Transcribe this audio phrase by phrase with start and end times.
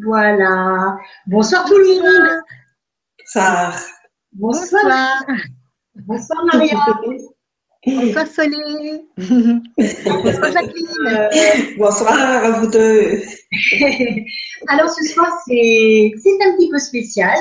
[0.00, 0.96] Voilà.
[1.26, 2.42] Bonsoir tout le monde.
[3.26, 3.72] Ça.
[4.32, 5.24] Bonsoir.
[5.94, 6.78] Bonsoir Maria.
[7.84, 9.04] Bonsoir Soleil.
[9.16, 11.76] Bonsoir Jacqueline.
[11.78, 13.20] Bonsoir à vous deux.
[14.68, 17.36] Alors ce soir, c'est un petit peu spécial.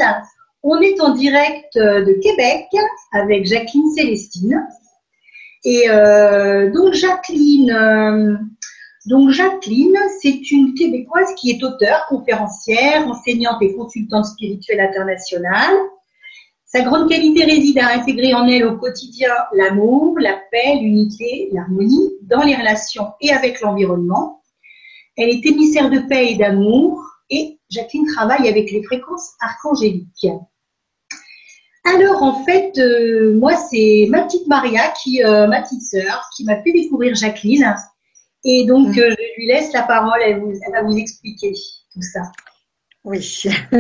[0.64, 2.68] On est en direct de Québec
[3.14, 4.68] avec Jacqueline Célestine.
[5.64, 8.36] Et euh, donc Jacqueline, euh,
[9.06, 15.76] donc Jacqueline, c'est une Québécoise qui est auteure, conférencière, enseignante et consultante spirituelle internationale.
[16.66, 22.12] Sa grande qualité réside à intégrer en elle au quotidien l'amour, la paix, l'unité, l'harmonie
[22.22, 24.42] dans les relations et avec l'environnement.
[25.18, 30.28] Elle est émissaire de paix et d'amour et Jacqueline travaille avec les fréquences archangéliques.
[31.84, 34.94] Alors en fait, euh, moi c'est ma petite Maria,
[35.26, 37.76] euh, ma petite sœur, qui m'a fait découvrir Jacqueline.
[38.44, 39.00] Et donc mm.
[39.00, 41.54] euh, je lui laisse la parole, elle, vous, elle va vous expliquer
[41.94, 42.22] tout ça.
[43.04, 43.44] Oui.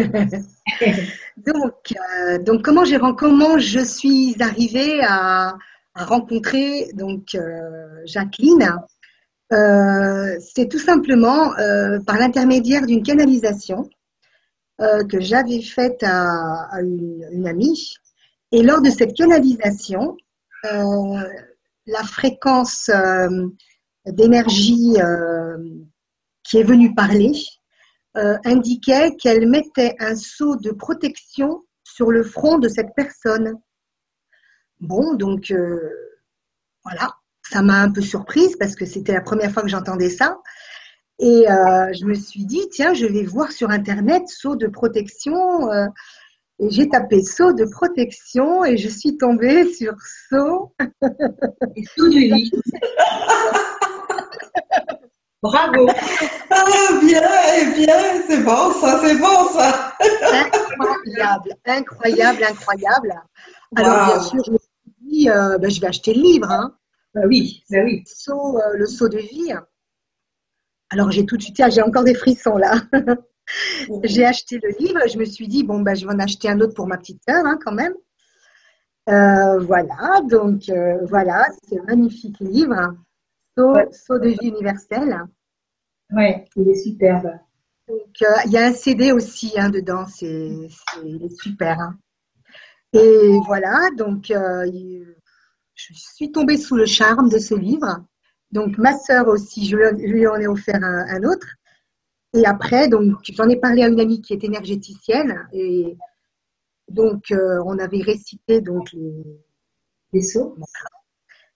[1.37, 5.55] donc, euh, donc comment, comment je suis arrivée à,
[5.93, 8.77] rencontrer donc euh, Jacqueline
[9.51, 11.53] euh, C'est tout simplement
[12.05, 13.89] par l'intermédiaire d'une canalisation
[14.79, 17.93] que j'avais faite à, une, amie.
[18.51, 20.17] Et lors de cette canalisation,
[20.63, 22.89] la fréquence
[24.05, 24.95] d'énergie
[26.43, 27.31] qui est venue parler
[28.17, 33.57] euh, indiquait qu'elle mettait un seau de protection sur le front de cette personne.
[34.81, 35.79] Bon, donc euh,
[36.83, 40.37] voilà, ça m'a un peu surprise parce que c'était la première fois que j'entendais ça.
[41.19, 45.71] Et euh, je me suis dit, tiens, je vais voir sur Internet seau de protection.
[46.59, 49.93] et j'ai tapé seau de protection et je suis tombée sur
[50.29, 50.73] seau.
[51.77, 52.51] Et tout du lit.
[55.41, 55.87] Bravo.
[56.53, 57.21] Ah, bien,
[57.75, 59.95] bien, c'est bon ça, c'est bon ça.
[60.77, 63.21] incroyable, incroyable, incroyable.
[63.77, 66.51] Alors, bien sûr, je me suis dit, euh, ben, je vais acheter le livre.
[66.51, 66.75] Hein.
[67.15, 68.03] Bah oui, bah oui.
[68.05, 69.53] Le saut, euh, le saut de vie.
[70.89, 72.73] Alors, j'ai tout de suite, j'ai encore des frissons là.
[74.03, 76.59] j'ai acheté le livre, je me suis dit, bon, ben, je vais en acheter un
[76.59, 77.93] autre pour ma petite sœur hein, quand même.
[79.09, 80.63] Euh, voilà, donc
[81.07, 82.93] voilà, c'est un magnifique livre.
[83.57, 85.25] Saut, de vie universel.
[86.11, 87.31] Oui, il est superbe.
[87.87, 90.67] Donc, euh, il y a un CD aussi hein, dedans, c'est
[91.41, 91.79] super.
[91.79, 91.97] Hein.
[92.93, 94.65] Et voilà, donc euh,
[95.75, 98.03] je suis tombée sous le charme de ce livre.
[98.51, 101.47] Donc ma sœur aussi, je lui en ai offert un, autre.
[102.33, 105.97] Et après, donc j'en ai parlé à une amie qui est énergéticienne et
[106.89, 109.23] donc euh, on avait récité donc les,
[110.13, 110.57] les sauts.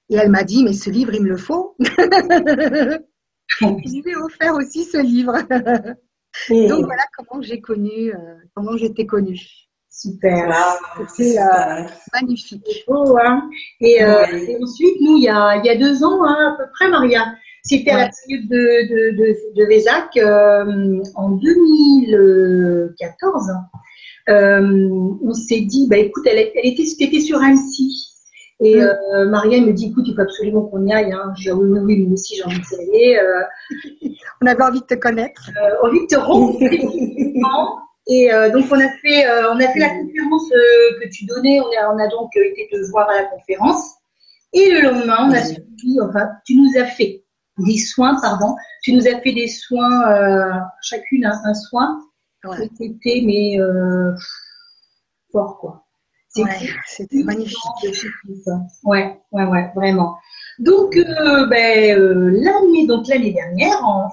[0.10, 1.76] Et elle m'a dit, mais ce livre, il me le faut.
[1.80, 1.86] je
[3.66, 5.38] lui ai offert aussi ce livre.
[6.50, 8.18] Donc voilà comment j'ai connu, euh,
[8.54, 9.40] comment j'étais connue.
[9.90, 10.54] Super.
[11.16, 12.84] C'est euh, magnifique.
[12.88, 13.50] Beau, hein
[13.80, 16.58] et, euh, et, ensuite, nous, il y a, il y a deux ans, hein, à
[16.58, 17.34] peu près, Maria,
[17.64, 20.20] c'était à la période de, de, de, de Vézac
[21.16, 23.52] en 2014.
[24.28, 28.12] on s'est dit, bah, écoute, elle, elle était, était sur Annecy.
[28.62, 28.82] Et mm.
[29.14, 31.12] euh, Marianne me dit, écoute, il faut absolument qu'on y aille.
[31.12, 31.34] Hein.
[31.38, 33.20] J'ai dit, oui, oui, moi aussi, j'ai envie d'y aller.
[33.20, 34.10] Euh,
[34.42, 35.50] on avait envie de te connaître.
[35.62, 36.80] Euh, envie de te rencontrer.
[38.08, 41.26] et euh, donc, on a fait, euh, on a fait la conférence euh, que tu
[41.26, 41.60] donnais.
[41.60, 43.96] On a, on a donc été te voir à la conférence.
[44.54, 47.26] Et le lendemain, on a suivi, enfin, tu nous as fait
[47.58, 48.56] des soins, pardon.
[48.84, 52.00] Tu nous as fait des soins, chacune un, un soin.
[52.46, 52.70] Ouais.
[52.78, 53.58] C'était, mais
[55.34, 55.85] fort, quoi.
[56.88, 57.58] C'était magnifique.
[58.84, 60.18] Ouais, ouais, ouais, vraiment.
[60.60, 64.10] Donc, euh, ben, euh, l'année, donc l'année dernière, en,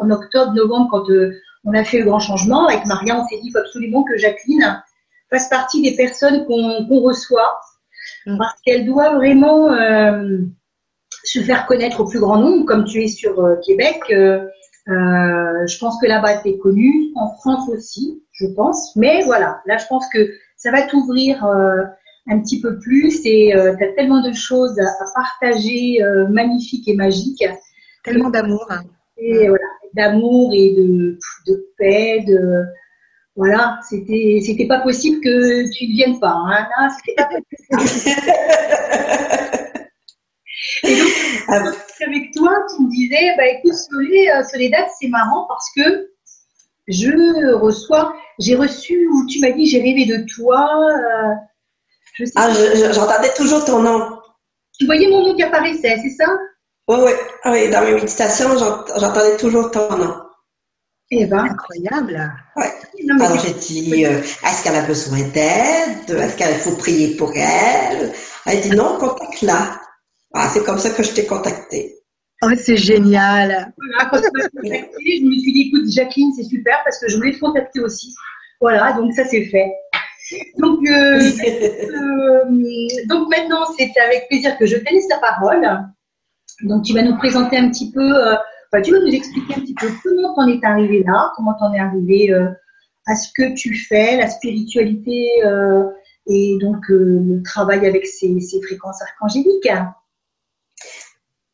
[0.00, 3.40] en, octobre, novembre, quand euh, on a fait le grand changement avec Maria, on s'est
[3.40, 4.82] dit absolument que Jacqueline
[5.30, 7.60] fasse partie des personnes qu'on reçoit,
[8.26, 8.38] mm.
[8.38, 9.68] parce qu'elle doit vraiment
[11.22, 14.02] se faire connaître au plus grand nombre, comme tu es sur Québec.
[14.08, 18.96] je pense que là-bas, tu es connue, en France aussi, je pense.
[18.96, 20.28] Mais voilà, là, je pense que
[20.64, 21.82] ça va t'ouvrir euh,
[22.26, 26.88] un petit peu plus et euh, tu as tellement de choses à, partager euh, magnifiques
[26.88, 27.44] et magiques.
[28.02, 28.66] Tellement d'amour.
[29.18, 32.64] Et voilà, d'amour et de, de paix, de
[33.36, 36.34] voilà, c'était c'était pas possible que tu ne viennes pas.
[36.34, 37.46] Hein, c'était pas possible.
[40.84, 41.12] et donc,
[41.48, 41.72] ah.
[42.06, 46.08] avec toi, tu me disais, bah écoute, Soledad, c'est marrant parce que
[46.88, 50.68] je reçois, j'ai reçu, tu m'as dit, j'ai rêvé de toi.
[50.90, 51.34] Euh,
[52.14, 52.50] je ah,
[52.92, 54.18] j'entendais toujours ton nom.
[54.78, 56.26] Tu voyais mon nom qui apparaissait, c'est ça?
[56.88, 57.12] Oui, oui.
[57.42, 60.14] Ah oui, dans mes méditations, j'entendais toujours ton nom.
[61.10, 62.32] Eh ben, incroyable.
[62.56, 62.72] Ouais.
[63.20, 66.10] Alors j'ai dit, euh, est-ce qu'elle a besoin d'aide?
[66.10, 68.12] Est-ce qu'il faut prier pour elle?
[68.46, 69.80] Elle dit non, contacte-la.
[70.32, 72.03] Ah, c'est comme ça que je t'ai contacté.
[72.44, 73.72] Oh, c'est génial.
[73.76, 77.40] Voilà, quand je me suis dit, écoute, Jacqueline, c'est super parce que je voulais te
[77.40, 78.14] contacter aussi.
[78.60, 79.72] Voilà, donc ça c'est fait.
[80.58, 82.44] Donc, euh, euh,
[83.08, 85.66] donc maintenant, c'est avec plaisir que je te laisse la parole.
[86.62, 88.34] Donc, tu vas nous présenter un petit peu, euh,
[88.72, 91.72] enfin, tu vas nous expliquer un petit peu comment t'en es arrivé là, comment t'en
[91.74, 92.32] es arrivé
[93.06, 95.28] à ce que tu fais, la spiritualité
[96.26, 99.68] et donc le travail avec ces, ces fréquences archangéliques.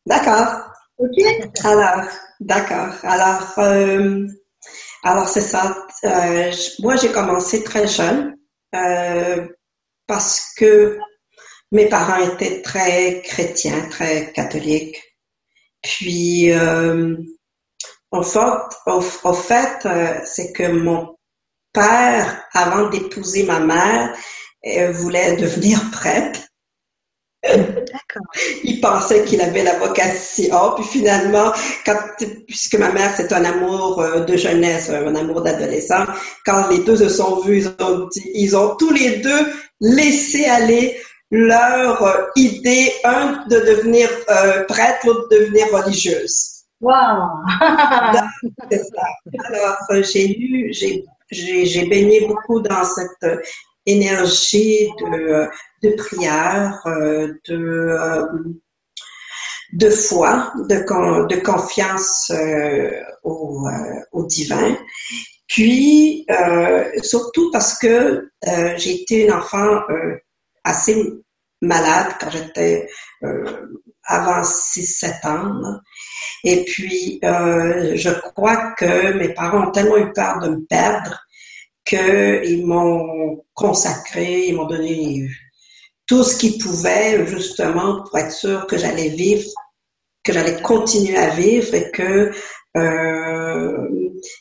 [0.05, 0.70] D'accord.
[1.63, 2.07] Alors,
[2.39, 2.93] d'accord.
[3.03, 4.27] Alors, euh,
[5.03, 5.87] alors c'est ça.
[6.03, 8.37] Euh, moi, j'ai commencé très jeune
[8.75, 9.47] euh,
[10.07, 10.99] parce que
[11.71, 15.01] mes parents étaient très chrétiens, très catholiques.
[15.81, 16.53] Puis,
[18.13, 18.23] en
[19.33, 19.87] fait,
[20.25, 21.15] c'est que mon
[21.73, 24.13] père, avant d'épouser ma mère,
[24.91, 26.50] voulait devenir prêtre.
[28.63, 31.51] Il pensait qu'il avait la vocation, puis finalement,
[31.85, 31.97] quand,
[32.47, 36.05] puisque ma mère c'est un amour euh, de jeunesse, un amour d'adolescent,
[36.45, 39.47] quand les deux se sont vus, ils ont, ils ont tous les deux
[39.79, 41.01] laissé aller
[41.31, 46.65] leur euh, idée, un de devenir euh, prêtre, l'autre de devenir religieuse.
[46.79, 46.93] Wow.
[49.45, 53.39] Alors j'ai j'ai j'ai baigné beaucoup dans cette
[53.85, 55.47] énergie de,
[55.81, 58.25] de prière, euh, de, euh,
[59.73, 62.91] de foi, de, confiance euh,
[63.23, 63.67] au,
[64.11, 64.77] au, divin.
[65.47, 66.25] Puis,
[67.03, 68.29] surtout parce que
[68.77, 69.81] j'ai été une enfant
[70.63, 70.95] assez
[71.61, 72.87] malade quand j'étais
[74.05, 75.79] avant 6-7 ans.
[76.45, 81.21] Et puis, je crois que mes parents ont tellement eu peur de me perdre
[81.85, 85.27] qu'ils m'ont consacré, ils m'ont donné
[86.07, 89.49] tout ce qu'ils pouvaient justement pour être sûr que j'allais vivre,
[90.23, 92.31] que j'allais continuer à vivre et que
[92.77, 93.87] euh,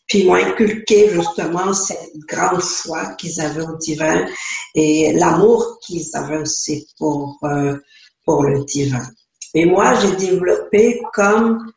[0.06, 4.26] puis ils m'ont inculqué justement cette grande foi qu'ils avaient au divin
[4.74, 7.76] et l'amour qu'ils avaient aussi pour euh,
[8.24, 9.02] pour le divin.
[9.54, 11.72] Et moi, j'ai développé comme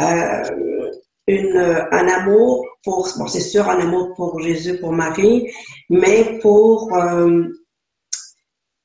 [0.00, 0.90] euh,
[1.26, 5.52] une, un amour pour, bon, c'est sûr, un amour pour Jésus, pour Marie,
[5.90, 7.42] mais pour, euh,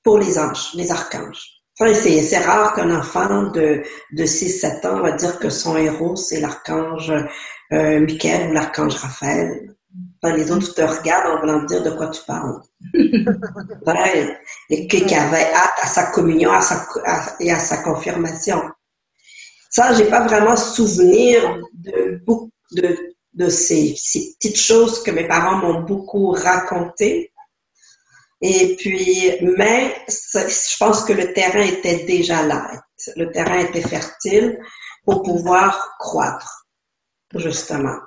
[0.04, 1.62] pour les anges, les archanges.
[1.80, 6.16] Enfin, c'est, c'est rare qu'un enfant de, de 6-7 ans va dire que son héros,
[6.16, 7.14] c'est l'archange
[7.72, 9.76] euh, Michael ou l'archange Raphaël.
[10.24, 12.60] Enfin, les autres te regardent en voulant dire de quoi tu parles.
[12.96, 14.38] ouais,
[14.72, 16.88] et qui avait hâte à sa communion à sa,
[17.40, 18.62] et à sa confirmation.
[19.70, 22.20] Ça, j'ai pas vraiment souvenir de,
[22.72, 23.96] de, de ces,
[24.40, 27.32] petites choses que mes parents m'ont beaucoup racontées.
[28.42, 32.72] Et puis, mais je pense que le terrain était déjà là.
[33.16, 34.60] Le terrain était fertile
[35.06, 36.68] pour pouvoir croître,
[37.36, 37.98] justement.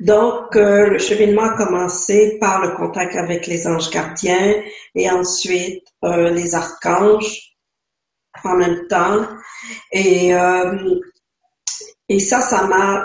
[0.00, 4.62] Donc, euh, le cheminement a commencé par le contact avec les anges gardiens
[4.94, 7.54] et ensuite euh, les archanges
[8.42, 9.26] en même temps.
[9.92, 10.94] Et, euh,
[12.08, 13.04] et ça, ça m'a,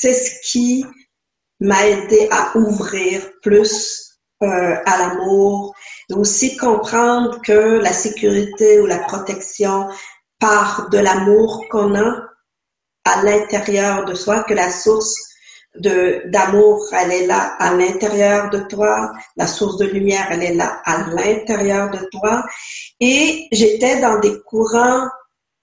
[0.00, 0.86] c'est ce qui
[1.60, 5.74] m'a aidé à ouvrir plus euh, à l'amour
[6.08, 9.88] et aussi comprendre que la sécurité ou la protection
[10.38, 12.24] part de l'amour qu'on a
[13.04, 15.14] à l'intérieur de soi, que la source
[15.76, 20.54] de d'amour, elle est là à l'intérieur de toi, la source de lumière, elle est
[20.54, 22.42] là à l'intérieur de toi.
[23.00, 25.06] Et j'étais dans des courants,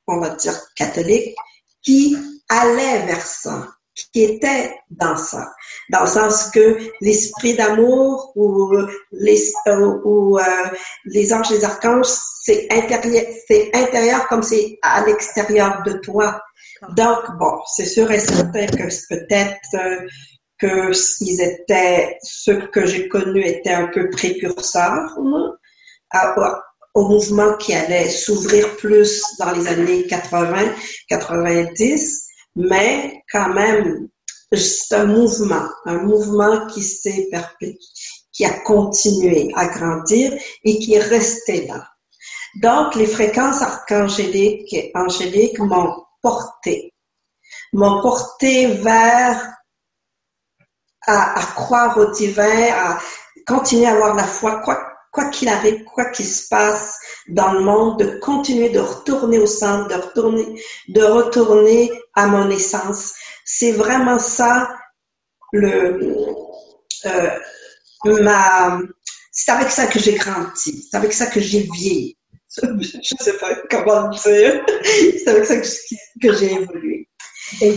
[0.05, 1.35] on va dire catholiques,
[1.81, 2.15] qui
[2.49, 3.67] allaient vers ça,
[4.13, 5.51] qui étaient dans ça,
[5.89, 8.75] dans le sens que l'esprit d'amour ou
[9.11, 10.43] les euh, ou, euh,
[11.05, 12.07] les anges, les archanges,
[12.43, 16.41] c'est intérieur, c'est intérieur comme c'est à l'extérieur de toi.
[16.95, 20.07] Donc, bon, c'est sûr et certain que peut-être euh,
[20.59, 25.17] que ils étaient, ceux que j'ai connus étaient un peu précurseurs
[26.93, 30.73] au mouvement qui allait s'ouvrir plus dans les années 80,
[31.09, 32.26] 90,
[32.57, 34.09] mais quand même,
[34.51, 37.77] c'est un mouvement, un mouvement qui s'est perpétué,
[38.33, 40.33] qui a continué à grandir
[40.63, 41.87] et qui est resté là.
[42.61, 46.93] Donc, les fréquences archangéliques angéliques m'ont porté,
[47.73, 49.53] m'ont porté vers
[51.05, 52.99] à, croire au divin, à
[53.45, 56.97] continuer à avoir la foi, quoi quoi qu'il arrive, quoi qu'il se passe
[57.27, 62.49] dans le monde, de continuer de retourner au centre, de retourner, de retourner à mon
[62.49, 63.13] essence.
[63.45, 64.69] C'est vraiment ça
[65.53, 65.99] le,
[68.05, 68.79] ma,
[69.31, 72.17] c'est avec ça que j'ai grandi, c'est avec ça que j'ai vieilli.
[72.57, 74.65] Je ne sais pas comment le dire.
[74.83, 77.07] C'est avec ça que j'ai évolué.
[77.61, 77.73] Et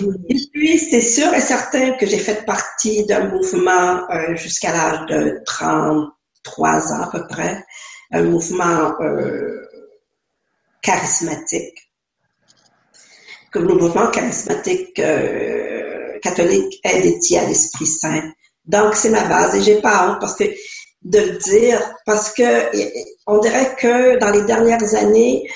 [0.52, 5.40] puis, c'est sûr et certain que j'ai fait partie d'un mouvement euh, jusqu'à l'âge de
[6.42, 7.64] 33 ans à peu près,
[8.12, 9.66] un mouvement euh,
[10.82, 11.90] charismatique.
[13.52, 18.30] Que le mouvement charismatique euh, catholique est dédié à l'Esprit Saint.
[18.64, 20.44] Donc, c'est ma base et j'ai pas honte parce que
[21.02, 22.70] de le dire, parce que
[23.26, 25.48] on dirait que dans les dernières années,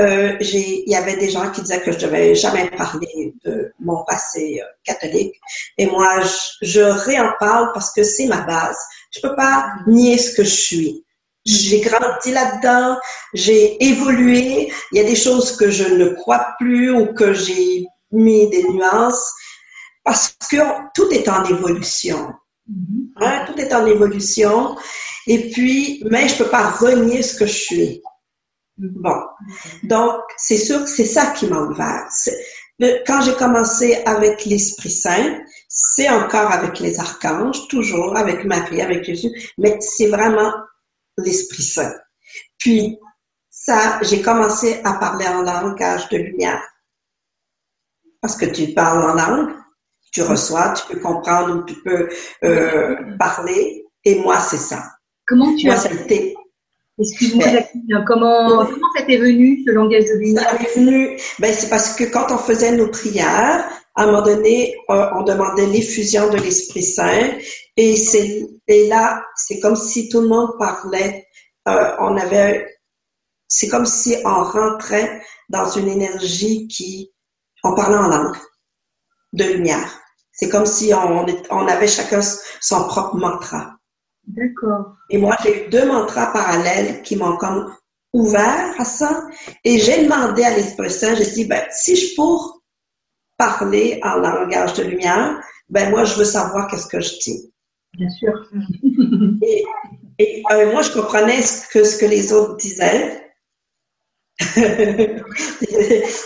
[0.00, 4.02] euh, il y avait des gens qui disaient que je devais jamais parler de mon
[4.04, 5.34] passé euh, catholique.
[5.76, 8.78] Et moi, je, je réen parle parce que c'est ma base.
[9.10, 11.04] Je peux pas nier ce que je suis.
[11.44, 12.98] J'ai grandi là-dedans,
[13.34, 14.72] j'ai évolué.
[14.92, 18.62] Il y a des choses que je ne crois plus ou que j'ai mis des
[18.64, 19.32] nuances
[20.04, 20.56] parce que
[20.94, 22.32] tout est en évolution.
[22.70, 23.22] Mm-hmm.
[23.22, 24.76] Hein, tout est en évolution.
[25.26, 28.02] Et puis, mais je peux pas renier ce que je suis.
[28.80, 29.14] Bon.
[29.82, 32.08] Donc, c'est sûr que c'est ça qui m'a ouvert.
[33.06, 39.04] Quand j'ai commencé avec l'Esprit Saint, c'est encore avec les archanges, toujours avec Marie, avec
[39.04, 40.52] Jésus, mais c'est vraiment
[41.18, 41.92] l'Esprit Saint.
[42.58, 42.98] Puis,
[43.50, 46.62] ça, j'ai commencé à parler en langage de lumière.
[48.22, 49.54] Parce que tu parles en langue,
[50.12, 52.08] tu reçois, tu peux comprendre ou tu peux
[52.44, 53.84] euh, parler.
[54.04, 54.82] Et moi, c'est ça.
[55.26, 56.34] Comment tu as été
[57.00, 57.46] Excuse-moi,
[58.06, 61.94] comment, comment ça t'est venu, ce langage de lumière Ça m'est venu, ben, c'est parce
[61.96, 63.64] que quand on faisait nos prières,
[63.94, 67.30] à un moment donné, euh, on demandait l'effusion de l'Esprit Saint,
[67.76, 71.26] et c'est, et là, c'est comme si tout le monde parlait,
[71.68, 72.66] euh, on avait,
[73.48, 77.12] c'est comme si on rentrait dans une énergie qui,
[77.64, 78.36] on parlait en langue
[79.32, 80.00] de lumière.
[80.32, 82.20] C'est comme si on, on avait chacun
[82.60, 83.79] son propre mantra.
[84.26, 84.96] D'accord.
[85.08, 87.74] Et moi, j'ai eu deux mantras parallèles qui m'ont comme
[88.12, 89.26] ouvert à ça.
[89.64, 92.62] Et j'ai demandé à l'Esprit Saint, j'ai dit, ben, si je pour
[93.36, 97.52] parler en langage de lumière, ben, moi, je veux savoir qu'est-ce que je dis.
[97.94, 98.32] Bien sûr.
[100.18, 103.26] et, euh, moi, je comprenais ce que, ce que les autres disaient.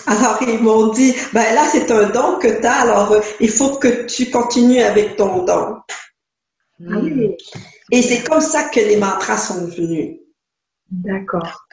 [0.06, 3.50] alors, ils m'ont dit, ben là, c'est un don que tu as, alors euh, il
[3.50, 5.78] faut que tu continues avec ton don.
[6.80, 7.36] Oui.
[7.90, 10.18] Et c'est comme ça que les mantras sont venus.
[10.90, 11.66] D'accord.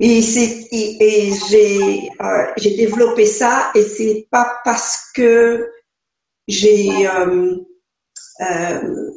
[0.00, 5.70] Et, et, j'ai, euh, j'ai développé ça et c'est pas parce que
[6.48, 7.56] j'ai euh,
[8.40, 9.10] euh,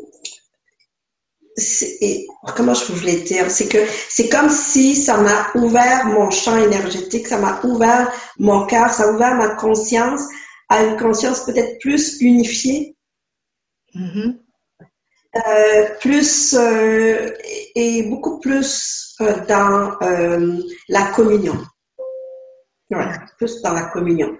[2.55, 7.27] comment je voulais dire, c'est que c'est comme si ça m'a ouvert mon champ énergétique,
[7.27, 10.21] ça m'a ouvert mon cœur, ça a ouvert ma conscience
[10.69, 12.95] à une conscience peut-être plus unifiée.
[13.95, 14.44] Mm-hmm.
[15.35, 17.29] Euh, plus euh,
[17.75, 19.97] et beaucoup plus euh, dans
[20.87, 21.57] la communion.
[22.89, 24.37] Voilà, plus dans la communion.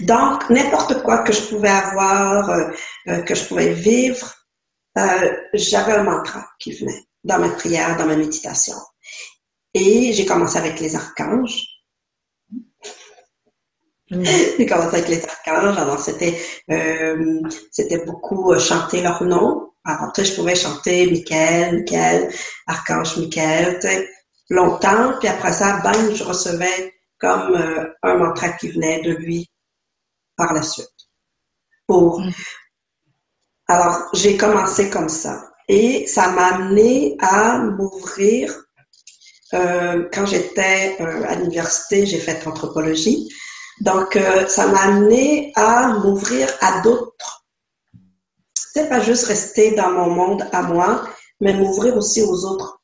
[0.00, 2.72] Donc, n'importe quoi que je pouvais avoir,
[3.06, 4.34] que je pouvais vivre,
[5.54, 8.74] j'avais un mantra qui venait dans ma prière, dans ma méditation.
[9.72, 11.62] Et j'ai commencé avec les archanges.
[14.10, 15.78] J'ai commencé avec les archanges.
[15.78, 16.36] Alors, c'était,
[17.70, 19.73] c'était beaucoup chanter leur nom.
[19.84, 22.32] Alors, tu sais, je pouvais chanter Michael, Michael,
[22.66, 24.08] Archange Michael,
[24.48, 25.18] longtemps.
[25.18, 29.50] Puis après ça, bang, je recevais comme euh, un mantra qui venait de lui
[30.36, 30.88] par la suite.
[31.86, 32.20] Pour...
[32.20, 32.32] Mm.
[33.68, 35.50] Alors, j'ai commencé comme ça.
[35.68, 38.54] Et ça m'a amené à m'ouvrir.
[39.52, 43.28] Euh, quand j'étais euh, à l'université, j'ai fait anthropologie.
[43.80, 47.43] Donc, ça m'a amené à m'ouvrir à d'autres
[48.74, 51.06] c'est pas juste rester dans mon monde à moi,
[51.40, 52.80] mais m'ouvrir aussi aux autres.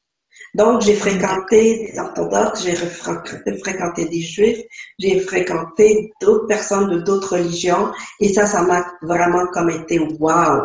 [0.54, 4.60] Donc, j'ai fréquenté des orthodoxes, j'ai fréquenté des juifs,
[4.98, 10.62] j'ai fréquenté d'autres personnes de d'autres religions, et ça, ça m'a vraiment comme été wow.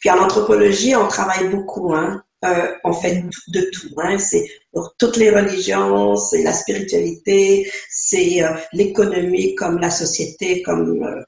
[0.00, 2.22] Puis en anthropologie, on travaille beaucoup, hein.
[2.42, 4.18] Euh, on fait de tout, hein.
[4.18, 11.02] C'est pour toutes les religions, c'est la spiritualité, c'est euh, l'économie comme la société, comme
[11.02, 11.22] euh,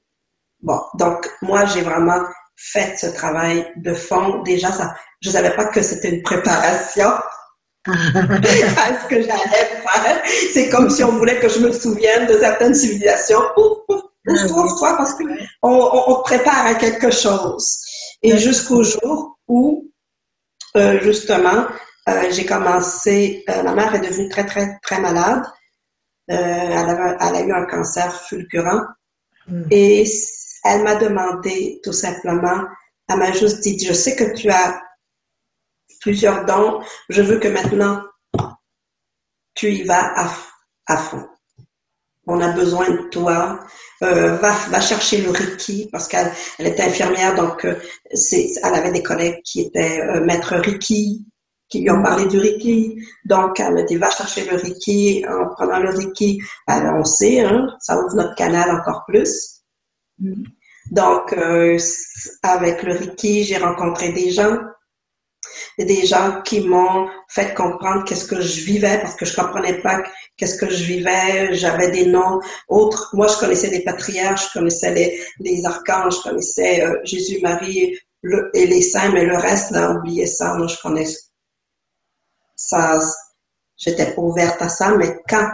[0.60, 0.80] bon.
[0.98, 2.22] Donc moi, j'ai vraiment
[2.56, 4.42] fait ce travail de fond.
[4.42, 7.08] Déjà, ça, je savais pas que c'était une préparation
[7.86, 10.22] à ce que j'allais faire.
[10.52, 13.40] C'est comme si on voulait que je me souvienne de certaines civilisations.
[13.56, 15.26] Ouf, ouf, ouf, ah toi, parce qu'on
[15.62, 17.78] on, on prépare à quelque chose.
[18.22, 19.90] Et jusqu'au jour où,
[20.76, 21.66] euh, justement,
[22.08, 25.42] euh, j'ai commencé, euh, ma mère est devenue très, très, très malade.
[26.30, 28.82] Euh, elle, a, elle, a, eu un cancer fulgurant.
[29.46, 29.64] Hmm.
[29.70, 30.04] Et
[30.64, 32.64] elle m'a demandé tout simplement,
[33.08, 34.80] elle m'a juste dit, je sais que tu as
[36.00, 38.02] plusieurs dons, je veux que maintenant
[39.54, 40.12] tu y vas
[40.86, 41.26] à, fond.
[42.26, 43.60] On a besoin de toi.
[44.02, 47.76] Euh, va, va chercher le Reiki parce qu'elle elle était infirmière, donc euh,
[48.12, 51.24] c'est, elle avait des collègues qui étaient euh, maître Reiki,
[51.68, 52.96] qui lui ont parlé du Reiki.
[53.24, 55.24] Donc, elle m'a dit, va chercher le Reiki.
[55.28, 59.61] En prenant le Reiki, alors on sait, hein, ça ouvre notre canal encore plus.
[60.18, 60.44] Mm.
[60.90, 61.78] Donc, euh,
[62.42, 64.58] avec le Reiki, j'ai rencontré des gens,
[65.78, 70.02] des gens qui m'ont fait comprendre qu'est-ce que je vivais parce que je comprenais pas
[70.36, 71.54] qu'est-ce que je vivais.
[71.54, 73.10] J'avais des noms autres.
[73.14, 77.96] Moi, je connaissais les patriarches, je connaissais les, les archanges, je connaissais euh, Jésus, Marie
[78.54, 80.54] et les saints, mais le reste, là, oubliez ça.
[80.54, 81.06] Moi, je connais
[82.54, 82.98] ça,
[83.76, 85.48] j'étais pas ouverte à ça, mais quand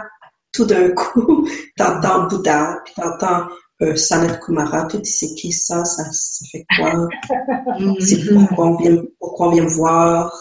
[0.51, 1.47] tout d'un coup,
[1.77, 3.47] t'entends Bouddha, puis t'entends
[3.81, 7.07] euh, Sanat Kumara, tu dis c'est qui ça, ça, ça fait quoi,
[7.99, 10.33] c'est pourquoi on vient, pourquoi on vient me voir?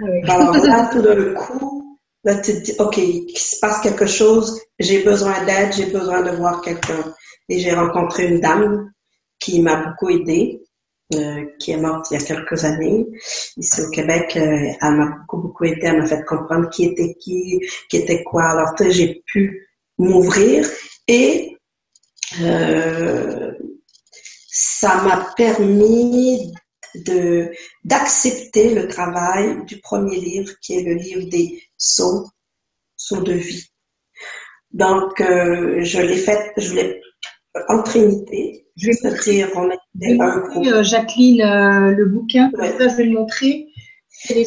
[0.00, 4.06] Ah Alors là, tout d'un coup, là, tu te dis, OK, il se passe quelque
[4.06, 7.14] chose, j'ai besoin d'aide, j'ai besoin de voir quelqu'un.
[7.48, 8.90] Et j'ai rencontré une dame
[9.38, 10.60] qui m'a beaucoup aidée.
[11.14, 13.06] Euh, qui est morte il y a quelques années.
[13.58, 17.14] Ici au Québec, euh, elle m'a beaucoup, beaucoup aidé, elle m'a fait comprendre qui était
[17.20, 17.60] qui,
[17.90, 18.44] qui était quoi.
[18.44, 20.66] Alors, j'ai pu m'ouvrir
[21.06, 21.58] et
[22.40, 23.52] euh,
[24.48, 26.52] ça m'a permis
[26.94, 27.50] de
[27.84, 32.28] d'accepter le travail du premier livre, qui est le livre des sauts,
[32.96, 33.66] sauts de vie.
[34.70, 37.00] Donc, je l'ai fait, je l'ai
[37.68, 39.10] en trinité, je vais
[40.14, 43.66] montrer, euh, Jacqueline, euh, le bouquin, ça, je vais le montrer.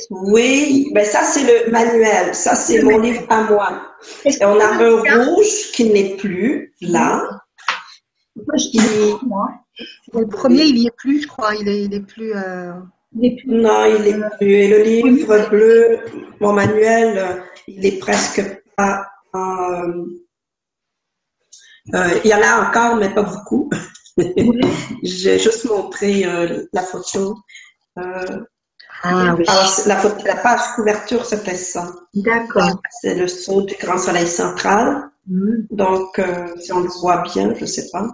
[0.10, 3.82] Oui, ben ça c'est le manuel, ça c'est mon livre à moi.
[4.26, 7.22] Et on a un rouge qui n'est plus là.
[10.14, 11.56] Le premier, il n'y est plus, je crois.
[11.56, 12.34] Il est, il est plus.
[12.34, 12.74] Euh...
[13.14, 14.52] Non, il n'est plus.
[14.52, 16.00] Et le livre bleu,
[16.40, 18.42] mon manuel, il est presque
[18.76, 19.08] pas.
[19.36, 20.06] Euh,
[22.24, 23.70] il y en a encore, mais pas beaucoup.
[25.04, 27.38] J'ai juste montré euh, la photo.
[28.00, 28.44] Euh,
[29.04, 29.46] ah, oui.
[29.86, 31.94] la, la, page couverture, c'était ça.
[32.14, 32.82] D'accord.
[33.02, 35.10] C'est le saut du grand soleil central.
[35.28, 35.68] Mm.
[35.72, 38.08] Donc, euh, si on le voit bien, je ne sais pas.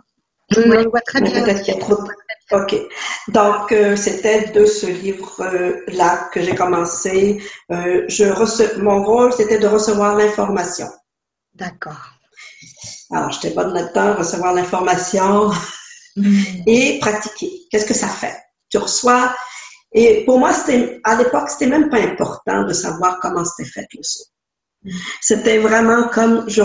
[0.57, 1.43] Oui, on le voit très bien.
[1.43, 1.97] Peut-être qu'il y a trop
[2.51, 2.75] OK.
[3.29, 7.41] Donc, c'était de ce livre-là que j'ai commencé.
[7.69, 8.77] je rece...
[8.77, 10.87] Mon rôle, c'était de recevoir l'information.
[11.53, 12.11] D'accord.
[13.11, 15.51] Alors, j'étais bonne là-dedans, recevoir l'information,
[16.15, 16.43] Mm.
[16.67, 17.51] et pratiquer.
[17.69, 18.35] Qu'est-ce que ça fait?
[18.69, 19.33] Tu reçois,
[19.93, 23.87] et pour moi, c'était, à l'époque, c'était même pas important de savoir comment c'était fait
[23.95, 24.25] le saut.
[24.83, 24.91] Mm.
[25.21, 26.61] C'était vraiment comme je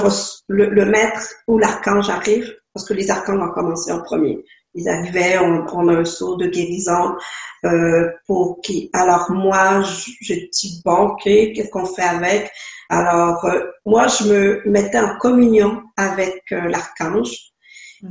[0.49, 4.45] le, maître ou l'archange arrive, parce que les archanges ont commencé en premier.
[4.75, 7.17] Ils arrivaient, on, on a un saut de guérison
[7.65, 8.89] euh, pour qui.
[8.93, 12.53] Alors moi, je, dis bon, ok, qu'est-ce qu'on fait avec?
[12.89, 17.37] Alors euh, moi, je me mettais en communion avec euh, l'archange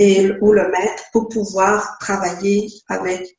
[0.01, 3.37] et, ou le maître pour pouvoir travailler avec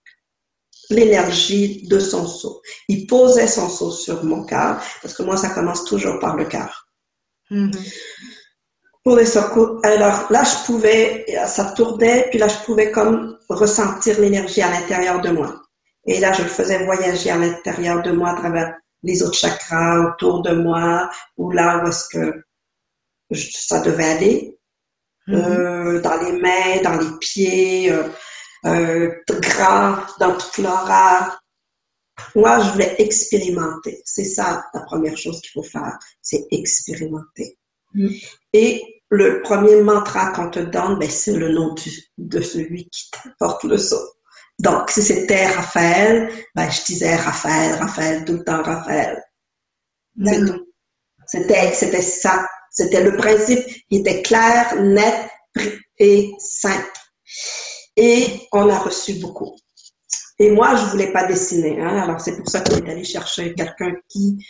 [0.88, 2.62] l'énergie de son seau.
[2.88, 6.47] Il posait son seau sur mon cœur, parce que moi, ça commence toujours par le
[6.47, 6.88] cœur.
[7.51, 8.38] Mm-hmm.
[9.09, 14.21] Pour les secours, alors là, je pouvais, ça tournait, puis là, je pouvais comme ressentir
[14.21, 15.62] l'énergie à l'intérieur de moi.
[16.07, 20.11] Et là, je le faisais voyager à l'intérieur de moi à travers les autres chakras
[20.11, 22.44] autour de moi, ou là où est-ce que
[23.35, 24.59] ça devait aller.
[25.27, 25.37] Mm-hmm.
[25.37, 28.03] Euh, dans les mains, dans les pieds, euh,
[28.66, 31.35] euh, gras, dans toute l'aura.
[32.35, 34.03] Moi, je voulais expérimenter.
[34.05, 37.59] C'est ça la première chose qu'il faut faire, c'est expérimenter.
[37.94, 38.09] Mm.
[38.53, 43.11] Et le premier mantra qu'on te donne, ben, c'est le nom du, de celui qui
[43.11, 44.14] t'apporte le saut.
[44.59, 49.23] Donc, si c'était Raphaël, ben, je disais Raphaël, Raphaël, tout le temps Raphaël.
[51.27, 52.44] C'était, c'était ça
[52.79, 55.29] c'était le principe qui était clair, net
[55.99, 56.92] et simple.
[57.97, 59.57] Et on a reçu beaucoup.
[60.38, 61.81] Et moi, je voulais pas dessiner.
[61.81, 62.03] Hein.
[62.03, 64.47] Alors, c'est pour ça qu'on est allé chercher quelqu'un qui,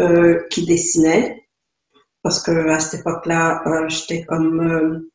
[0.00, 1.45] euh, qui dessinait.
[2.26, 4.60] Parce que à cette époque-là, euh, j'étais comme...
[4.60, 5.12] Euh,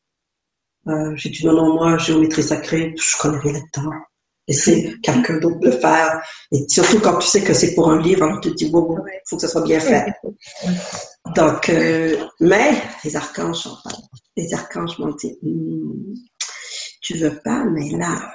[0.90, 3.92] euh, j'ai dit non, non, moi, géométrie sacrée, je connais rien là-dedans
[4.48, 6.22] laisser quelqu'un d'autre le faire.
[6.50, 8.96] Et surtout quand tu sais que c'est pour un livre, alors tu te dis, bon,
[9.06, 10.06] il faut que ça soit bien fait.
[11.36, 13.68] Donc, euh, mais les archanges
[14.34, 16.14] Les archanges m'ont dit, hmm,
[17.02, 18.32] tu veux pas, mais là,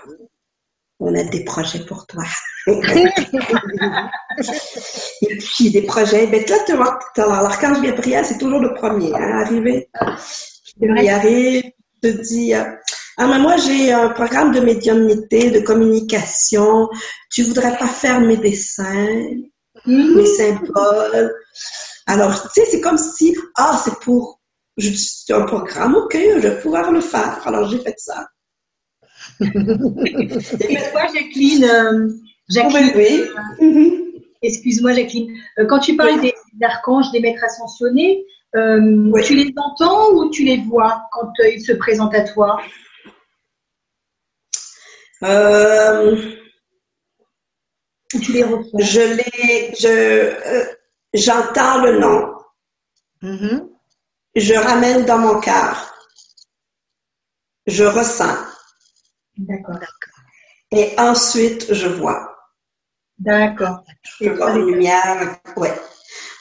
[1.00, 2.24] on a des projets pour toi.
[5.22, 9.40] et puis des projets, ben là, tu vois, l'archange Gabriel, c'est toujours le premier, hein,
[9.44, 9.90] arrivé.
[10.80, 11.64] Il arrive,
[12.02, 16.88] te dit, Ah, mais moi, j'ai un programme de médiumnité, de communication.
[17.32, 19.26] Tu voudrais pas faire mes dessins,
[19.86, 20.16] Mhm.
[20.18, 21.34] mes symboles.
[22.06, 24.40] Alors, tu sais, c'est comme si, ah, c'est pour,
[24.78, 27.42] je- c'est un programme, ok, je vais pouvoir le faire.
[27.48, 28.28] Alors, j'ai fait ça.
[29.40, 32.10] Et toi, Jacqueline, euh,
[32.50, 33.24] Jacqueline, Oui,
[33.60, 33.68] oui.
[33.68, 34.12] Mhm.
[34.42, 38.80] excuse-moi, Jacqueline, euh, quand tu parles des des archanges, des maîtres ascensionnés, euh,
[39.12, 39.22] Oui.
[39.24, 42.60] tu les entends ou tu les vois quand euh, ils se présentent à toi?
[45.24, 46.16] Euh,
[48.14, 50.66] Ou tu les ressens je l'ai, je, euh,
[51.14, 52.34] j'entends le nom.
[53.22, 53.70] Mhm.
[54.36, 55.94] Je ramène dans mon cœur.
[57.66, 58.36] Je ressens.
[59.38, 59.80] D'accord.
[60.72, 62.36] Et ensuite, je vois.
[63.20, 63.84] D'accord.
[64.22, 65.40] Je vois une lumière.
[65.58, 65.74] Ouais.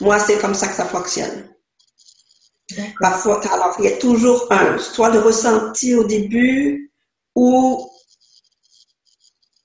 [0.01, 1.49] Moi, c'est comme ça que ça fonctionne.
[2.99, 6.91] Parfois, alors, il y a toujours un, soit le ressenti au début
[7.35, 7.89] ou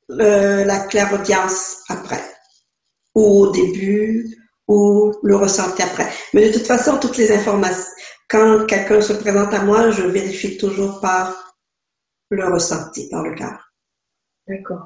[0.09, 2.23] le- la clairaudience après.
[3.15, 4.37] Ou au début
[4.69, 6.11] ou le ressenti après.
[6.35, 7.85] Mais de toute façon, toutes les informations,
[8.29, 11.42] quand quelqu'un se présente à moi, je vérifie toujours par
[12.35, 13.73] le ressenti, par le cœur.
[14.49, 14.85] D'accord.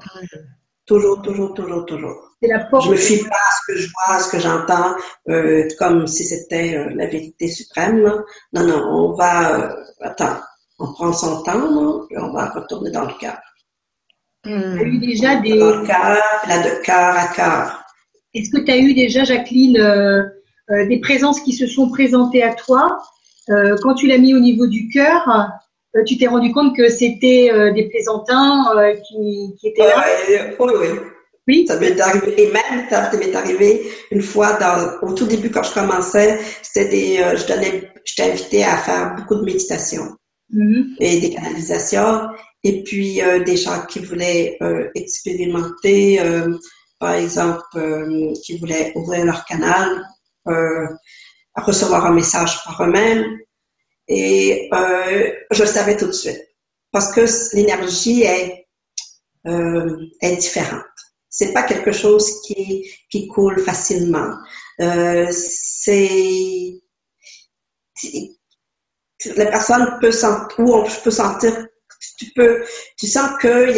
[0.85, 2.15] Toujours, toujours, toujours, toujours.
[2.41, 2.85] C'est la porte.
[2.85, 4.95] Je me fie pas à ce que je vois, à ce que j'entends,
[5.29, 7.99] euh, comme si c'était euh, la vérité suprême.
[8.03, 8.23] là.
[8.53, 10.37] Non, non, on va, euh, attends,
[10.79, 13.37] on prend son temps, là, puis on va retourner dans le cœur.
[14.43, 15.55] Tu as eu déjà Dans des.
[15.55, 17.83] le cœur, là, de cœur à cœur.
[18.33, 20.23] Est-ce que tu as eu déjà, Jacqueline, euh,
[20.69, 22.97] euh, des présences qui se sont présentées à toi
[23.49, 25.27] euh, quand tu l'as mis au niveau du cœur?
[25.29, 25.43] euh,
[26.05, 30.05] Tu t'es rendu compte que c'était euh, des plaisantins euh, qui, qui étaient là?
[30.59, 30.87] Oui, oui.
[31.47, 31.65] Oui.
[31.65, 35.63] Ça m'est arrivé, et même ça m'est arrivé une fois dans, au tout début quand
[35.63, 40.03] je commençais, c'était des, euh, je donnais, j'étais invitée à faire beaucoup de méditation.
[40.49, 40.95] Mhm.
[41.01, 42.29] et des canalisations,
[42.63, 46.57] et puis euh, des gens qui voulaient euh, expérimenter, euh,
[46.99, 50.05] par exemple, euh, qui voulaient ouvrir leur canal,
[50.47, 50.87] euh,
[51.55, 53.25] recevoir un message par eux-mêmes,
[54.07, 56.41] et euh, je le savais tout de suite,
[56.91, 58.67] parce que l'énergie est,
[59.47, 60.83] euh, est différente.
[61.29, 64.33] C'est pas quelque chose qui, qui coule facilement.
[64.79, 66.73] Euh, c'est
[69.35, 71.67] la personne peut sentir, ou on peut sentir,
[72.17, 72.63] tu peux,
[72.97, 73.73] tu sens que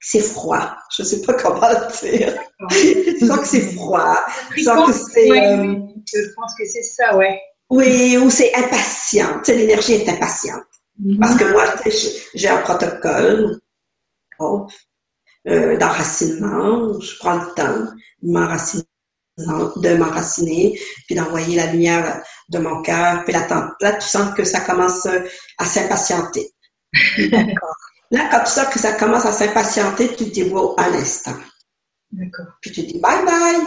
[0.00, 0.76] c'est froid.
[0.96, 2.38] Je sais pas comment le dire.
[3.18, 4.18] tu sens que c'est froid.
[4.54, 5.76] Tu sens que c'est, Ouais, euh,
[6.12, 7.40] Je pense que c'est ça, ouais.
[7.72, 9.38] Oui, ou c'est impatient.
[9.38, 10.64] Tu sais, l'énergie est impatiente.
[11.18, 11.64] Parce que moi,
[12.34, 13.58] j'ai- un protocole
[14.38, 14.66] oh,
[15.48, 17.00] euh, d'enracinement.
[17.00, 17.86] Je prends le temps
[19.38, 23.24] de m'enraciner, puis d'envoyer la lumière de mon cœur.
[23.24, 25.20] Puis là, tu sens que ça commence euh,
[25.58, 26.52] à s'impatienter.
[28.10, 31.36] Là, quand tu sens que ça commence à s'impatienter, tu te dis, wow, un instant.
[32.10, 32.52] D'accord.
[32.60, 33.66] Puis tu dis bye bye.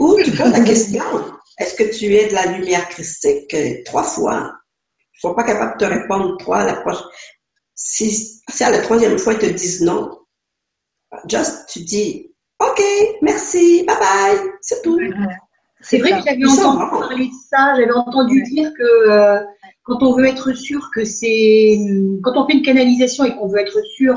[0.00, 1.04] Ou tu poses la question,
[1.58, 3.54] est-ce que tu es de la lumière christique?
[3.84, 4.52] Trois fois?
[5.16, 7.06] Ils sont pas capables de te répondre trois la prochaine.
[7.74, 10.10] Si, si à la troisième fois ils te disent non,
[11.28, 12.82] just tu dis OK,
[13.22, 14.98] merci, bye bye, c'est tout.
[15.80, 16.18] C'est vrai ça.
[16.18, 18.48] que j'avais entendu parler de ça, j'avais entendu Ouais.
[18.48, 19.40] dire que euh,
[19.84, 21.76] quand on veut être sûr que c'est.
[22.22, 24.14] Quand on fait une canalisation et qu'on veut être sûr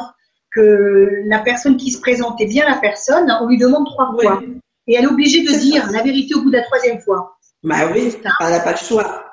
[0.52, 4.41] que la personne qui se présente est bien la personne, on lui demande trois fois.
[4.88, 5.91] Et elle est obligée de dire ça.
[5.91, 7.38] la vérité au bout de la troisième fois.
[7.63, 9.04] Ben oui, elle n'a pas le choix.
[9.06, 9.23] Ah.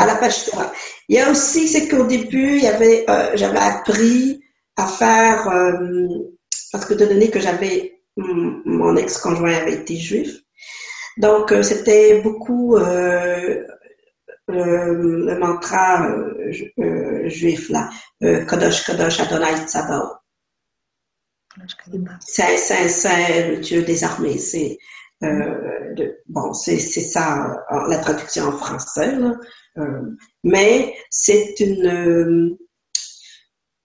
[0.00, 0.72] À la page 3.
[1.10, 4.40] Il y a aussi, c'est qu'au début, il y avait, euh, j'avais appris
[4.78, 5.72] à faire, euh,
[6.72, 10.38] parce que de donné que j'avais, hum, mon ex-conjoint avait été juif,
[11.18, 12.76] donc euh, c'était beaucoup
[14.48, 16.08] le, mantra
[16.48, 16.72] ju-
[17.28, 17.90] juif là,
[18.46, 20.17] Kodosh Kodosh Adonai Tzabao.
[22.88, 24.38] Saint, le Dieu des armées.
[24.38, 24.78] C'est
[25.24, 27.56] euh, de- bon, c'est c'est ça
[27.88, 29.16] la traduction en français.
[29.16, 29.32] là.
[29.78, 30.02] Euh,
[30.44, 32.56] mais c'est une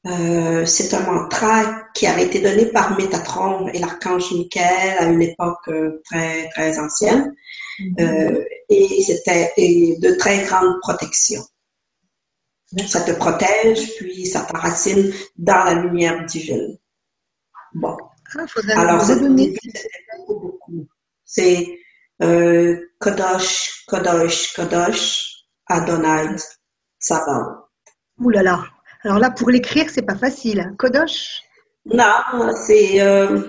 [0.06, 5.22] euh, c'est un mantra qui avait été donné par Métatron et l'archange Michael à une
[5.22, 5.70] époque
[6.10, 7.34] très très ancienne
[8.00, 11.42] Euh, et c'était de très grande protection.
[12.88, 16.78] Ça te protège puis ça t'enracine dans la lumière divine.
[17.76, 17.98] Bon.
[18.36, 18.46] Ah,
[18.78, 20.88] Alors, c'est beaucoup, beaucoup.
[21.26, 21.80] C'est
[22.22, 26.36] euh, Kodosh, Kodosh, Kodosh, Adonai,
[27.00, 27.66] Tsabaoth.
[28.20, 28.64] Ouh là là.
[29.04, 30.74] Alors là, pour l'écrire, c'est pas facile.
[30.78, 31.42] Kodosh,
[31.86, 33.02] Non, c'est...
[33.02, 33.42] euh,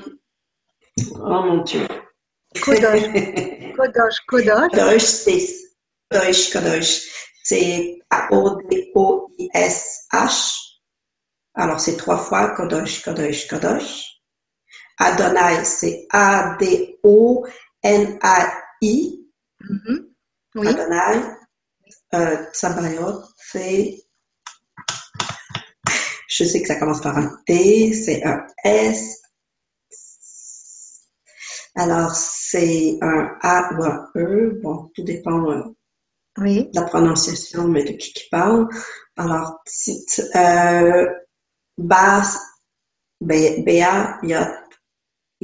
[1.15, 1.87] Oh mon Dieu.
[2.63, 3.03] Kodosh,
[3.77, 4.71] Kodosh, Kodosh.
[4.71, 5.47] Kodosh, c'est...
[6.11, 7.01] Kodosh, Kodosh.
[7.43, 7.99] C'est
[9.37, 10.61] A-O-D-O-I-S-H.
[11.55, 14.14] Alors, c'est trois fois Kodosh, Kodosh, Kodosh.
[14.99, 16.95] Adonai, c'est A-D-O-N-A-I.
[19.61, 20.09] Mhm.
[20.57, 20.67] Oui.
[20.69, 21.23] Adonai.
[22.15, 24.01] Euh, Tsabayot, c'est.
[26.29, 29.21] Je sais que ça commence par un T, c'est un S.
[31.77, 34.61] Alors, c'est un A ou un E.
[34.63, 35.63] Bon, tout dépend euh,
[36.39, 36.71] Oui.
[36.73, 38.69] de la prononciation, mais de qui qui parle.
[39.17, 39.61] Alors,
[40.37, 41.07] euh,
[41.77, 42.39] Bas,
[43.21, 43.65] B-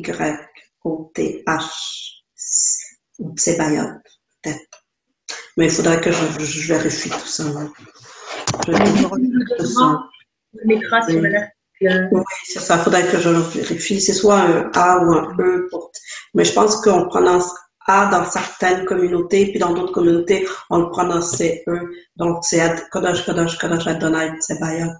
[0.01, 0.39] B-A, Y, Y,
[0.85, 2.23] O, T, H,
[3.19, 3.89] ou Tsebayot,
[4.43, 4.85] peut-être.
[5.57, 7.45] Mais il faudrait que je, je vérifie tout ça.
[8.65, 8.73] Je
[10.65, 12.09] mettra sur l'article.
[12.13, 12.77] Oui, c'est ça.
[12.77, 14.01] Il faudrait que je vérifie.
[14.01, 15.69] C'est soit un A ou un E.
[15.71, 15.91] Pour...
[16.35, 17.51] Mais je pense qu'on prononce
[17.87, 21.63] A dans certaines communautés, puis dans d'autres communautés, on le prononce E.
[22.17, 24.93] Donc, c'est Kodosh, Kodosh, Kodosh, Adonai, Tsebayot.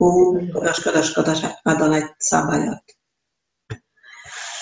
[0.00, 2.74] Ou Kodosh, Kodosh, Kodosh, Adonai, Tsebayot.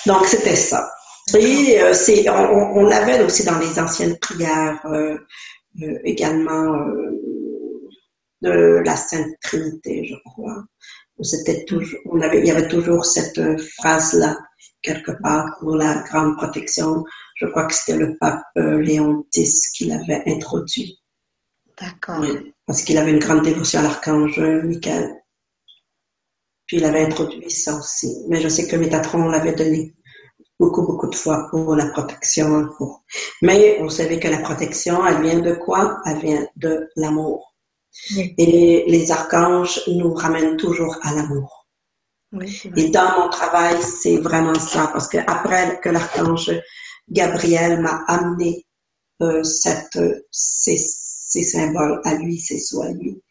[0.07, 0.91] Donc, c'était ça.
[1.39, 2.35] Et euh, c'est, on,
[2.79, 5.17] on- l'avait aussi dans les anciennes prières euh,
[5.83, 7.89] euh, également euh,
[8.43, 10.65] de la Sainte Trinité, je crois.
[11.23, 14.37] C'était toujours, on avait, il y avait toujours cette euh, phrase-là
[14.83, 17.05] quelque part pour la grande protection.
[17.37, 20.99] Je crois que c'était le pape euh, Léon X qui l'avait introduit.
[21.81, 22.19] D'accord.
[22.21, 25.15] Oui, parce qu'il avait une grande dévotion à l'archange Michael.
[26.73, 28.25] Puis il avait introduit ça aussi.
[28.31, 29.93] Mais je sais que Métatron l'avait donné
[30.59, 32.67] beaucoup, beaucoup de fois pour la protection.
[32.79, 33.05] Pour...
[33.43, 36.01] Mais on savait que la protection, elle vient de quoi?
[36.07, 37.55] Elle vient de l'amour.
[38.17, 38.35] Oui.
[38.39, 41.67] Et les archanges nous ramènent toujours à l'amour.
[42.33, 42.63] Oui.
[42.75, 46.53] Et dans mon travail, c'est vraiment ça, parce que après que l'archange
[47.11, 48.67] Gabriel m'a amené
[49.21, 49.99] euh, cette,
[50.31, 53.23] ces, ces symboles à lui, ces sous à lui,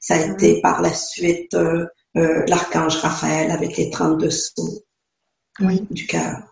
[0.00, 1.84] ça a été par la suite euh,
[2.16, 4.82] euh, l'archange Raphaël avec les 32 sceaux
[5.60, 5.86] Oui.
[5.90, 6.42] du cœur.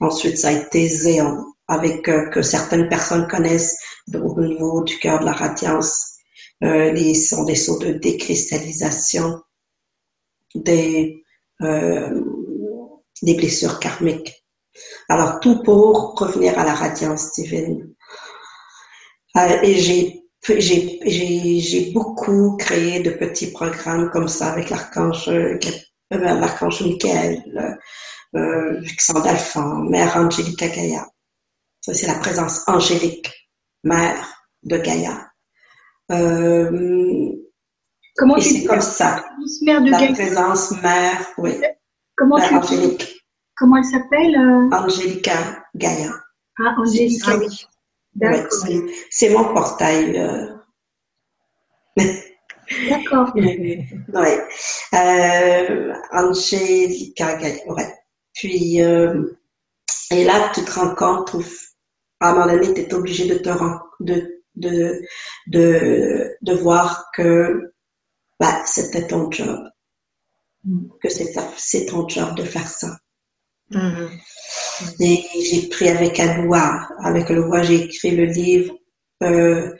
[0.00, 3.76] Ensuite, ça a été Zéon, avec euh, que certaines personnes connaissent
[4.14, 6.14] au niveau du cœur de la radiance.
[6.64, 9.40] Euh, les sont des sauts de décristallisation
[10.54, 11.22] des
[11.62, 12.20] euh,
[13.22, 14.44] des blessures karmiques.
[15.08, 17.94] Alors tout pour revenir à la radiance divine.
[19.62, 25.58] Et j'ai j'ai j'ai j'ai beaucoup créé de petits programmes comme ça avec l'archange euh,
[26.12, 27.42] euh, l'archange Michael,
[28.34, 31.06] euh, euh, d'Alphand, Mère Angélica Gaïa.
[31.80, 33.30] Ça, c'est la présence angélique,
[33.84, 34.16] Mère
[34.62, 35.30] de Gaïa.
[36.10, 37.30] Euh,
[38.16, 39.24] Comment et c'est comme ça,
[39.62, 40.12] mère de la Gaïa?
[40.12, 41.52] présence Mère, oui,
[42.16, 43.22] Comment Mère tu angélique,
[43.56, 44.70] Comment elle s'appelle euh?
[44.76, 46.10] Angélica Gaïa.
[46.58, 47.22] Ah, Angélique.
[47.26, 47.66] Ah oui.
[48.20, 48.44] Ouais,
[49.10, 50.18] c'est- mon portail.
[50.18, 50.46] euh,
[52.88, 53.32] D'accord.
[53.34, 54.38] ouais.
[54.94, 57.94] Euh, Angélica ouais.
[58.34, 59.22] Puis, euh,
[60.10, 61.42] et là, tu te rends compte, où,
[62.20, 65.00] à un moment donné, tu es obligé de te rendre, de, de,
[65.48, 67.72] de, de voir que
[68.40, 69.60] bah, c'était ton job.
[70.64, 70.88] Mm.
[71.02, 72.98] Que c'est ton job de faire ça.
[73.70, 74.10] Mhm.
[75.00, 78.74] Et j'ai pris avec Aloua, avec Aloua, j'ai écrit le livre
[79.22, 79.70] euh,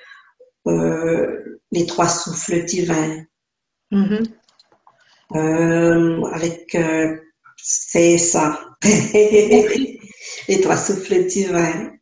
[0.66, 3.24] euh, Les trois souffles divins.
[3.90, 4.24] Mhm.
[5.34, 6.76] Euh, avec
[7.56, 8.60] c'est ça.
[8.82, 11.92] Les trois souffles divins.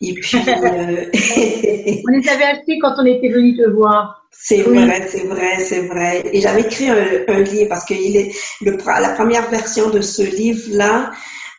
[0.00, 4.23] Et puis On les avait achetés quand on était venu te voir.
[4.38, 4.78] C'est Oui.
[4.84, 6.22] vrai, c'est vrai, c'est vrai.
[6.32, 6.96] Et j'avais écrit un,
[7.28, 11.12] un livre parce que il est le, la première version de ce livre-là,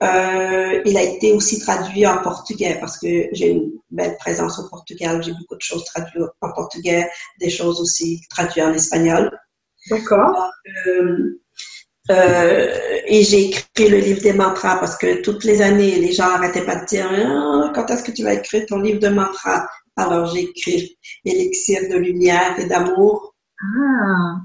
[0.04, 4.70] euh, il a été aussi traduit en portugais parce que j'ai une belle présence au
[4.70, 5.24] Portugal.
[5.24, 7.10] J'ai beaucoup de choses traduites en portugais,
[7.40, 9.32] des choses aussi traduites en espagnol.
[9.90, 10.52] D'accord.
[10.88, 11.40] Euh,
[12.12, 12.76] euh,
[13.08, 16.66] et j'ai écrit le livre des mantras parce que toutes les années, les gens arrêtaient
[16.66, 19.66] pas de dire Ah, quand est-ce que tu vas écrire ton livre de mantras.
[19.96, 23.36] Alors j'ai écrit Élixir de lumière et d'amour.
[23.62, 24.38] Ah.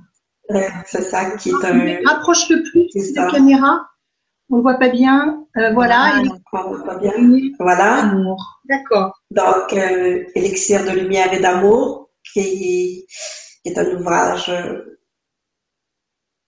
[0.52, 1.98] Euh, C'est ça qui est un.
[2.04, 3.86] Rapproche-le plus C'est de la caméra.
[4.50, 5.46] On ne voit pas bien.
[5.56, 6.20] Euh, voilà.
[6.22, 7.12] Il On voit pas bien.
[7.58, 8.12] Voilà.
[8.68, 9.12] D'accord.
[9.30, 13.06] Donc, euh, Élixir de lumière et d'amour, qui,
[13.62, 14.98] qui est un ouvrage euh,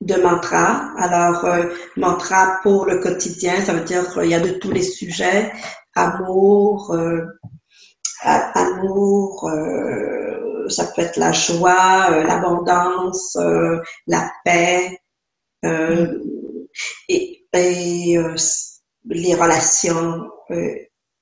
[0.00, 0.92] de mantra.
[0.98, 4.72] Alors, euh, mantra pour le quotidien, ça veut dire euh, il y a de tous
[4.72, 5.52] les sujets.
[5.94, 6.96] Amour,
[8.22, 14.98] amour, euh, ça peut être la joie, euh, l'abondance, euh, la paix,
[15.64, 16.18] euh,
[17.08, 18.34] et, et euh,
[19.06, 20.74] les relations euh,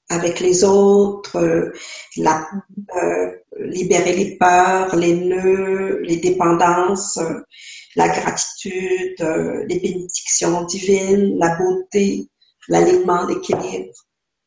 [0.09, 1.73] avec les autres, euh,
[2.17, 2.49] la,
[2.97, 7.19] euh, libérer les peurs, les nœuds, les dépendances.
[7.19, 7.41] euh,
[7.97, 12.29] la gratitude, euh, les bénédictions divines, la beauté,
[12.69, 13.95] l'alignement, l'équilibre.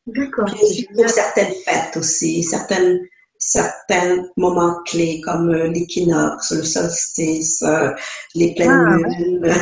[0.06, 0.46] D'accord.
[0.94, 3.00] Pour certaines fêtes aussi, certaines,
[3.38, 7.90] certains moments clés comme euh, l'équinoxe, le solstice, euh,
[8.34, 9.44] les pleines Ah, lunes.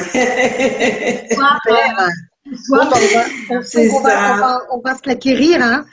[2.70, 2.84] On, va,
[3.50, 4.34] on- C'est on va- ça.
[4.34, 5.62] on va- on va se l'acquérir.
[5.62, 5.84] Hein.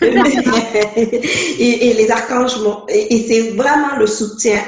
[0.00, 2.56] et, et les archanges
[2.88, 4.62] et c'est vraiment le soutien,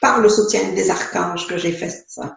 [0.00, 2.36] par le soutien des archanges que j'ai fait ça.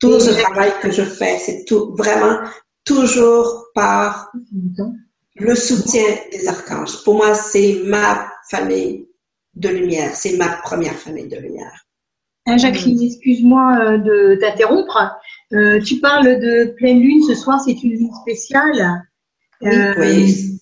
[0.00, 2.38] Tout ce travail que je fais, c'est tout, vraiment
[2.84, 4.32] toujours par
[5.36, 7.02] le soutien des archanges.
[7.04, 9.08] Pour moi, c'est ma famille
[9.54, 10.14] de lumière.
[10.14, 11.84] C'est ma première famille de lumière.
[12.46, 14.98] Hein, Jacqueline, excuse-moi euh, de t'interrompre.
[15.52, 19.02] Euh, tu parles de pleine lune ce soir, c'est une lune spéciale.
[19.64, 20.58] Euh, Oui.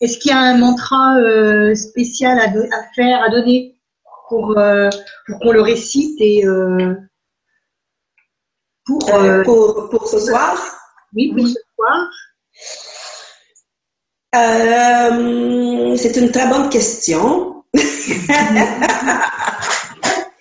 [0.00, 3.76] Est-ce qu'il y a un mantra euh, spécial à, do- à faire, à donner
[4.28, 4.88] pour, euh,
[5.28, 6.96] pour qu'on le récite et euh,
[8.84, 10.58] pour, Euh, euh, pour, pour ce soir,
[11.14, 12.10] oui, pour ce soir
[14.34, 17.64] euh, c'est une très bonne question.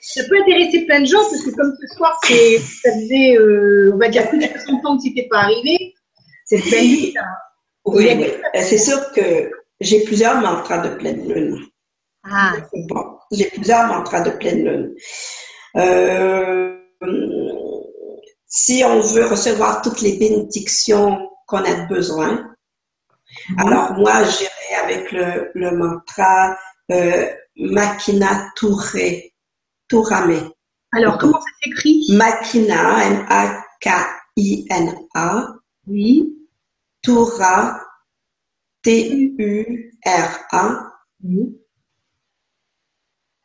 [0.03, 3.91] Ça peut intéresser plein de gens parce que comme ce soir, c'est, ça faisait, euh,
[3.93, 5.93] on va dire, plus de 60 ans que c'était pas arrivé.
[6.45, 7.13] C'est le pleine lune.
[7.17, 7.23] hein.
[7.85, 8.23] Oui, oui.
[8.55, 9.49] Euh, C'est sûr que
[9.79, 11.57] j'ai plusieurs mantras de pleine lune.
[12.29, 12.53] Ah,
[12.89, 14.93] Bon, j'ai plusieurs mantras de pleine lune.
[15.77, 16.75] Euh,
[18.47, 22.50] si on veut recevoir toutes les bénédictions qu'on a besoin,
[23.57, 26.55] alors moi, j'irai avec le, le mantra
[26.91, 27.25] euh,
[27.57, 29.33] Makina Touré,
[29.87, 30.51] Tourame.
[30.93, 32.03] Alors, comment ça s'écrit?
[32.09, 33.55] Makina, M-A-K-I-N-A,
[35.87, 36.37] Oui.
[37.01, 37.81] Toura,
[38.83, 40.91] T-U-R-A,
[41.23, 41.57] oui.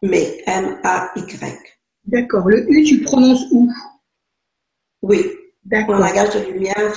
[0.03, 1.59] mais M-A-Y.
[2.05, 2.49] D'accord.
[2.49, 3.71] Le U, tu prononces où?
[5.03, 5.31] Oui,
[5.65, 5.99] D'accord.
[5.99, 6.93] langage de lumière,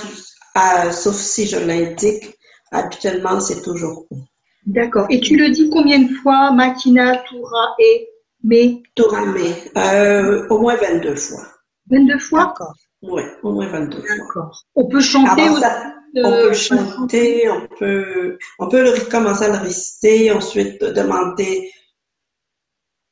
[0.56, 2.36] euh, sauf si je l'indique,
[2.70, 4.18] habituellement, c'est toujours où.
[4.66, 5.06] D'accord.
[5.10, 8.08] Et tu le dis combien de fois Makina, Toura et
[8.44, 9.36] Mais Tourame,
[9.76, 11.46] euh, au moins 22 fois.
[11.90, 12.44] 22 fois?
[12.46, 12.74] D'accord.
[13.02, 14.16] Oui, au moins 22 fois.
[14.16, 14.64] D'accord.
[14.74, 19.10] On peut chanter Avant ça, euh, on peut le chanter, on peut, on peut le,
[19.10, 21.70] commencer à le réciter, ensuite demander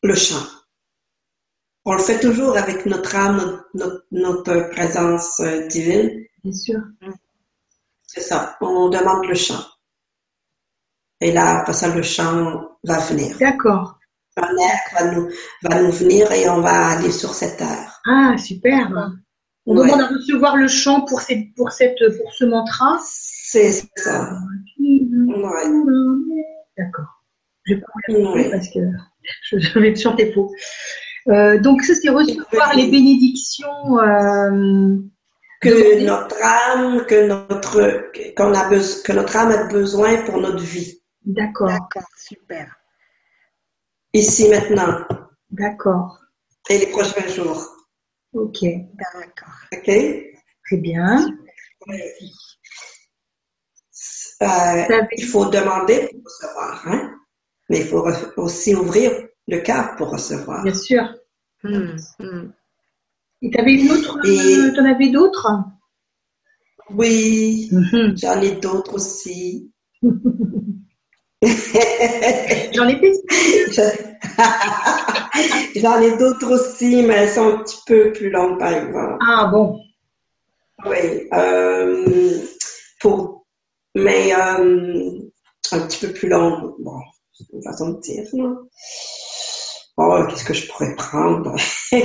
[0.03, 0.45] le chant.
[1.85, 6.25] On le fait toujours avec notre âme, notre, notre présence euh, divine.
[6.45, 6.81] Bien sûr.
[8.11, 8.57] C'est ça.
[8.63, 9.63] On demande le chant.
[11.21, 13.37] Et là, après ça, le chant va venir.
[13.39, 13.99] D'accord.
[14.37, 15.29] Un air va nous,
[15.65, 18.01] va nous venir et on va aller sur cette air.
[18.07, 18.89] Ah, super.
[19.67, 19.87] On Ouais.
[19.87, 22.99] demande à recevoir le chant pour, cette, pour, cette, pour ce mantra.
[23.05, 24.39] C'est ça.
[24.79, 25.01] Ouais.
[26.79, 27.23] D'accord.
[27.65, 28.51] Je vais pas vous Ouais.
[28.51, 28.79] parce que
[29.43, 30.51] je, je vais chanter faux.
[31.29, 33.99] Euh, donc, ça, c'est recevoir les bénédictions.
[33.99, 34.97] euh,
[35.61, 40.63] Que notre âme, que notre, qu'on a besoin, que notre âme a besoin pour notre
[40.63, 41.03] vie.
[41.25, 41.69] D'accord.
[41.69, 42.75] D'accord, super.
[44.13, 45.05] Ici, maintenant.
[45.51, 46.21] D'accord.
[46.71, 47.67] Et les prochains jours.
[48.33, 48.59] Ok.
[48.63, 49.55] D'accord.
[49.73, 49.85] OK?
[49.85, 51.27] Très bien.
[54.43, 57.15] Euh, il faut demander pour recevoir, hein?
[57.69, 59.11] Mais il faut aussi ouvrir
[59.49, 60.63] le cœur pour recevoir.
[60.63, 61.03] Bien sûr.
[61.63, 62.53] Hmm, hmm.
[63.43, 65.47] Et t'avais une autre, Et- euh, t'en avais d'autres?
[66.91, 68.17] Oui, Mhm.
[68.17, 69.71] j'en ai d'autres aussi.
[72.73, 73.13] J'en ai fait.
[75.77, 79.19] J'en ai d'autres aussi, mais elles sont un petit peu plus longues, par exemple.
[79.21, 79.79] Ah bon.
[80.87, 82.41] Oui, euh,
[83.01, 83.47] pour,
[83.95, 85.21] mais euh,
[85.73, 86.75] un petit peu plus longues.
[86.81, 86.99] Bon,
[87.33, 88.57] c'est une façon de dire, non?
[90.01, 91.55] Oh, qu'est-ce que je pourrais prendre?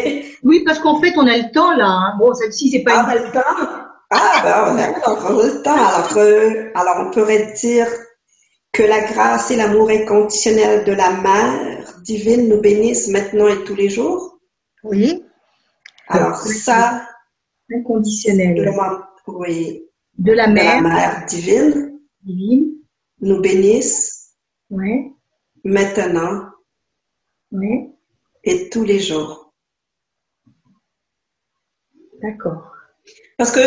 [0.44, 1.86] Oui, parce qu'en fait, on a le temps là.
[1.88, 2.16] hein.
[2.20, 3.86] Bon, celle-ci, c'est pas Ah, on a le temps?
[4.10, 5.72] Ah, ben, on a, on le temps.
[5.74, 7.88] Alors, euh, alors, on pourrait dire
[8.74, 13.76] que la grâce et l'amour inconditionnel de la Mère divine nous bénissent maintenant et tous
[13.76, 14.40] les jours?
[14.84, 15.24] Oui,
[16.08, 17.08] Alors, ça,
[17.70, 19.86] le moment- oui,
[20.18, 22.74] De la de la mère divine divine.
[23.22, 24.34] nous bénissent
[24.70, 25.12] Ouais.
[25.64, 26.50] maintenant
[27.52, 27.93] Ouais.
[28.44, 29.54] Et tous les jours.
[32.22, 32.72] D'accord.
[33.38, 33.60] Parce que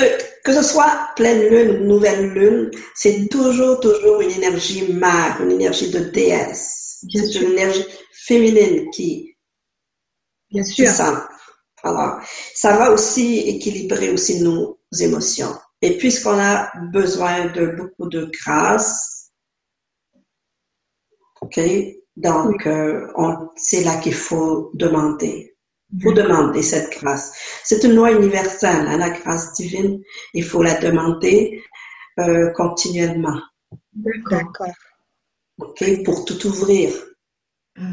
[0.46, 5.50] que ce soit pleine lune ou nouvelle lune, c'est toujours, toujours une énergie mère, une
[5.50, 7.04] énergie de déesse.
[7.12, 9.36] C'est une énergie féminine qui,
[10.50, 10.88] Bien sûr.
[10.88, 11.28] s'ancre.
[11.82, 12.20] Alors,
[12.54, 15.52] ça va aussi équilibrer aussi nos émotions.
[15.82, 19.32] Et puisqu'on a besoin de beaucoup de grâce,
[21.40, 21.60] ok,
[22.16, 25.54] donc euh, on- c'est là qu'il faut demander.
[25.94, 27.32] Il faut demander cette grâce.
[27.62, 30.02] C'est une loi universelle, hein, la grâce divine.
[30.34, 31.62] Il faut la demander
[32.18, 33.40] euh, continuellement.
[33.92, 34.52] D'accord.
[35.58, 36.02] OK?
[36.04, 36.92] Pour tout ouvrir.
[37.76, 37.92] Mm.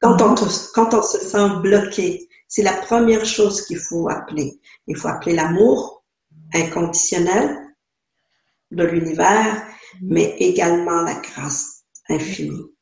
[0.00, 0.34] Quand on,
[0.74, 4.60] quand on se sent bloqué, c'est la première chose qu'il faut appeler.
[4.86, 6.04] Il faut appeler l'amour
[6.54, 7.56] inconditionnel
[8.72, 9.54] de l'univers,
[10.00, 10.08] mm.
[10.12, 12.75] mais également la grâce infinie.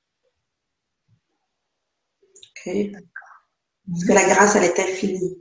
[2.64, 5.36] Parce que la grâce, elle est infinie.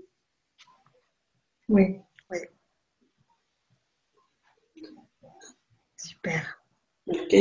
[1.70, 2.00] Oui.
[2.30, 2.38] oui.
[5.98, 6.60] Super.
[7.08, 7.36] OK?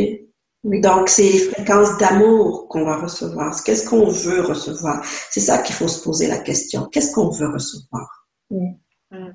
[0.64, 3.62] Donc, c'est les fréquences d'amour qu'on va recevoir.
[3.64, 5.04] Qu'est-ce qu'on veut recevoir?
[5.30, 6.86] C'est ça qu'il faut se poser la question.
[6.86, 8.28] Qu'est-ce qu'on veut recevoir?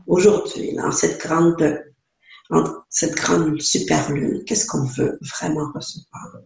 [0.08, 1.84] Aujourd'hui, dans cette grande,
[2.90, 6.38] cette grande super lune, qu'est-ce qu'on veut vraiment recevoir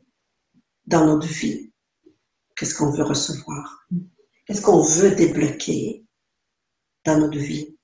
[0.88, 1.71] dans notre vie?
[2.56, 3.88] Qu'est-ce qu'on veut recevoir?
[4.46, 6.06] Qu'est-ce qu'on veut débloquer
[7.06, 7.78] dans notre vie?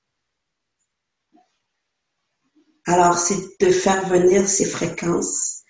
[2.86, 5.63] Alors, c'est de faire venir ces fréquences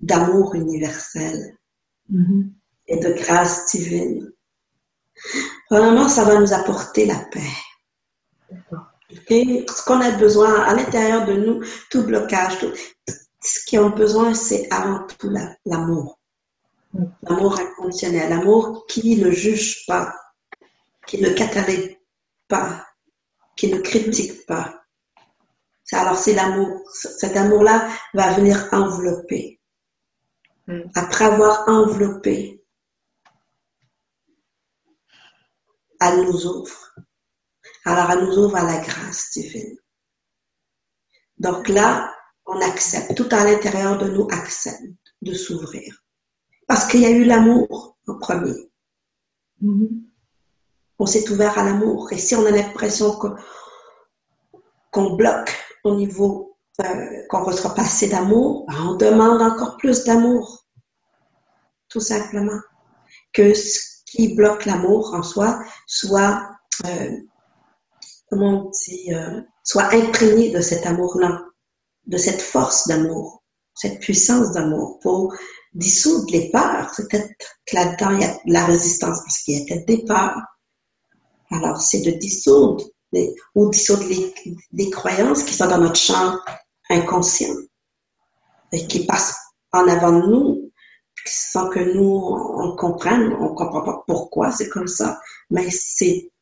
[0.00, 1.58] d'amour universel
[2.10, 2.52] mm-hmm.
[2.88, 4.32] et de grâce divine.
[5.70, 7.40] Vraiment, ça va nous apporter la paix.
[9.28, 12.72] Et ce qu'on a besoin à l'intérieur de nous, tout blocage, tout,
[13.42, 15.30] ce qu'ils ont besoin, c'est avant tout
[15.66, 16.18] l'amour.
[17.22, 20.14] L'amour inconditionnel, l'amour qui ne juge pas,
[21.06, 21.96] qui ne catalyse
[22.48, 22.86] pas,
[23.56, 24.82] qui ne critique pas.
[25.92, 26.82] Alors c'est l'amour.
[26.90, 29.60] Cet amour-là va venir envelopper.
[30.66, 30.82] Mm.
[30.94, 32.64] Après avoir enveloppé,
[36.00, 36.94] elle nous ouvre.
[37.84, 39.76] Alors elle nous ouvre à la grâce divine.
[41.38, 42.14] Donc là,
[42.46, 44.82] on accepte, tout à l'intérieur de nous accepte
[45.22, 46.01] de s'ouvrir.
[46.66, 48.70] Parce qu'il y a eu l'amour en premier.
[49.62, 50.02] Mm-hmm.
[50.98, 52.12] On s'est ouvert à l'amour.
[52.12, 53.18] Et si on a l'impression
[54.90, 59.76] qu'on bloque au niveau, euh, qu'on ne reçoit pas assez d'amour, ben, on demande encore
[59.76, 60.66] plus d'amour.
[61.88, 62.60] Tout simplement.
[63.32, 66.42] Que ce qui bloque l'amour en soi soit
[66.86, 67.10] euh,
[68.28, 71.42] comment on dit, euh, soit imprégné de cet amour-là,
[72.06, 73.42] de cette force d'amour,
[73.74, 75.34] cette puissance d'amour pour
[75.74, 76.90] dissoudre les peurs.
[76.96, 77.28] Peut-être
[77.66, 80.40] que là-dedans, il y a de la résistance parce qu'il y a peut-être des peurs.
[81.50, 82.84] Alors, c'est de dissoudre
[83.54, 84.34] ou dissoudre les,
[84.72, 86.38] les, croyances qui sont dans notre champ
[86.88, 87.54] inconscient
[88.72, 89.36] et qui passent
[89.72, 90.72] en avant de nous
[91.26, 95.20] sans que nous, on comprenne, on comprend pas pourquoi c'est comme ça,
[95.50, 96.32] mais c'est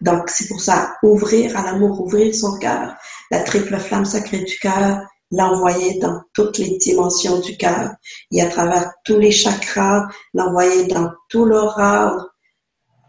[0.00, 2.94] donc, c'est pour ça, ouvrir à l'amour, ouvrir son cœur,
[3.30, 5.02] la triple flamme sacrée du cœur,
[5.36, 7.90] l'envoyer dans toutes les dimensions du cœur
[8.30, 12.16] et à travers tous les chakras, l'envoyer dans tout l'aura,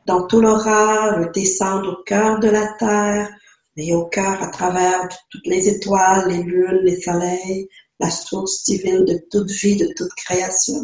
[0.05, 3.29] dans tout l'aura, le descendre au cœur de la terre
[3.77, 7.67] et au cœur à travers toutes les étoiles, les lunes, les soleils,
[7.99, 10.81] la source divine de toute vie, de toute création.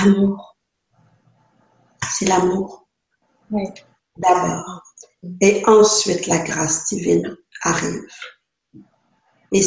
[0.00, 0.56] Amour.
[2.10, 2.86] C'est l'amour.
[3.50, 3.64] Oui
[4.16, 4.82] d'abord.
[5.40, 8.06] Et ensuite, la grâce divine arrive.
[9.52, 9.62] Et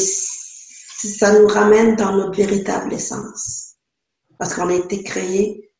[0.96, 3.74] ça nous ramène dans notre véritable essence.
[4.38, 5.72] Parce qu'on a été créé,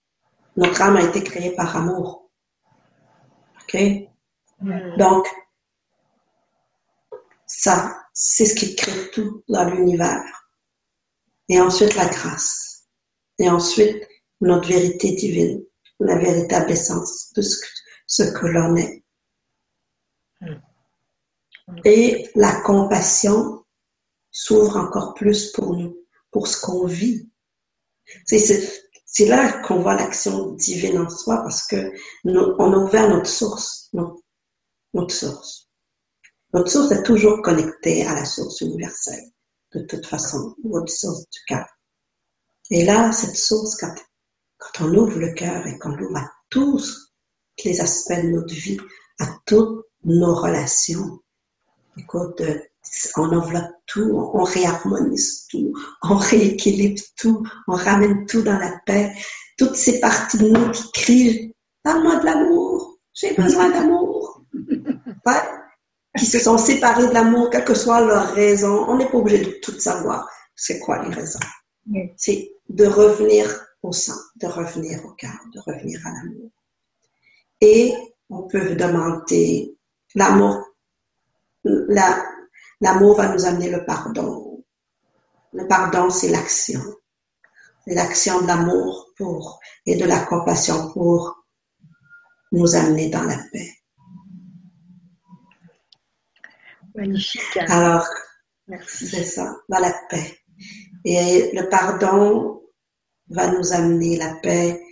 [0.57, 2.31] notre âme a été créée par amour.
[3.63, 3.79] OK?
[4.99, 5.27] Donc,
[7.47, 10.49] ça, c'est ce qui crée tout dans l'univers.
[11.49, 12.87] Et ensuite, la grâce.
[13.39, 14.09] Et ensuite,
[14.41, 15.63] notre vérité divine,
[16.01, 17.67] la véritable essence de ce que
[18.07, 19.05] ce que l'on est.
[21.85, 23.65] Et la compassion
[24.37, 25.97] s'ouvre encore plus pour nous,
[26.31, 27.27] pour ce qu'on vit.
[28.27, 31.91] C'est là qu'on voit l'action divine en soi parce que
[32.25, 34.21] on a ouvert notre source, notre,
[34.93, 35.71] notre source.
[36.53, 39.25] Notre source est toujours connectée à la source universelle,
[39.73, 41.67] de toute façon, notre source du cœur.
[42.71, 43.95] Et là, cette source, quand,
[44.59, 47.11] quand on ouvre le cœur et qu'on l'ouvre à tous
[47.65, 48.79] les aspects de notre vie,
[49.19, 51.21] à toutes nos relations.
[51.97, 52.59] Écoute, euh,
[53.17, 55.73] on enveloppe tout, on réharmonise tout,
[56.03, 59.13] on rééquilibre tout, on ramène tout dans la paix.
[59.59, 61.57] Toutes ces parties de nous qui crient
[61.87, 64.43] Parle-moi de l'amour, j'ai besoin d'amour.
[66.19, 68.87] Qui se sont séparées de l'amour, quelle que soit leur raison.
[68.89, 70.29] On n'est pas obligé de tout savoir.
[70.57, 71.39] C'est quoi les raisons?
[72.17, 73.47] C'est de revenir
[73.83, 76.51] au sang, de revenir au cœur, de revenir à l'amour.
[77.61, 77.95] Et
[78.31, 79.77] on peut demander
[80.17, 80.65] l'amour.
[82.81, 84.65] L'amour va nous amener le pardon.
[85.53, 86.83] Le pardon, c'est l'action.
[87.87, 91.47] C'est l'action de l'amour pour, et de la compassion pour
[92.53, 93.73] nous amener dans la paix.
[96.95, 97.57] Magnifique.
[97.57, 98.07] Alors,
[98.87, 100.39] c'est ça, dans la paix.
[101.05, 102.63] Et le pardon
[103.29, 104.83] va nous amener la paix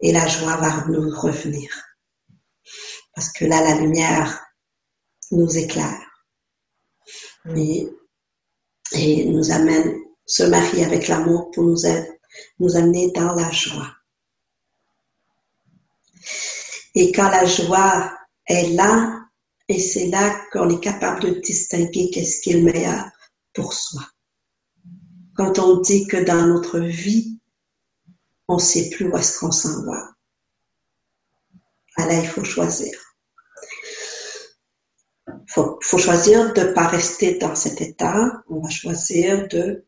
[0.00, 1.70] et la joie va nous revenir.
[3.14, 4.44] Parce que là, la lumière
[5.30, 6.13] nous éclaire
[7.56, 7.88] et,
[8.92, 11.76] et nous amène, se marier avec l'amour pour nous,
[12.58, 13.94] nous amener dans la joie.
[16.94, 18.16] Et quand la joie
[18.46, 19.20] est là,
[19.68, 23.04] et c'est là qu'on est capable de distinguer qu'est-ce qui est le meilleur
[23.52, 24.02] pour soi.
[25.34, 27.40] Quand on dit que dans notre vie,
[28.46, 30.10] on ne sait plus où est-ce qu'on s'en va.
[31.96, 33.03] Alors, il faut choisir.
[35.48, 38.42] Faut, faut, choisir de ne pas rester dans cet état.
[38.48, 39.84] On va choisir de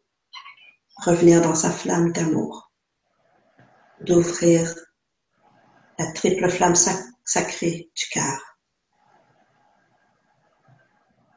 [1.05, 2.73] revenir dans sa flamme d'amour,
[4.01, 4.75] d'ouvrir
[5.99, 6.75] la triple flamme
[7.25, 8.47] sacrée du cœur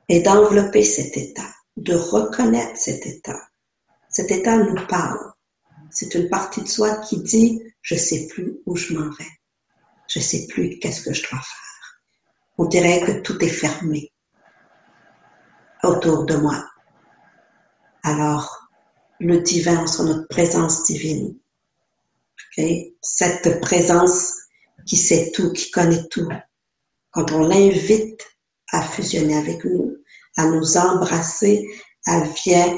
[0.09, 3.39] et d'envelopper cet état, de reconnaître cet état.
[4.09, 5.31] Cet état nous parle.
[5.91, 9.27] C'est une partie de soi qui dit, je sais plus où je m'en vais.
[10.07, 11.68] Je sais plus qu'est-ce que je dois faire.
[12.59, 14.11] On dirait que tout est fermé
[15.81, 16.61] autour de moi.
[18.03, 18.69] Alors,
[19.21, 21.39] le divin, sur notre présence divine,
[23.01, 24.33] cette présence
[24.85, 26.27] qui sait tout, qui connaît tout,
[27.11, 28.27] quand on l'invite
[28.73, 29.95] à fusionner avec nous,
[30.35, 31.65] à nous embrasser,
[32.07, 32.77] elle vient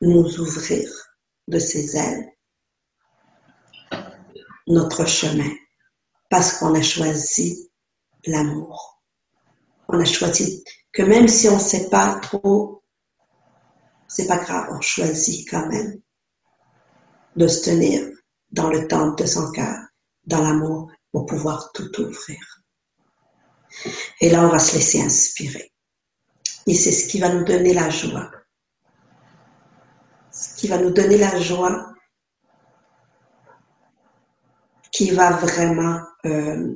[0.00, 0.90] nous ouvrir
[1.46, 2.32] de ses ailes
[4.66, 5.50] notre chemin.
[6.30, 7.71] Parce qu'on a choisi
[8.26, 9.02] l'amour.
[9.88, 12.82] On a choisi que même si on ne sait pas trop,
[14.08, 16.00] c'est pas grave, on choisit quand même
[17.36, 18.08] de se tenir
[18.50, 19.78] dans le temple de son cœur,
[20.24, 22.38] dans l'amour, pour pouvoir tout ouvrir.
[24.20, 25.72] Et là, on va se laisser inspirer.
[26.66, 28.30] Et c'est ce qui va nous donner la joie.
[30.30, 31.92] Ce qui va nous donner la joie
[34.90, 36.74] qui va vraiment euh,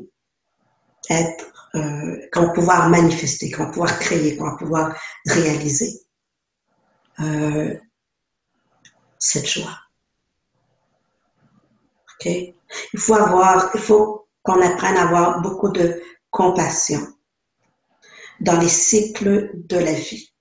[1.11, 4.97] être, euh, qu'on va pouvoir manifester, qu'on va pouvoir créer, qu'on va pouvoir
[5.27, 6.01] réaliser
[7.21, 7.75] euh,
[9.19, 9.79] cette joie.
[12.25, 17.01] Il faut avoir, il faut qu'on apprenne à avoir beaucoup de compassion
[18.41, 20.33] dans les cycles de la vie,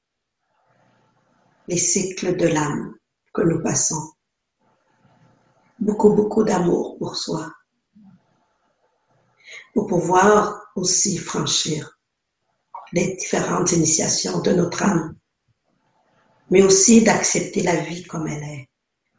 [1.67, 2.95] les cycles de l'âme
[3.33, 4.13] que nous passons.
[5.79, 7.51] Beaucoup, beaucoup d'amour pour soi,
[9.75, 11.99] pour pouvoir aussi franchir
[12.93, 15.17] les différentes initiations de notre âme,
[16.49, 18.69] mais aussi d'accepter la vie comme elle est,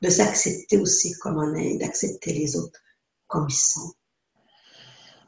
[0.00, 2.80] de s'accepter aussi comme on est, d'accepter les autres
[3.26, 3.92] comme ils sont,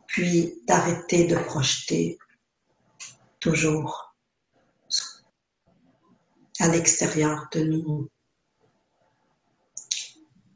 [0.07, 2.18] puis d'arrêter de projeter
[3.39, 4.14] toujours
[6.59, 8.09] à l'extérieur de nous.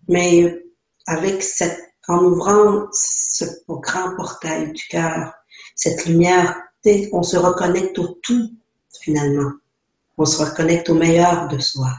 [0.08, 0.64] Mais
[1.06, 5.32] avec cette, en ouvrant ce grand portail du cœur,
[5.74, 6.60] cette lumière,
[7.12, 8.50] on se reconnecte au tout
[9.00, 9.52] finalement.
[10.18, 11.90] On se reconnecte au meilleur de soi.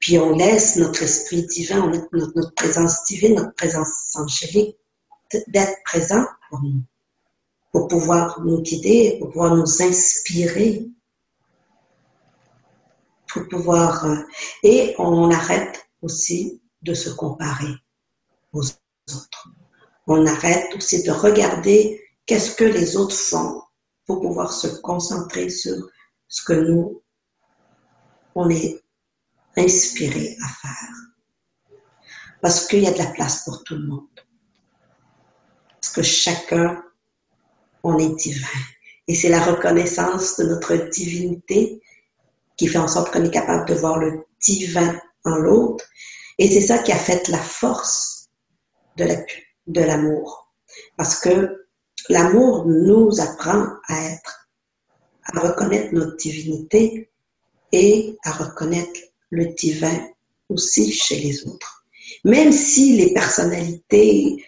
[0.00, 4.76] Puis on laisse notre esprit divin, notre, présence divine, notre présence angélique
[5.48, 6.82] d'être présent pour nous
[7.74, 10.86] pour pouvoir nous guider, pour pouvoir nous inspirer,
[13.26, 14.04] pour pouvoir...
[14.06, 14.16] Euh,
[14.62, 17.74] et on arrête aussi de se comparer
[18.54, 19.48] aux autres.
[20.06, 23.62] On arrête aussi de regarder qu'est-ce que les autres font
[24.06, 25.76] pour pouvoir se concentrer sur
[26.28, 27.02] ce que nous,
[28.34, 28.82] on est
[29.56, 31.78] inspiré à faire.
[32.40, 34.08] Parce qu'il y a de la place pour tout le monde.
[35.80, 36.82] Parce que chacun
[37.84, 38.48] on est divin.
[39.06, 41.82] Et c'est la reconnaissance de notre divinité
[42.56, 45.84] qui fait en sorte qu'on est capable de voir le divin en l'autre.
[46.38, 48.13] Et c'est ça qui a fait la force
[48.96, 50.52] de l'amour.
[50.96, 51.66] Parce que
[52.08, 54.48] l'amour nous apprend à être,
[55.24, 57.10] à reconnaître notre divinité
[57.72, 60.08] et à reconnaître le divin
[60.48, 61.84] aussi chez les autres.
[62.24, 64.44] Même si les personnalités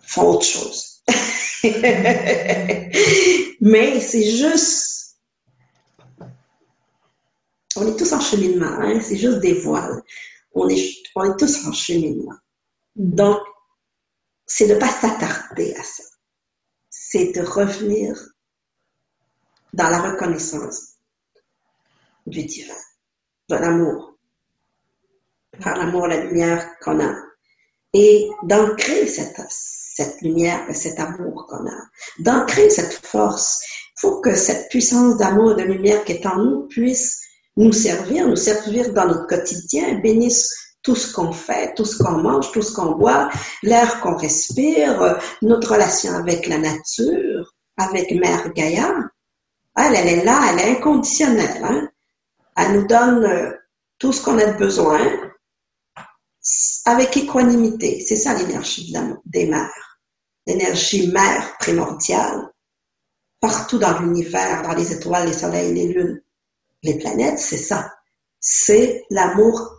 [0.00, 1.02] font autre chose.
[3.60, 5.16] Mais c'est juste.
[7.76, 9.00] On est tous en cheminement, hein?
[9.00, 10.02] c'est juste des voiles.
[10.52, 12.34] On est, on est tous en cheminement.
[12.98, 13.38] Donc,
[14.44, 16.02] c'est de ne pas s'attarder à ça.
[16.90, 18.18] C'est de revenir
[19.72, 20.94] dans la reconnaissance
[22.26, 22.74] du divin,
[23.48, 24.18] de l'amour,
[25.62, 27.14] par l'amour, la lumière qu'on a,
[27.94, 31.82] et d'ancrer cette, cette lumière, cet amour qu'on a,
[32.18, 33.62] d'ancrer cette force.
[33.96, 37.22] faut que cette puissance d'amour et de lumière qui est en nous puisse
[37.56, 42.16] nous servir, nous servir dans notre quotidien, bénisse tout ce qu'on fait, tout ce qu'on
[42.22, 43.28] mange, tout ce qu'on boit,
[43.62, 48.94] l'air qu'on respire, notre relation avec la nature, avec Mère Gaïa.
[49.76, 51.62] Elle, elle est là, elle est inconditionnelle.
[51.62, 51.88] Hein?
[52.56, 53.52] Elle nous donne euh,
[53.98, 54.98] tout ce qu'on a besoin
[56.86, 58.00] avec équanimité.
[58.00, 58.90] C'est ça l'énergie
[59.26, 59.98] des mères.
[60.46, 62.48] L'énergie mère primordiale,
[63.40, 66.22] partout dans l'univers, dans les étoiles, les soleils, les lunes,
[66.82, 67.92] les planètes, c'est ça.
[68.40, 69.77] C'est l'amour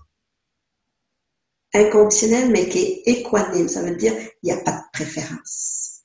[1.74, 3.68] inconditionnel, mais qui est équanime.
[3.68, 6.02] Ça veut dire qu'il n'y a pas de préférence.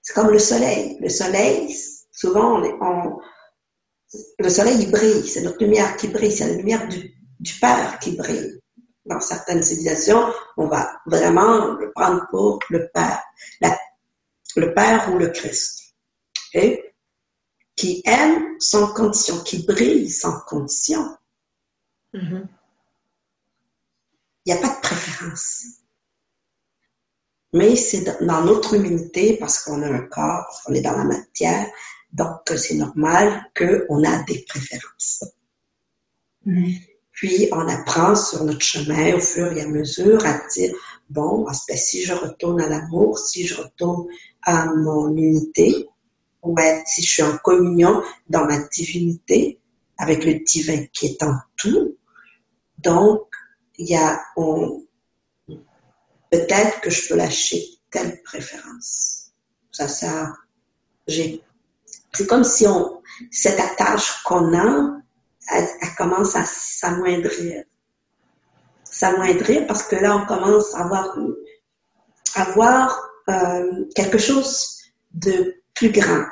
[0.00, 0.98] C'est comme le soleil.
[1.00, 1.74] Le soleil,
[2.10, 2.60] souvent,
[4.38, 5.26] le soleil, il brille.
[5.26, 6.32] C'est notre lumière qui brille.
[6.32, 8.58] C'est la lumière du, du Père qui brille.
[9.04, 13.22] Dans certaines civilisations, on va vraiment le prendre pour le Père.
[14.56, 15.94] le Père ou le Christ.
[16.54, 16.92] Et
[17.74, 21.16] qui aime sans condition, qui brille sans condition.
[22.14, 22.46] Mm-hmm.
[24.44, 25.64] Il n'y a pas de préférence.
[27.52, 31.66] Mais c'est dans notre humanité, parce qu'on a un corps, on est dans la matière,
[32.12, 35.24] donc c'est normal qu'on a des préférences.
[36.46, 36.88] Mm-hmm.
[37.12, 40.74] Puis on apprend sur notre chemin au fur et à mesure à dire,
[41.10, 44.06] bon, ben, si je retourne à l'amour, si je retourne
[44.42, 45.86] à mon unité,
[46.42, 49.60] ouais, si je suis en communion dans ma divinité
[49.98, 51.96] avec le divin qui est en tout,
[52.78, 53.31] donc
[53.82, 54.20] il y a
[56.30, 59.32] peut-être que je peux lâcher telle préférence.
[59.72, 60.32] Ça, ça,
[61.06, 64.98] c'est comme si on, cette attache qu'on a,
[65.50, 65.68] elle,
[65.98, 67.64] commence à s'amoindrir.
[68.84, 71.16] S'amoindrir parce que là, on commence à avoir,
[72.34, 74.78] à avoir euh, quelque chose
[75.12, 76.24] de plus grand,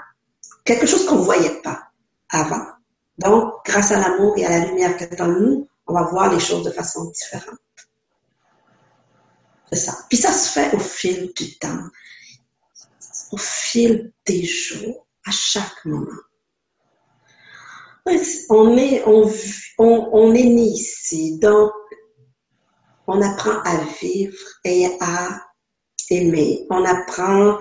[0.65, 1.83] quelque chose qu'on ne voyait pas
[2.29, 2.65] avant.
[3.19, 6.33] Donc, grâce à l'amour et à la lumière qui est en nous, on va voir
[6.33, 7.59] les choses de façon différente.
[9.73, 9.99] C'est ça.
[10.09, 11.85] Puis ça se fait au fil du temps,
[13.33, 16.23] au fil des jours, à chaque moment.
[18.49, 19.31] On est, on,
[19.79, 21.71] on, est né ici, donc
[23.07, 25.45] on apprend à vivre et à
[26.09, 26.67] aimer.
[26.71, 27.59] On apprend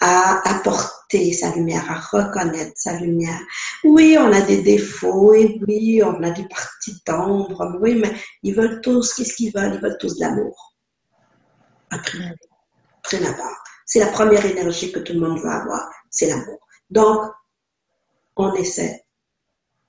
[0.00, 0.97] à apporter
[1.32, 3.40] sa lumière, à reconnaître sa lumière.
[3.84, 8.54] Oui, on a des défauts, et oui, on a des parties d'ombre, oui, mais ils
[8.54, 9.74] veulent tous, qu'est-ce qu'ils veulent?
[9.74, 10.74] Ils veulent tous de l'amour.
[11.90, 12.18] Après,
[13.04, 13.54] après.
[13.86, 16.58] C'est la première énergie que tout le monde veut avoir, c'est l'amour.
[16.90, 17.22] Donc,
[18.36, 19.04] on essaie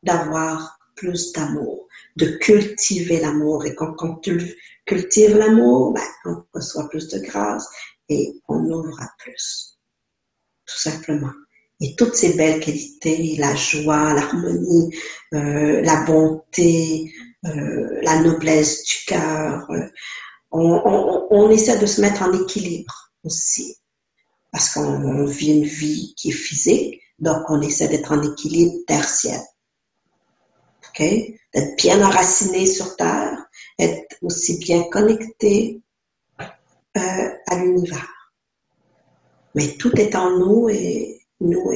[0.04, 3.66] d'avoir plus d'amour, de cultiver l'amour.
[3.66, 4.22] Et quand, on
[4.86, 7.68] cultive l'amour, ben, on reçoit plus de grâce
[8.08, 9.79] et on ouvre à plus
[10.70, 11.32] tout simplement.
[11.82, 14.94] Et toutes ces belles qualités, la joie, l'harmonie,
[15.34, 17.12] euh, la bonté,
[17.46, 19.88] euh, la noblesse du cœur, euh,
[20.52, 23.78] on, essaie de se mettre en équilibre aussi.
[24.52, 29.44] Parce qu'on vit une vie qui est physique, donc on essaie d'être en équilibre tertiaire.
[30.90, 31.00] OK?
[31.00, 33.38] D'être bien enraciné sur Terre,
[33.78, 35.82] être aussi bien connecté
[36.96, 38.19] à l'univers.
[39.56, 41.72] Mais tout est en nous et nous,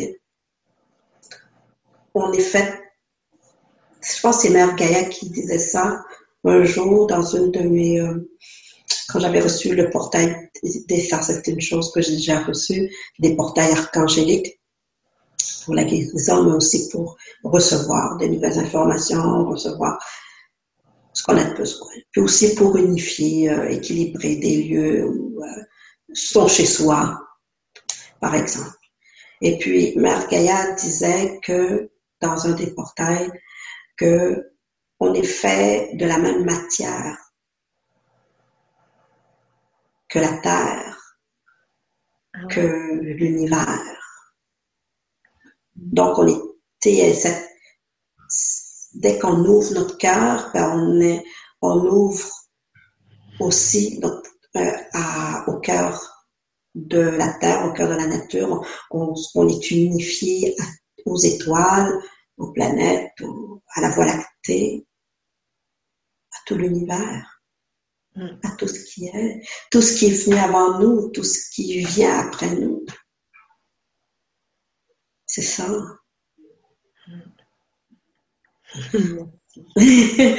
[2.14, 2.80] on est fait.
[4.02, 6.04] Je pense que c'est Mère Gaïa qui disait ça
[6.46, 8.00] un jour dans une de mes.
[8.00, 8.30] Euh,
[9.08, 13.72] quand j'avais reçu le portail des c'est une chose que j'ai déjà reçue, des portails
[13.72, 14.60] archangéliques
[15.66, 20.00] pour la guérison, mais aussi pour recevoir des nouvelles informations, recevoir
[21.14, 21.88] ce qu'on a besoin.
[22.12, 25.64] Puis aussi pour unifier, euh, équilibrer des lieux où euh,
[26.14, 27.23] sont chez soi,
[28.24, 28.78] par exemple.
[29.42, 33.30] Et puis, Mère Gaïa disait que dans un des portails,
[33.98, 34.50] que
[35.02, 37.18] on est fait de la même matière
[40.08, 41.16] que la Terre,
[42.34, 42.62] ah que
[43.02, 43.82] l'univers.
[45.76, 46.40] Donc, on est,
[48.94, 51.22] dès qu'on ouvre notre cœur, ben, on, est,
[51.62, 52.30] on ouvre
[53.42, 56.13] aussi notre, euh, au cœur
[56.76, 58.66] de la Terre, au cœur de la nature.
[58.92, 59.16] On,
[59.48, 60.56] est unifié
[61.06, 61.92] aux étoiles,
[62.38, 63.12] aux planètes,
[63.76, 64.86] à la Voie lactée,
[66.32, 67.42] à tout l'univers,
[68.16, 68.28] mm.
[68.44, 71.84] à tout ce qui est, tout ce qui est venu avant nous, tout ce qui
[71.86, 72.86] vient après nous.
[75.26, 75.68] C'est ça.
[79.76, 80.38] c'est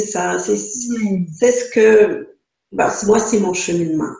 [0.00, 2.35] ça, c'est ce que
[2.76, 4.14] bah, moi, c'est mon cheminement.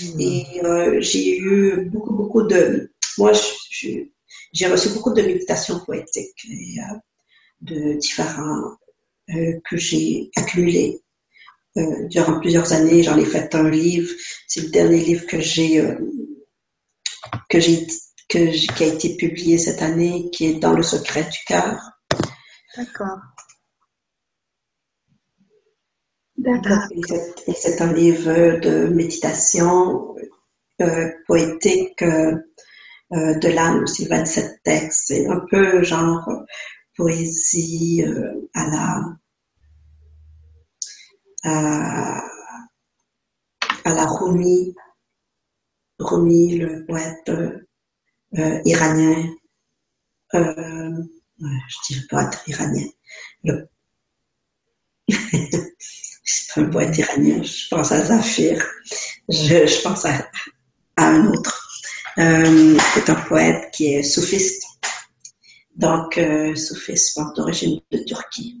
[0.00, 0.20] Hmm.
[0.20, 2.90] Et euh, j'ai eu beaucoup, beaucoup de...
[3.18, 3.32] Moi,
[4.52, 6.96] j'ai reçu beaucoup de méditations poétiques et, euh,
[7.60, 8.76] de différents
[9.30, 11.00] euh, que j'ai accumulés
[12.08, 13.02] durant plusieurs années.
[13.02, 14.10] J'en ai fait un livre.
[14.46, 15.82] C'est le dernier livre que j'ai
[17.50, 17.84] que j'ai
[18.28, 18.38] que
[18.74, 21.80] qui a été publié cette année, qui est dans le secret du cœur.
[22.76, 23.18] D'accord.
[27.56, 30.14] C'est un livre de méditation
[30.80, 32.36] euh, poétique euh,
[33.12, 35.04] euh, de l'âme aussi, 27 textes.
[35.06, 36.28] C'est un peu genre
[36.96, 38.04] poésie
[38.54, 39.00] à la
[41.44, 42.22] à,
[43.84, 44.74] la Rumi,
[45.98, 47.30] Rumi, le poète
[48.64, 49.30] iranien,
[50.32, 52.88] je dirais poète iranien,
[53.44, 53.68] le...
[56.24, 58.64] c'est un poète iranien, je pense à Zafir,
[59.28, 60.28] je, je pense à,
[60.96, 61.60] à, un autre.
[62.18, 64.64] Euh, c'est un poète qui est soufiste,
[65.76, 68.60] donc euh, soufiste d'origine de Turquie.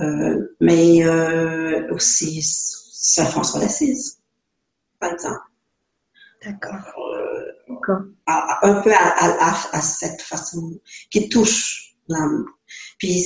[0.00, 4.18] Euh, mais euh, aussi Saint François d'Assise,
[4.98, 5.40] par exemple.
[6.44, 6.74] D'accord.
[7.16, 8.02] Euh,
[8.62, 10.80] un peu à, cette façon
[11.10, 12.46] qui touche l'âme.
[12.98, 13.24] Puis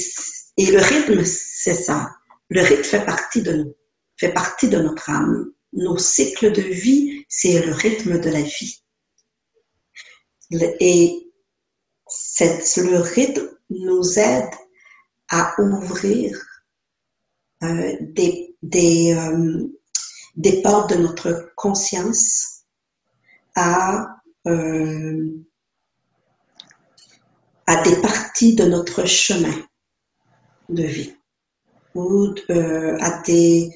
[0.56, 2.10] et le rythme, c'est ça.
[2.48, 3.74] Le rythme fait partie de nous,
[4.16, 5.52] fait partie de notre âme.
[5.72, 8.82] Nos cycles de vie, c'est le rythme de la vie.
[10.50, 11.32] Et
[12.10, 14.50] le rythme nous aide
[15.28, 16.40] à ouvrir
[17.62, 19.68] euh, euh,
[20.36, 22.62] des portes de notre conscience
[23.58, 24.04] euh,
[27.66, 29.66] à des parties de notre chemin
[30.68, 31.16] de vie
[31.96, 32.34] ou
[33.00, 33.70] à des...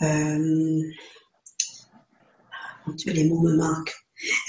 [0.00, 0.82] mon
[2.94, 3.96] Dieu, les mots me manquent.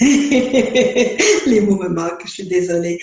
[0.00, 2.98] les mots me manquent, je suis désolée.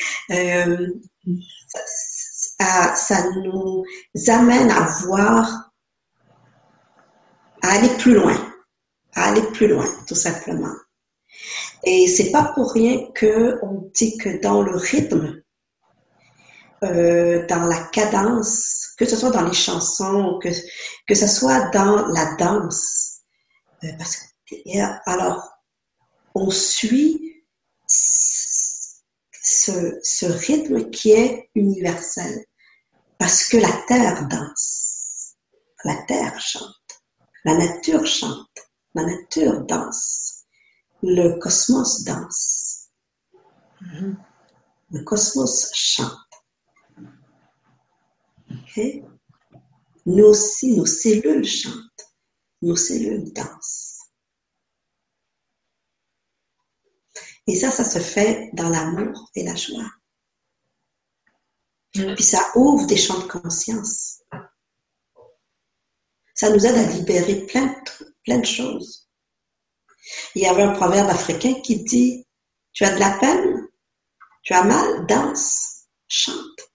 [2.58, 3.84] Ça, ça nous
[4.28, 5.72] amène à voir,
[7.62, 8.36] à aller plus loin,
[9.14, 10.74] à aller plus loin, tout simplement.
[11.84, 15.42] Et c'est pas pour rien que on dit que dans le rythme,
[16.84, 20.50] euh, dans la cadence, que ce soit dans les chansons, que,
[21.08, 23.22] que ce soit dans la danse,
[23.84, 24.30] euh, parce que
[25.06, 25.50] alors
[26.36, 27.44] on suit
[27.88, 32.46] ce, ce rythme qui est universel.
[33.18, 35.36] Parce que la terre danse,
[35.84, 37.04] la terre chante,
[37.44, 38.48] la nature chante,
[38.96, 40.46] la nature danse,
[41.04, 42.88] le cosmos danse,
[43.82, 44.16] mm-hmm.
[44.92, 46.29] le cosmos chante.
[50.06, 52.14] Nous aussi, nos cellules chantent,
[52.62, 54.00] nos cellules dansent.
[57.48, 59.90] Et ça, ça se fait dans l'amour et la joie.
[61.96, 62.14] Mm.
[62.14, 64.22] Puis ça ouvre des champs de conscience.
[66.36, 69.10] Ça nous aide à libérer plein de, plein de choses.
[70.36, 72.26] Il y avait un proverbe africain qui dit,
[72.72, 73.68] tu as de la peine,
[74.44, 76.69] tu as mal, danse, chante.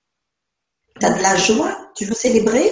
[1.00, 2.70] Tu as de la joie, tu veux célébrer,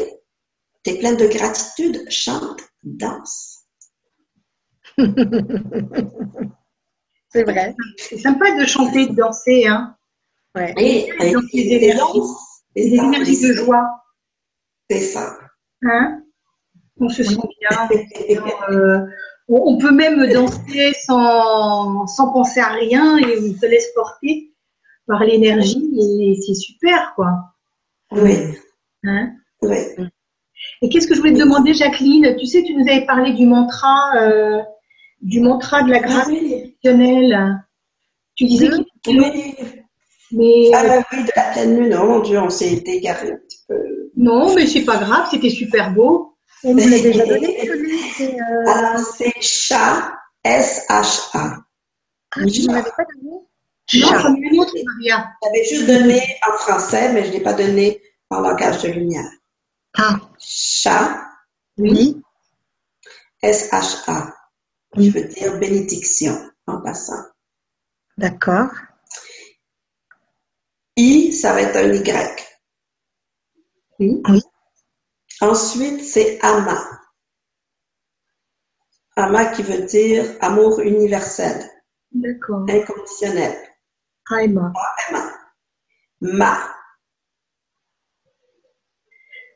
[0.84, 3.64] tu es plein de gratitude, chante, danse.
[7.28, 7.74] C'est vrai.
[7.96, 9.96] C'est sympa de chanter, de danser, hein.
[10.54, 10.74] Ouais.
[10.76, 11.34] Et, et,
[12.74, 13.88] des énergies de joie.
[14.90, 15.34] C'est ça.
[15.84, 16.22] Hein?
[17.00, 17.88] On se sent bien.
[18.70, 18.98] euh,
[19.48, 24.52] on peut même danser sans, sans penser à rien et on se laisse porter
[25.06, 27.51] par l'énergie et c'est super, quoi.
[28.12, 28.36] Oui.
[29.04, 29.32] Hein
[29.62, 29.76] oui.
[30.80, 32.36] Et qu'est-ce que je voulais te demander, Jacqueline?
[32.38, 34.60] Tu sais, tu nous avais parlé du mantra, euh,
[35.20, 37.60] du mantra de la grâce ah,
[38.36, 38.68] Tu disais
[39.02, 39.54] qu'il oui.
[40.32, 40.70] Mais...
[40.74, 43.58] Ah bah oui, de la pleine lune, oh mon Dieu, on s'est égaré un petit
[43.68, 43.74] peu.
[44.16, 46.36] Non, mais c'est pas grave, c'était super beau.
[46.64, 48.70] On nous l'a déjà donné, celui euh...
[48.70, 51.58] Alors, c'est chat, S-H-A.
[52.34, 53.36] Ah, je ne l'avais pas donné?
[53.94, 55.32] Non, j'en ai une autre, Maria.
[55.42, 59.30] J'avais juste donné en français, mais je ne l'ai pas donné en langage de lumière.
[59.96, 60.18] Ah.
[60.38, 61.20] Chat.
[61.76, 62.22] Oui.
[63.42, 64.34] S-H-A.
[64.94, 67.22] Qui veut dire bénédiction, en passant.
[68.18, 68.68] D'accord.
[70.96, 72.46] I, ça va être un Y.
[73.98, 74.22] Oui.
[75.40, 76.78] Ensuite, c'est Ama.
[79.16, 81.68] Ama qui veut dire amour universel.
[82.12, 82.66] D'accord.
[82.68, 83.56] Inconditionnel.
[86.20, 86.72] Ma.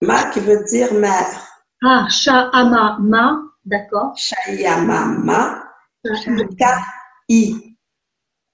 [0.03, 1.47] Ma qui veut dire mère.
[1.83, 3.43] Ah, Sha'ama Ma.
[3.65, 4.17] D'accord.
[4.17, 5.63] Shayama Ma.
[6.59, 6.83] Ka.
[7.29, 7.77] I.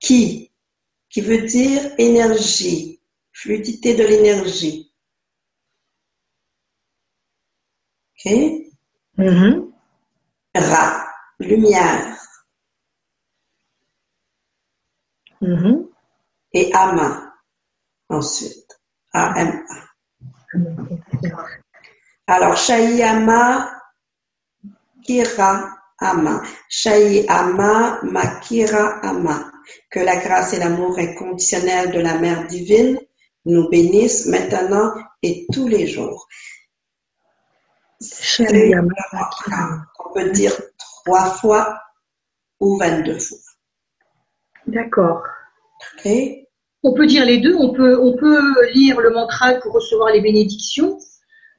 [0.00, 0.52] Qui
[1.12, 2.98] qui veut dire énergie,
[3.32, 4.90] fluidité de l'énergie.
[8.24, 8.32] OK?
[9.18, 9.72] Mhm.
[10.54, 11.06] Ra,
[11.38, 12.18] lumière.
[15.42, 15.91] Mhm.
[16.54, 17.34] Et Ama,
[18.08, 18.80] ensuite.
[19.12, 19.92] A-M-A.
[22.26, 23.80] Alors, Shayama,
[25.04, 26.42] Kira, Ama.
[27.28, 29.52] Ama, Makira, Ama.
[29.90, 32.98] Que la grâce et l'amour inconditionnel de la Mère divine
[33.44, 36.26] nous bénissent maintenant et tous les jours.
[38.00, 38.04] On
[40.14, 41.78] peut dire trois fois
[42.60, 43.38] ou 22 fois.
[44.66, 45.22] D'accord.
[45.98, 46.41] OK?
[46.82, 47.54] On peut dire les deux.
[47.54, 48.40] On peut, on peut
[48.74, 50.98] lire le mantra pour recevoir les bénédictions,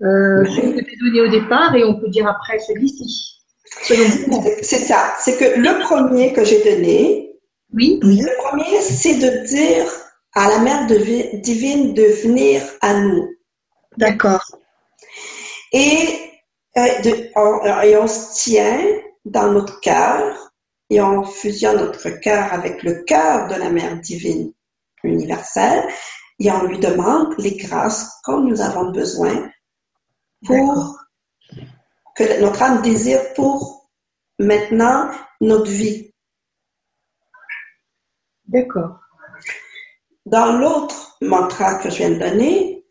[0.02, 3.40] euh, celui que tu donné au départ, et on peut dire après celui-ci.
[3.82, 5.16] C'est ça.
[5.20, 7.32] C'est que le premier que j'ai donné,
[7.74, 8.00] oui.
[8.04, 9.86] le premier, c'est de dire
[10.36, 13.30] à la Mère divine de venir à nous.
[13.98, 14.44] D'accord.
[15.72, 16.08] Et,
[16.78, 18.80] euh, et on se tient
[19.26, 20.52] dans notre cœur
[20.90, 24.52] et on fusionne notre cœur avec le cœur de la Mère divine
[25.04, 25.88] universelle
[26.40, 29.50] et on lui demande les grâces comme nous avons besoin
[30.46, 31.00] pour
[32.16, 33.90] que notre âme désire pour
[34.40, 35.10] maintenant
[35.42, 36.14] notre vie.
[38.46, 39.00] D'accord.
[40.26, 42.86] Dans l'autre mantra que je viens de donner,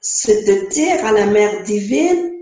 [0.00, 2.32] c'est de dire à la Mère divine,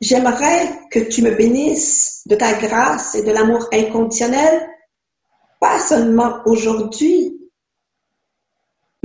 [0.00, 4.68] j'aimerais que tu me bénisses de ta grâce et de l'amour inconditionnel,
[5.60, 7.43] pas seulement aujourd'hui,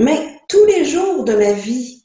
[0.00, 2.02] mais tous les jours de ma vie.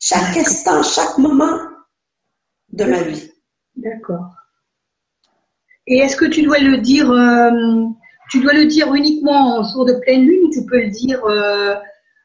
[0.00, 1.58] Chaque instant, chaque moment
[2.70, 3.30] de ma vie.
[3.76, 4.30] D'accord.
[5.86, 7.84] Et est-ce que tu dois le dire, euh,
[8.30, 11.22] tu dois le dire uniquement en jour de pleine lune ou tu peux le dire
[11.26, 11.76] euh,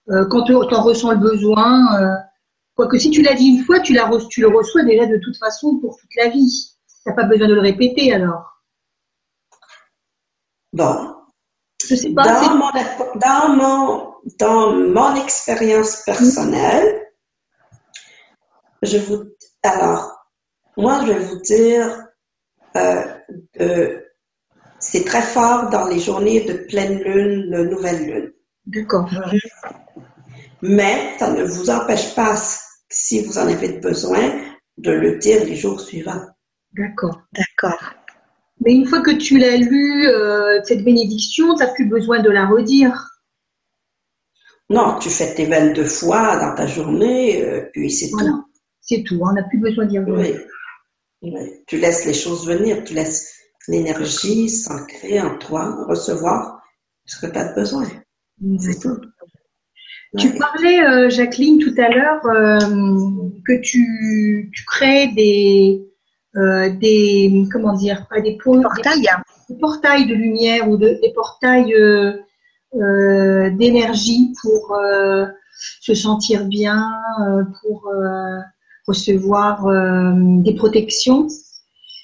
[0.09, 2.19] euh, quand tu en ressens le besoin
[2.75, 5.37] Quoique si tu l'as dit une fois, tu, la, tu le reçois déjà de toute
[5.37, 6.71] façon pour toute la vie.
[6.87, 8.63] Tu n'as pas besoin de le répéter alors.
[10.71, 11.22] Bon.
[11.87, 12.23] Je sais pas.
[12.23, 12.71] Dans, mon,
[13.15, 17.07] dans, mon, dans mon expérience personnelle,
[18.81, 19.23] je vous.
[19.63, 20.29] Alors,
[20.77, 22.07] moi, je vais vous dire,
[22.75, 23.99] euh,
[24.79, 28.33] c'est très fort dans les journées de pleine lune, de nouvelle lune.
[28.65, 29.09] D'accord.
[30.61, 32.35] Mais ça ne vous empêche pas,
[32.89, 34.41] si vous en avez besoin,
[34.77, 36.25] de le dire les jours suivants.
[36.71, 37.21] D'accord.
[37.33, 37.79] D'accord.
[38.61, 42.29] Mais une fois que tu l'as lu, euh, cette bénédiction, tu n'as plus besoin de
[42.29, 43.09] la redire.
[44.69, 48.45] Non, tu fais tes 22 fois dans ta journée, euh, puis c'est tout.
[48.81, 50.41] C'est tout, on n'a plus besoin d'y revenir.
[51.21, 51.31] Oui.
[51.67, 53.33] Tu laisses les choses venir, tu laisses
[53.67, 56.61] l'énergie s'ancrer en toi, recevoir
[57.05, 57.87] ce que tu as besoin.
[58.59, 58.99] C'est tout.
[60.17, 62.59] Tu parlais, euh, Jacqueline, tout à l'heure euh,
[63.47, 65.81] que tu, tu crées des,
[66.35, 69.07] euh, des, comment dire, pas des, portails,
[69.49, 71.75] des, portails de lumière ou de, des portails
[72.73, 74.75] d'énergie pour
[75.79, 76.91] se sentir bien,
[77.61, 77.87] pour
[78.87, 79.63] recevoir
[80.15, 81.27] des protections.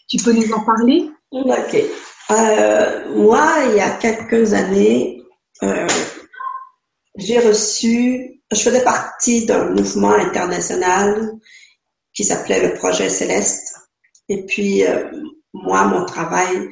[0.08, 1.10] Tu peux nous en parler?
[1.32, 1.84] Ok.
[3.16, 5.24] moi, il y a quelques années,
[7.20, 11.32] j'ai reçu, je faisais partie d'un mouvement international
[12.14, 13.69] qui s'appelait le Projet Céleste.
[14.30, 15.12] Et puis, euh,
[15.54, 16.70] moi, mon travail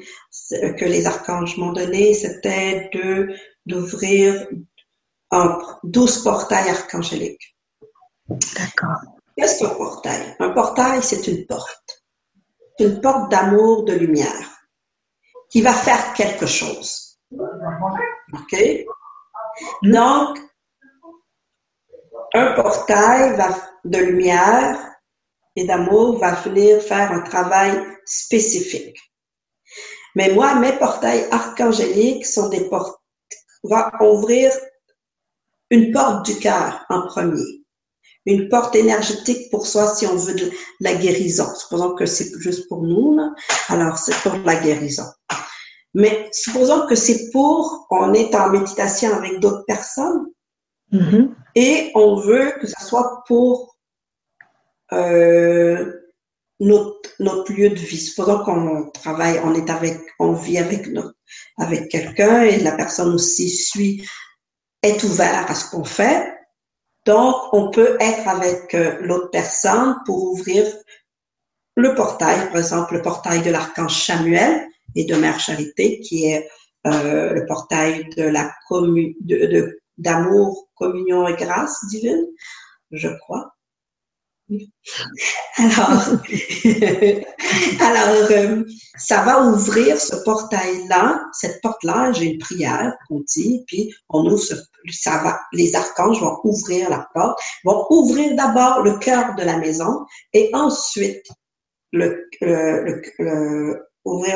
[0.51, 3.35] que les archanges m'ont donné, c'était de
[3.65, 4.47] d'ouvrir
[5.83, 7.57] 12 portails archangéliques.
[8.29, 9.01] D'accord.
[9.35, 10.35] Qu'est-ce qu'un portail?
[10.39, 12.03] Un portail, c'est une porte.
[12.79, 14.61] Une porte d'amour, de lumière,
[15.49, 17.19] qui va faire quelque chose.
[17.31, 18.85] OK?
[19.83, 20.39] Donc,
[22.33, 23.37] un portail
[23.83, 24.96] de lumière
[25.57, 28.95] et d'amour va venir faire un travail spécifique.
[30.15, 33.01] Mais moi, mes portails archangéliques sont des portes,
[33.63, 34.51] va ouvrir
[35.71, 37.63] une porte du cœur en premier.
[38.27, 41.47] Une porte énergétique pour soi si on veut de la guérison.
[41.55, 43.17] Supposons que c'est juste pour nous,
[43.67, 45.05] alors c'est pour la guérison.
[45.95, 50.27] Mais supposons que c'est pour, on est en méditation avec d'autres personnes
[50.93, 51.29] mm-hmm.
[51.55, 53.76] et on veut que ce soit pour
[54.93, 55.93] euh,
[56.59, 57.97] notre, notre lieu de vie.
[57.97, 61.15] Supposons qu'on travaille, on est avec, on vit avec notre,
[61.57, 64.07] avec quelqu'un et la personne aussi suit,
[64.81, 66.33] est ouvert à ce qu'on fait.
[67.05, 70.65] Donc, on peut être avec euh, l'autre personne pour ouvrir
[71.75, 76.49] le portail, par exemple le portail de l'archange Samuel, et de Mère Charité, qui est
[76.87, 82.25] euh, le portail de la de, d'amour, communion et grâce divine,
[82.91, 83.53] je crois.
[85.57, 85.57] Alors,
[87.81, 88.63] alors euh,
[88.97, 94.39] ça va ouvrir ce portail-là, cette porte-là, j'ai une prière qu'on dit, puis on ouvre
[94.39, 94.53] ce,
[94.89, 99.57] ça va, les archanges vont ouvrir la porte, vont ouvrir d'abord le cœur de la
[99.57, 101.27] maison et ensuite
[101.91, 102.15] ouvrir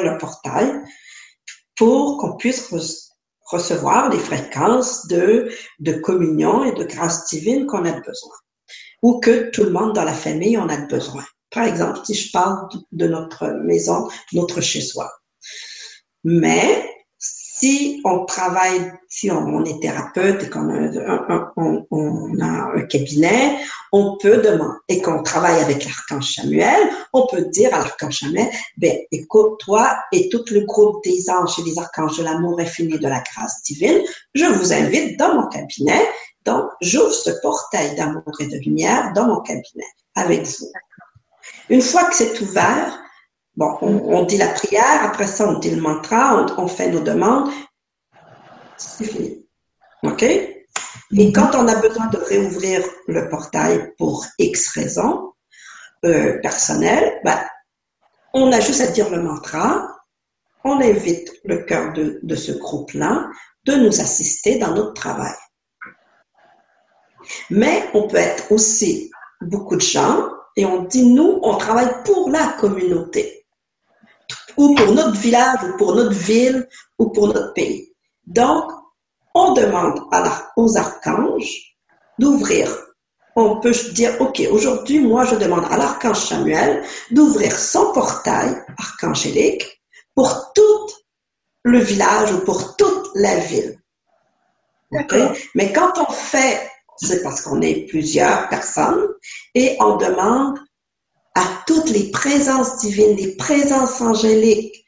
[0.03, 0.73] le portail
[1.77, 2.69] pour qu'on puisse
[3.45, 5.49] recevoir les fréquences de,
[5.79, 8.35] de communion et de grâce divine qu'on a besoin
[9.01, 11.23] ou que tout le monde dans la famille en a besoin.
[11.51, 15.11] Par exemple, si je parle de notre maison, notre chez-soi.
[16.23, 16.85] Mais
[17.61, 20.79] si on travaille, si on, est thérapeute et qu'on a
[21.57, 23.57] un, cabinet,
[23.91, 28.49] on peut demander, et qu'on travaille avec l'archange Samuel, on peut dire à l'archange Samuel,
[28.77, 32.97] ben, écoute, toi et tout le groupe des anges et des archanges de l'amour infini
[32.97, 34.01] de la grâce divine,
[34.33, 36.01] je vous invite dans mon cabinet
[36.45, 39.85] donc, j'ouvre ce portail d'amour et de lumière dans mon cabinet
[40.15, 40.71] avec vous.
[41.69, 42.99] Une fois que c'est ouvert,
[43.55, 47.51] bon, on, dit la prière, après ça, on dit le mantra, on, fait nos demandes.
[48.77, 49.45] C'est fini.
[50.03, 50.23] OK?
[50.23, 50.57] Et
[51.11, 51.33] mhm.
[51.33, 55.33] quand on a besoin de réouvrir le portail pour X raisons
[56.05, 57.39] euh, personnelles, ben,
[58.33, 59.87] on a juste à dire le mantra,
[60.63, 63.27] on invite le cœur de, de ce groupe-là
[63.65, 65.35] de nous assister dans notre travail.
[67.49, 69.11] Mais on peut être aussi
[69.41, 73.45] beaucoup de gens et on dit, nous, on travaille pour la communauté,
[74.57, 76.67] ou pour notre village, ou pour notre ville,
[76.99, 77.93] ou pour notre pays.
[78.27, 78.71] Donc,
[79.33, 80.01] on demande
[80.57, 81.77] aux archanges
[82.19, 82.69] d'ouvrir.
[83.35, 89.81] On peut dire, OK, aujourd'hui, moi, je demande à l'archange Samuel d'ouvrir son portail archangélique
[90.13, 90.87] pour tout
[91.63, 93.79] le village ou pour toute la ville.
[95.55, 96.70] Mais quand on fait
[97.01, 99.07] c'est parce qu'on est plusieurs personnes
[99.55, 100.59] et on demande
[101.35, 104.85] à toutes les présences divines, les présences angéliques,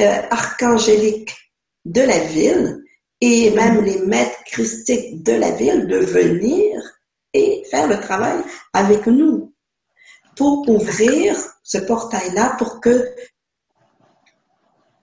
[0.00, 1.36] euh, archangéliques
[1.84, 2.82] de la ville
[3.20, 6.80] et même les maîtres christiques de la ville de venir
[7.34, 8.38] et faire le travail
[8.72, 9.52] avec nous
[10.36, 13.14] pour ouvrir ce portail-là pour que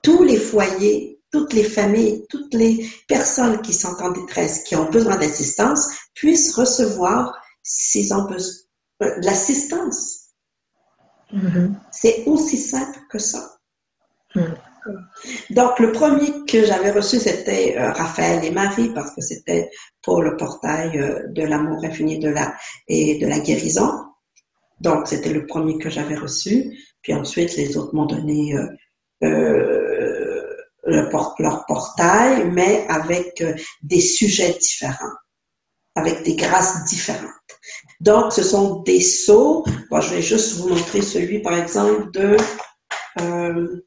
[0.01, 4.89] tous les foyers toutes les familles, toutes les personnes qui sont en détresse, qui ont
[4.89, 8.53] besoin d'assistance, puissent recevoir s'ils ont besoin
[9.03, 10.31] euh, de l'assistance.
[11.31, 11.73] Mm-hmm.
[11.91, 13.57] C'est aussi simple que ça.
[14.33, 14.41] Mm.
[15.51, 19.69] Donc, le premier que j'avais reçu, c'était euh, Raphaël et Marie, parce que c'était
[20.01, 22.55] pour le portail euh, de l'amour infini de la,
[22.87, 23.91] et de la guérison.
[24.79, 26.75] Donc, c'était le premier que j'avais reçu.
[27.03, 28.55] Puis ensuite, les autres m'ont donné
[30.87, 35.15] leur portail, mais avec euh, des sujets différents,
[35.95, 37.31] avec des grâces différentes.
[37.99, 39.65] Donc, ce sont des sauts.
[39.89, 42.37] Bon, je vais juste vous montrer celui, par exemple, de...
[43.21, 43.83] Euh,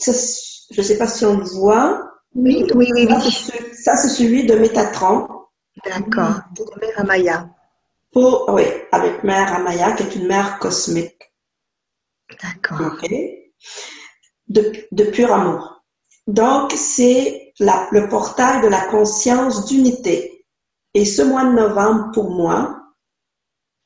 [0.00, 2.12] je ne sais pas si on le voit.
[2.34, 3.08] Oui, oui, oui.
[3.72, 5.28] Ça, c'est celui de Métatron.
[5.84, 7.48] D'accord, de Mère Amaya.
[8.12, 11.16] Pour, oui, avec Mère Amaya, qui est une mère cosmique.
[12.42, 12.96] D'accord.
[14.48, 15.82] De, pur amour.
[16.26, 20.46] Donc, c'est le portail de la conscience d'unité.
[20.94, 22.80] Et ce mois de novembre, pour moi,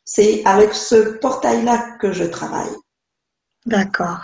[0.05, 2.75] c'est avec ce portail-là que je travaille.
[3.67, 4.21] D'accord.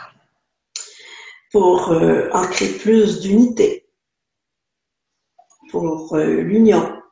[1.52, 3.88] Pour euh, ancrer plus d'unité.
[5.70, 7.02] Pour euh, l'union.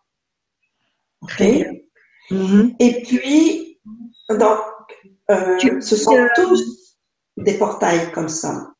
[1.23, 1.41] OK?
[1.41, 3.81] Et puis,
[4.31, 4.61] donc,
[5.31, 6.74] euh, ce sont tous
[7.37, 8.75] des portails comme ça.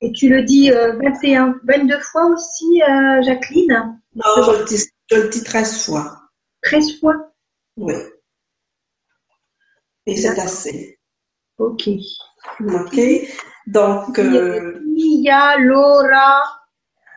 [0.00, 4.00] Et tu le dis 21, euh, 22 fois aussi, euh, Jacqueline?
[4.14, 6.20] Non, je le, dis, je le dis 13 fois.
[6.62, 7.14] 13 fois?
[7.76, 7.94] Oui.
[10.06, 10.98] Et c'est assez.
[11.58, 11.88] Ok.
[12.60, 13.00] Ok.
[13.66, 14.18] Donc.
[14.18, 14.80] Euh,
[15.58, 16.42] Laura,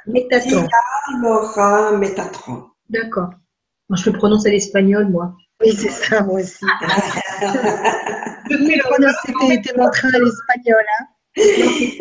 [0.07, 0.67] Métatron.
[1.21, 2.69] Laura, Métatron.
[2.89, 3.29] D'accord.
[3.89, 5.35] Moi, je le prononce à l'espagnol, moi.
[5.61, 6.65] Oui, c'est ça, moi aussi.
[7.41, 10.85] je fais le prononcer tes mantras à l'espagnol.
[10.99, 11.05] Hein.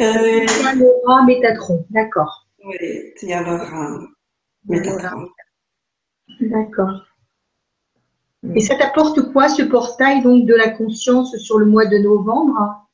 [0.00, 0.46] Euh,
[0.76, 2.46] Laura Métatron, d'accord.
[2.64, 3.98] Oui, Tia Laura
[4.66, 5.28] Métatron.
[6.40, 7.04] D'accord.
[8.54, 12.86] Et ça t'apporte quoi ce portail donc de la conscience sur le mois de novembre?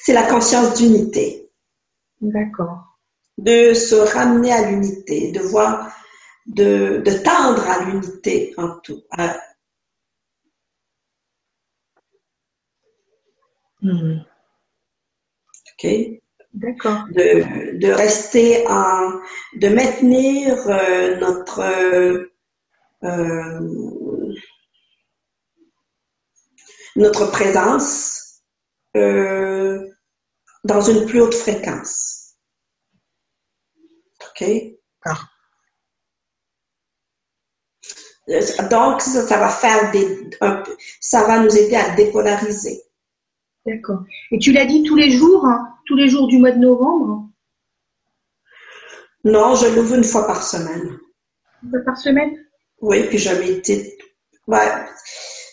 [0.00, 1.50] C'est la conscience d'unité.
[2.20, 2.98] D'accord.
[3.38, 5.92] De se ramener à l'unité, de voir
[6.46, 9.02] de, tendre à l'unité en tout.
[13.82, 14.20] Hmm.
[15.78, 15.84] Ok.
[15.84, 16.20] OK?
[16.54, 17.04] D'accord.
[17.10, 19.20] De, de rester en,
[19.56, 22.32] de maintenir euh, notre, euh,
[26.96, 28.40] notre présence
[28.96, 29.86] euh,
[30.64, 32.36] dans une plus haute fréquence.
[34.22, 34.48] OK?
[35.04, 35.20] Ah.
[38.28, 42.82] Donc, ça, ça va faire des, un peu- ça va nous aider à dépolariser.
[43.64, 44.00] D'accord.
[44.32, 47.28] Et tu l'as dit tous les jours, hein, tous les jours du mois de novembre,
[49.24, 50.98] Non, je l'ouvre une fois par semaine.
[51.62, 52.36] une fois par semaine?
[52.80, 53.92] Oui, puis je médite.
[54.46, 54.68] Ouais.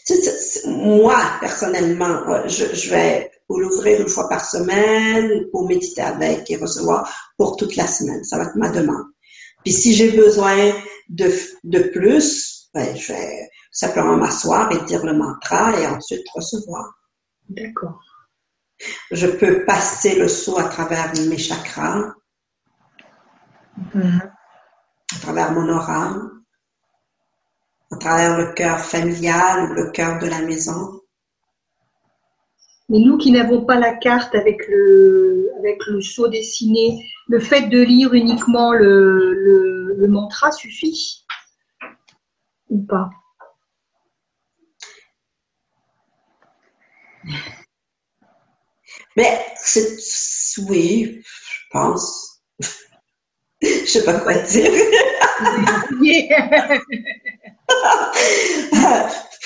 [0.06, 6.02] Tu sais, moi, personnellement, euh, je, je vais l'ouvrir une fois par semaine pour méditer
[6.02, 8.24] avec et recevoir pour toute la semaine.
[8.24, 9.06] Ça va être ma demande.
[9.64, 10.56] Puis si j'ai besoin
[11.10, 11.32] de,
[11.64, 16.94] de plus, ben, je vais simplement m'asseoir et dire le mantra et ensuite recevoir.
[17.50, 18.00] D'accord.
[19.12, 22.14] Je peux passer le saut à travers mes chakras,
[23.94, 24.22] Mhm.
[25.16, 26.16] à travers mon aura,
[27.92, 31.00] à travers le cœur familial ou le cœur de la maison.
[32.90, 37.70] Mais nous qui n'avons pas la carte avec le, avec le saut dessiné, le fait
[37.70, 41.23] de lire uniquement le, le, le mantra suffit
[42.74, 43.08] Ou pas
[49.16, 49.96] Mais c'est,
[50.68, 52.42] oui, je pense.
[53.62, 54.72] je sais pas quoi dire.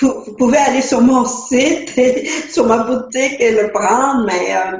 [0.00, 4.56] vous, vous pouvez aller sur mon site, et, sur ma boutique et le prendre, mais
[4.56, 4.78] euh,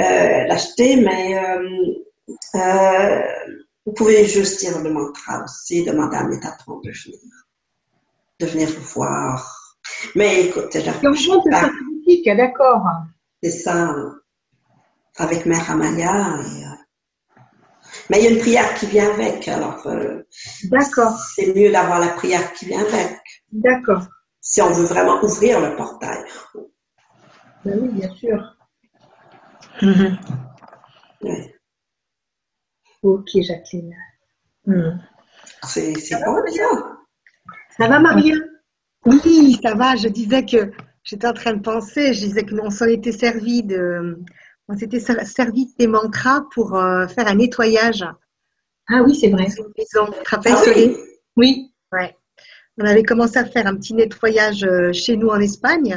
[0.00, 1.38] euh, l'acheter, mais
[2.54, 3.22] euh,
[3.84, 7.43] vous pouvez juste dire le mantra aussi, demander à Métatron de venir,
[8.40, 9.60] de venir vous voir.
[10.14, 12.84] Mais écoutez, monte pars- sa boutique, d'accord.
[13.42, 13.94] c'est ça,
[15.16, 16.38] avec Mère Amaya.
[16.40, 17.40] et, euh,
[18.10, 20.22] mais il y a une prière qui vient avec, alors euh,
[20.70, 23.20] D'accord, c'est mieux d'avoir la prière qui vient avec,
[23.52, 24.02] d'accord.
[24.40, 26.24] si on veut vraiment ouvrir le portail.
[27.64, 28.56] Ben oui, bien sûr.
[29.82, 30.18] Mhm.
[31.22, 31.54] Ouais.
[33.02, 33.94] Ok, Jacqueline.
[34.66, 35.00] Mhm.
[35.66, 36.96] C'est c'est bon, ça.
[37.78, 38.34] Ça va, Maria?
[39.06, 39.96] Oui, ça va.
[39.96, 40.70] Je disais que
[41.02, 44.18] j'étais en train de penser, je disais que on s'en était servi de,
[44.68, 48.04] on s'était ser- servi des mantras pour euh, faire un nettoyage
[48.88, 49.44] Ah oui, c'est vrai.
[49.44, 49.64] maison.
[50.30, 50.40] Ah
[50.76, 50.96] oui.
[51.36, 51.72] Oui.
[51.92, 52.16] Ouais.
[52.78, 55.96] On avait commencé à faire un petit nettoyage euh, chez nous en Espagne.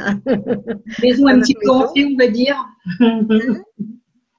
[1.02, 2.56] Maison un petit peu on va dire.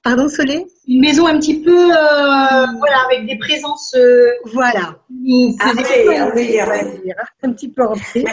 [0.02, 0.66] Pardon, Solé?
[0.88, 3.92] Une maison un petit peu, euh, voilà, avec des présences.
[3.96, 4.96] euh, Voilà.
[5.08, 5.82] qui Ah oui,
[6.18, 7.00] ah oui, On va oui.
[7.04, 7.16] dire.
[7.42, 7.82] Un petit peu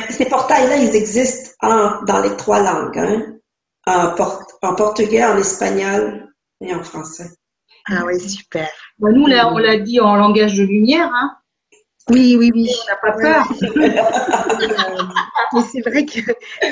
[0.09, 3.33] ces portails-là, ils existent en- dans les trois langues, hein?
[3.85, 6.27] en, port- en portugais, en espagnol
[6.61, 7.29] et en français.
[7.89, 8.67] Ah oui, super.
[8.99, 11.31] Bah, nous, là, on l'a dit en langage de lumière, hein.
[12.09, 12.69] Oui, oui, oui.
[12.83, 13.45] on n'a pas peur.
[15.53, 16.19] Mais c'est vrai que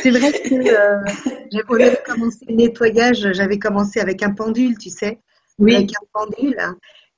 [0.02, 4.90] c'est vrai que euh, on avait commencé le nettoyage, j'avais commencé avec un pendule, tu
[4.90, 5.20] sais,
[5.60, 6.58] Oui, avec un pendule.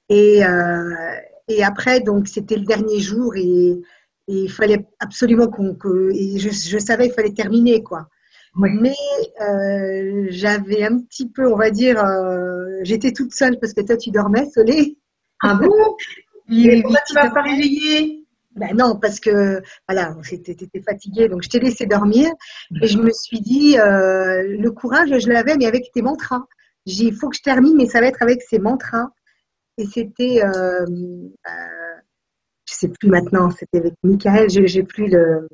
[0.09, 1.15] Et, euh,
[1.47, 3.81] et après, donc c'était le dernier jour et, et
[4.27, 8.07] il fallait absolument qu'on que et je, je savais qu'il fallait terminer quoi.
[8.55, 8.69] Oui.
[8.81, 8.95] Mais
[9.41, 13.97] euh, j'avais un petit peu, on va dire, euh, j'étais toute seule parce que toi
[13.97, 14.97] tu dormais, Solé.
[15.41, 15.69] Ah bon?
[16.49, 21.29] Oui, pourquoi tu m'as tu pas réveillé ben non, parce que voilà, j'étais étais fatiguée,
[21.29, 22.29] donc je t'ai laissé dormir.
[22.81, 26.43] Et je me suis dit, euh, le courage, je l'avais, mais avec tes mantras.
[26.85, 29.09] J'ai dit, il faut que je termine, mais ça va être avec ces mantras.
[29.77, 31.95] Et c'était, euh, euh,
[32.67, 35.47] je sais plus maintenant, c'était avec Michael, je j'ai plus le.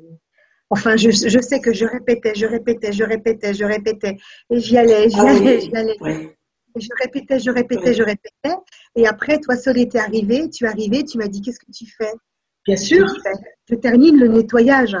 [0.70, 4.16] Enfin, je, je sais que je répétais, je répétais, je répétais, je répétais,
[4.50, 5.60] et j'y allais, j'y Ah allais, oui.
[5.60, 6.36] j'y allais.
[6.76, 8.56] Et je répétais, je répétais, je répétais.
[8.96, 11.86] Et après, toi, Sol était arrivé, tu es arrivé, tu m'as dit, qu'est-ce que tu
[11.86, 12.12] fais?
[12.66, 13.06] Bien je sûr.
[13.06, 13.36] dis, ben,
[13.70, 14.96] je termine le nettoyage.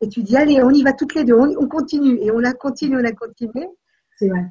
[0.00, 2.18] Et tu dis, allez, on y va toutes les deux, on, on continue.
[2.20, 3.66] Et on a continué, on a continué,
[4.18, 4.44] C'est vrai.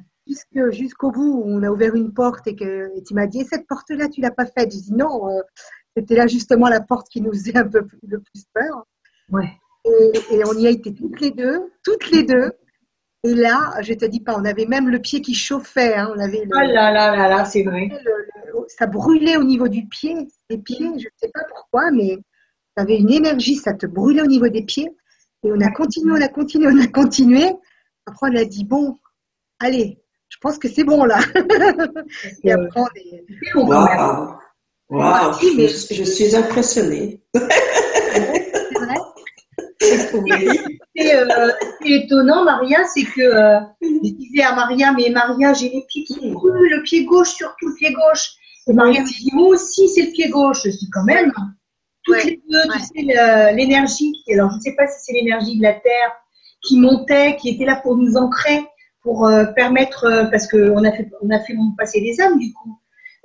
[0.72, 3.44] jusqu'au bout où on a ouvert une porte et que et tu m'as dit, et
[3.44, 4.72] cette porte-là, tu l'as pas faite?
[4.72, 5.40] Je dis, non, euh,
[5.96, 8.84] c'était là justement la porte qui nous faisait un peu plus, le plus peur.
[9.30, 9.48] Ouais.
[9.84, 12.52] Et, et on y a été toutes les deux, toutes les deux.
[13.24, 15.94] Et là, je te dis pas, on avait même le pied qui chauffait.
[15.94, 17.88] hein, on avait le, Ah là là là là, c'est vrai.
[17.90, 17.98] le-
[18.52, 20.14] le- ça brûlait au niveau du pied,
[20.50, 22.16] des pieds, je ne sais pas pourquoi, mais
[22.76, 24.90] tu avais une énergie, ça te brûlait au niveau des pieds.
[25.44, 27.44] Et on a continué, on a continué, on a continué.
[28.06, 28.96] Après, on a dit, bon,
[29.60, 29.98] allez,
[30.28, 31.18] je pense que c'est bon là.
[32.44, 33.24] Et après, on est-.
[33.54, 34.34] Wow.
[34.88, 35.32] Wow.
[35.56, 37.20] Mais- Je, je suis impressionnée.
[40.24, 40.76] c'est.
[40.98, 45.10] Et, euh, ce qui est étonnant, Maria, c'est que euh, je disais à Maria, mais
[45.10, 48.30] Maria, j'ai les pieds qui brûlent, le pied gauche, surtout le pied gauche.
[48.68, 50.62] Et Maria me dit, moi aussi, c'est le pied gauche.
[50.64, 51.32] Je dis, quand même,
[52.04, 55.62] toutes les deux, tu sais, l'énergie, alors je ne sais pas si c'est l'énergie de
[55.62, 56.12] la Terre
[56.62, 58.64] qui montait, qui était là pour nous ancrer,
[59.06, 62.52] pour euh, permettre, euh, parce qu'on a fait, on a fait passer des âmes du
[62.52, 62.78] coup,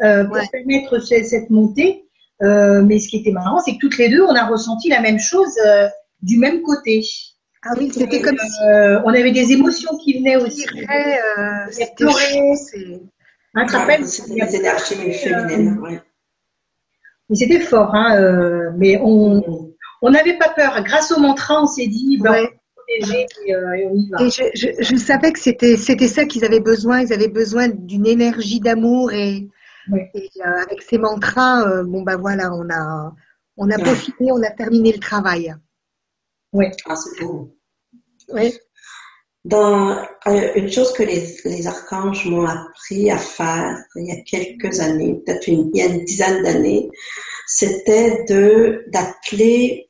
[0.04, 2.06] euh, pour permettre cette montée.
[2.40, 5.20] mais ce qui était marrant, c'est que toutes les deux, on a ressenti la même
[5.20, 5.56] chose
[6.22, 7.04] du même côté.
[7.64, 8.60] Ah oui, c'était comme si
[9.06, 10.66] on avait des émotions qui venaient aussi.
[11.72, 12.58] C'était pleurer,
[13.54, 16.02] un rappel, c'était des énergies féminines.
[17.30, 20.82] Mais c'était fort, hein, mais on n'avait pas peur.
[20.84, 22.48] Grâce au mantra, on s'est dit, ben,
[22.88, 27.02] et, je, savais que c'était c'était ça qu'ils avaient besoin.
[27.02, 29.48] Ils avaient besoin d'une énergie d'amour et,
[29.94, 29.98] euh,
[30.68, 33.14] avec ces mantras, euh, bon ben voilà, on a
[33.58, 35.56] on a peaufiné, on a terminé le travail.
[36.54, 36.66] Oui.
[36.86, 37.56] Ah, c'est beau.
[38.30, 38.54] Oui.
[39.44, 39.98] Dans
[40.28, 44.80] euh, une chose que les, les archanges m'ont appris à faire il y a quelques
[44.80, 46.90] années, peut-être il y a une dizaine d'années,
[47.48, 49.90] c'était de d'appeler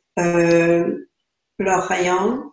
[1.59, 2.51] leur rayon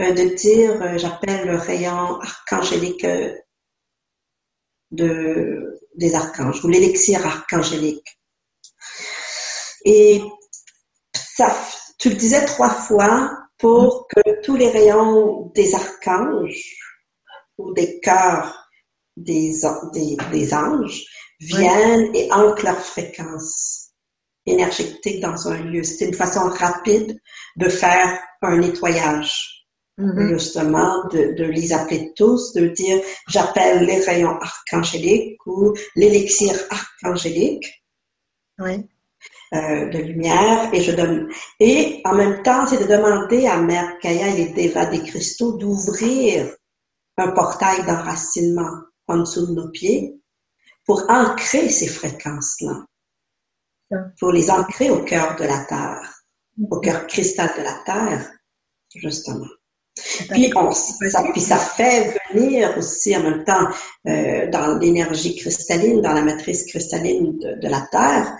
[0.00, 3.34] euh, de dire euh, j'appelle le rayon archangélique euh,
[4.90, 8.18] de, des archanges ou l'élixir archangélique.
[9.84, 10.22] Et
[11.14, 11.54] ça,
[12.02, 16.76] tu le disais trois fois pour que tous les rayons des archanges
[17.58, 18.58] ou des cœurs
[19.16, 19.52] des,
[20.32, 21.04] des, anges
[21.38, 23.90] viennent et ancrent leur fréquence
[24.46, 25.84] énergétique dans un lieu.
[25.84, 27.20] C'est une façon rapide
[27.56, 29.60] de faire un nettoyage.
[29.98, 30.28] Mm-hmm.
[30.32, 32.98] justement, de, de, les appeler tous, de dire
[33.28, 37.66] j'appelle les rayons archangéliques ou l'élixir archangélique
[38.58, 38.88] oui.
[39.54, 41.28] Euh, de lumière et je donne
[41.60, 45.52] et en même temps c'est de demander à Mère Kaya et les Devas des cristaux
[45.58, 46.54] d'ouvrir
[47.18, 48.70] un portail d'enracinement
[49.08, 50.22] en dessous de nos pieds
[50.86, 52.84] pour ancrer ces fréquences-là,
[54.18, 56.24] pour les ancrer au cœur de la Terre,
[56.70, 58.30] au cœur cristal de la Terre,
[58.94, 59.46] justement.
[60.30, 60.50] Puis,
[61.10, 61.58] ça, puis ça.
[61.58, 63.68] fait venir aussi en même temps
[64.08, 68.34] euh, dans l'énergie cristalline, dans la matrice cristalline de, la Terre,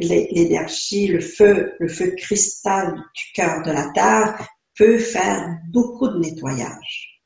[0.00, 4.46] l'énergie, le feu, le feu cristal du cœur de la Terre
[4.76, 7.22] peut faire beaucoup de nettoyage.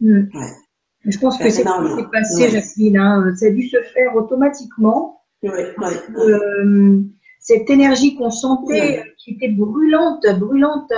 [0.00, 0.24] Hmm.
[1.04, 2.98] Je pense que c'est ce qui s'est passé, Jacqueline.
[2.98, 3.34] Hein.
[3.36, 5.22] Ça a dû se faire automatiquement.
[5.44, 7.02] Euh,
[7.38, 10.92] cette énergie qu'on sentait, qui était brûlante, brûlante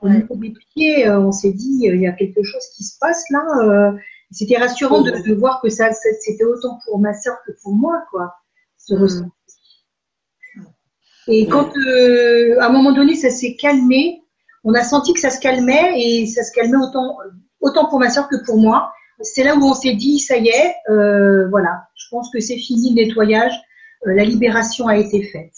[0.00, 2.84] au niveau des pieds, euh, on s'est dit, euh, il y a quelque chose qui
[2.84, 3.44] se passe là.
[3.64, 3.98] Euh,
[4.30, 8.34] c'était rassurant de, voir que ça, c'était autant pour ma soeur que pour moi, quoi,
[8.76, 9.02] ce mm.
[9.02, 9.30] ressenti.
[11.28, 11.70] Et quand,
[12.60, 14.22] à un moment donné, ça s'est calmé,
[14.64, 17.16] on a senti que ça se calmait et ça se calmait autant,
[17.60, 18.90] autant pour ma soeur que pour moi.
[19.22, 20.74] C'est là où on s'est dit, ça y est,
[21.50, 23.54] voilà, je pense que c'est fini le nettoyage,
[24.04, 25.54] la libération a été faite.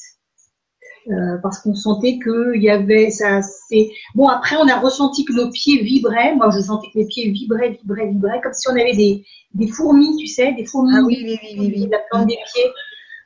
[1.11, 3.40] Euh, parce qu'on sentait qu'il y avait ça.
[3.43, 4.28] C'est bon.
[4.28, 6.35] Après, on a ressenti que nos pieds vibraient.
[6.35, 9.24] Moi, je sentais que mes pieds vibraient, vibraient, vibraient, comme si on avait des,
[9.55, 10.93] des fourmis, tu sais, des fourmis.
[10.95, 12.70] Ah oui, oui, oui, oui, La plante des pieds.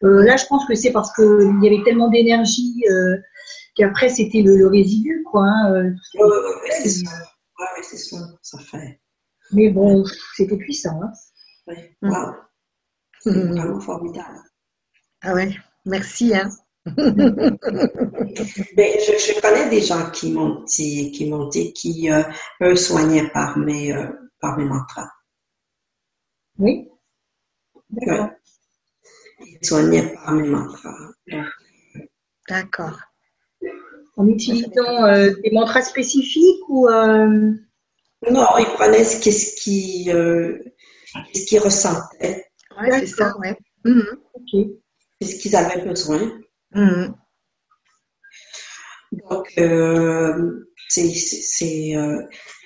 [0.04, 3.16] Euh, là, je pense que c'est parce qu'il y avait tellement d'énergie euh,
[3.76, 5.44] qu'après c'était le, résidu, quoi.
[5.44, 7.10] Hein, euh, ouais, c'est ça.
[7.58, 8.16] Ouais, c'est ça.
[8.42, 9.00] Ça fait.
[9.52, 10.04] Mais bon,
[10.34, 11.00] c'était puissant.
[11.02, 11.12] Hein.
[11.68, 11.76] Oui.
[12.02, 12.34] Wow.
[13.20, 14.42] C'est vraiment formidable.
[15.22, 15.54] Ah ouais.
[15.84, 16.34] Merci.
[16.34, 16.50] Hein.
[18.76, 22.24] Ben, je, je, connais des gens qui m'ont dit, qui m'ont dit qui euh,
[22.60, 24.08] eux soignaient par mes, euh,
[24.40, 25.08] par mes mantras.
[26.58, 26.88] Oui.
[27.90, 28.30] D'accord.
[29.47, 30.94] Ils soignaient par mes mantras.
[32.48, 32.98] D'accord.
[34.16, 37.52] En utilisant euh, des mantras spécifiques ou euh...
[38.31, 40.59] Non, ils prenaient ce qu'ils euh,
[41.35, 42.47] ce qu'ils ressentaient.
[42.81, 43.56] Oui, c'est ça, ouais.
[43.85, 44.05] Mhm.
[44.35, 44.66] Ok.
[45.20, 46.40] Ce qu'ils avaient besoin.
[46.73, 47.14] Mm.
[49.12, 51.94] Donc, euh, euh, c'est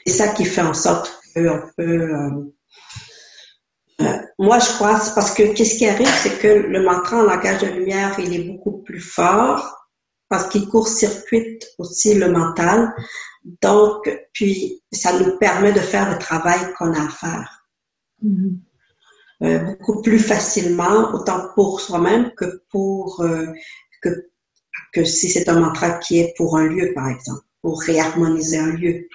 [0.06, 2.10] ça qui fait en sorte qu'on peut.
[4.40, 7.22] Euh, moi, je crois, c'est parce que qu'est-ce qui arrive, c'est que le mantra en
[7.22, 9.88] langage de lumière, il est beaucoup plus fort
[10.28, 12.92] parce qu'il court-circuite aussi le mental.
[13.62, 17.52] Donc, puis, ça nous permet de faire le travail qu'on a à faire.
[18.24, 19.66] Mm-hmm.
[19.66, 23.22] beaucoup plus facilement, autant pour soi-même que pour
[24.02, 24.08] que,
[24.92, 28.72] que si c'est un mantra qui est pour un lieu, par exemple, pour réharmoniser un
[28.72, 29.06] lieu.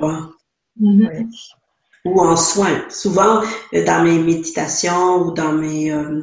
[0.00, 1.28] Mm-hmm.
[2.06, 2.84] Ou en soins.
[2.90, 3.42] Souvent,
[3.72, 6.22] dans mes méditations ou dans mes, euh,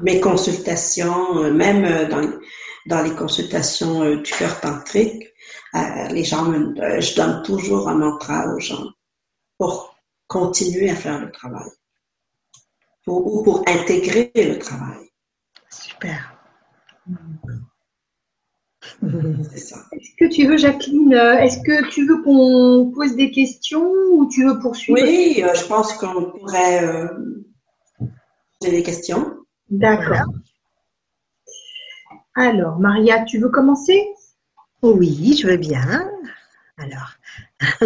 [0.00, 2.38] mes consultations, euh, même euh, dans,
[2.86, 5.28] dans les consultations euh, du cœur tantrique,
[5.74, 8.86] euh, les gens, me, je donne toujours un mantra aux gens
[9.58, 9.94] pour
[10.26, 11.68] continuer à faire le travail
[13.06, 15.10] ou pour intégrer le travail.
[15.70, 16.38] Super.
[19.02, 19.74] Est-ce
[20.18, 24.44] que tu veux, Jacqueline, euh, est-ce que tu veux qu'on pose des questions ou tu
[24.44, 24.98] veux poursuivre?
[25.00, 27.08] Oui, euh, je pense qu'on pourrait euh,
[28.60, 29.34] poser des questions.
[29.70, 30.26] D'accord.
[32.34, 34.02] Alors, Maria, tu veux commencer?
[34.82, 36.10] Oui, je veux bien.
[36.78, 37.12] Alors.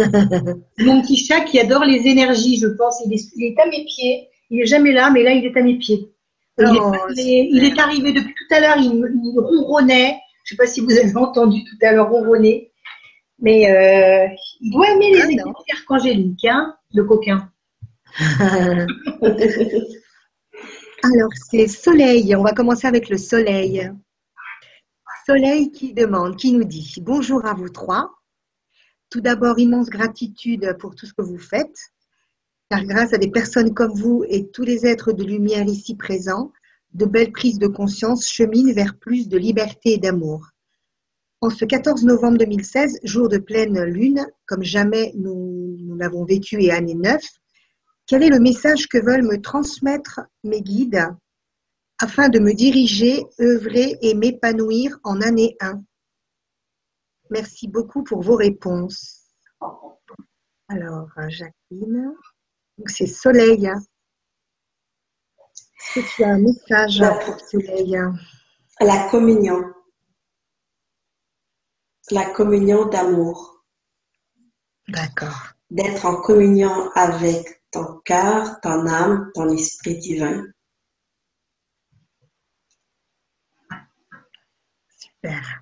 [0.79, 3.03] Mon petit chat qui adore les énergies, je pense.
[3.05, 4.29] Il est, à mes pieds.
[4.49, 6.11] Il est jamais là, mais là, il est à mes pieds.
[6.57, 10.17] il, est, arrivé depuis tout à l'heure, il, il ronronnait.
[10.47, 12.71] Je ne sais pas si vous avez entendu tout à l'heure ronronner,
[13.39, 14.27] mais euh,
[14.61, 17.51] il doit aimer les ah, archangéliques, hein, le coquin.
[21.03, 22.33] Alors, c'est Soleil.
[22.35, 23.91] On va commencer avec le Soleil.
[25.25, 28.09] Soleil qui demande, qui nous dit Bonjour à vous trois.
[29.09, 31.77] Tout d'abord, immense gratitude pour tout ce que vous faites,
[32.69, 36.53] car grâce à des personnes comme vous et tous les êtres de lumière ici présents,
[36.93, 40.47] de belles prises de conscience cheminent vers plus de liberté et d'amour.
[41.41, 46.71] En ce 14 novembre 2016, jour de pleine lune, comme jamais nous, l'avons vécu et
[46.71, 47.21] année 9,
[48.07, 51.05] quel est le message que veulent me transmettre mes guides
[51.99, 55.83] afin de me diriger, œuvrer et m'épanouir en année 1
[57.29, 59.25] Merci beaucoup pour vos réponses.
[60.69, 62.13] Alors, Jacqueline,
[62.85, 63.69] c'est Soleil.
[65.87, 67.97] Est-ce que tu as un message pour Soleil
[68.81, 69.73] La communion.
[72.11, 73.63] La communion d'amour.
[74.89, 75.53] D'accord.
[75.69, 80.45] D'être en communion avec ton cœur, ton âme, ton esprit divin.
[84.89, 85.61] Super.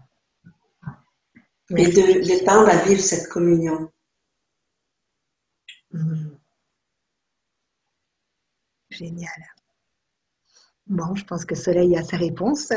[1.69, 3.91] Et de, tendre à vivre cette communion.
[5.91, 6.35] Hmm.
[8.89, 9.54] Génial.
[10.87, 12.71] Bon, je pense que Soleil a sa réponse.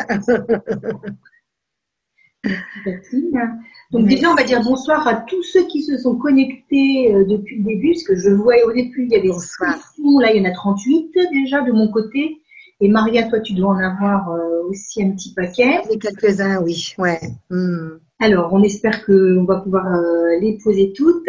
[3.91, 7.59] Donc déjà, on va dire bonsoir à tous ceux qui se sont connectés euh, depuis
[7.59, 9.77] le début, parce que je vois au début, il y avait bonsoir.
[10.21, 12.39] là il y en a 38 déjà de mon côté.
[12.81, 15.81] Et Maria, toi, tu dois en avoir euh, aussi un petit paquet.
[15.91, 16.95] Et quelques-uns, oui.
[16.97, 17.19] Ouais.
[17.51, 17.99] Hmm.
[18.21, 21.29] Alors, on espère qu'on va pouvoir euh, les poser toutes.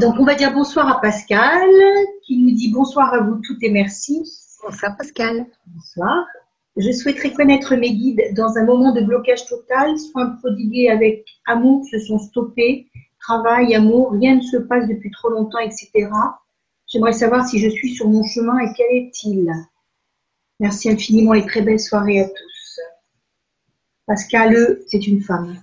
[0.00, 1.68] Donc, on va dire bonsoir à Pascal,
[2.22, 4.22] qui nous dit bonsoir à vous toutes et merci.
[4.62, 5.46] Bonsoir Pascal.
[5.66, 6.26] Bonsoir.
[6.76, 11.84] Je souhaiterais connaître mes guides dans un moment de blocage total, soins prodigués avec amour
[11.90, 12.88] se sont stoppés,
[13.18, 16.10] travail, amour, rien ne se passe depuis trop longtemps, etc.
[16.86, 19.50] J'aimerais savoir si je suis sur mon chemin et quel est-il.
[20.58, 22.80] Merci infiniment et très belle soirée à tous.
[24.06, 25.56] Pascal, c'est une femme.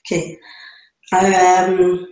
[0.00, 0.18] Ok.
[1.12, 2.06] Euh,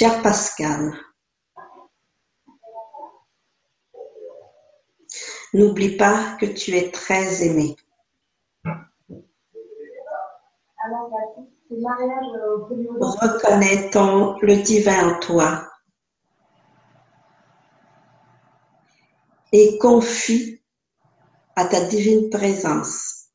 [0.00, 0.94] Cher Pascal,
[5.52, 7.76] n'oublie pas que tu es très aimé.
[12.98, 15.68] Reconnais ton le divin en toi
[19.52, 20.62] et confie
[21.56, 23.26] à ta divine présence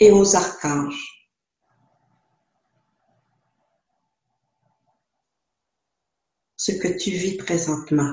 [0.00, 1.15] et aux archanges.
[6.66, 8.12] Ce que tu vis présentement.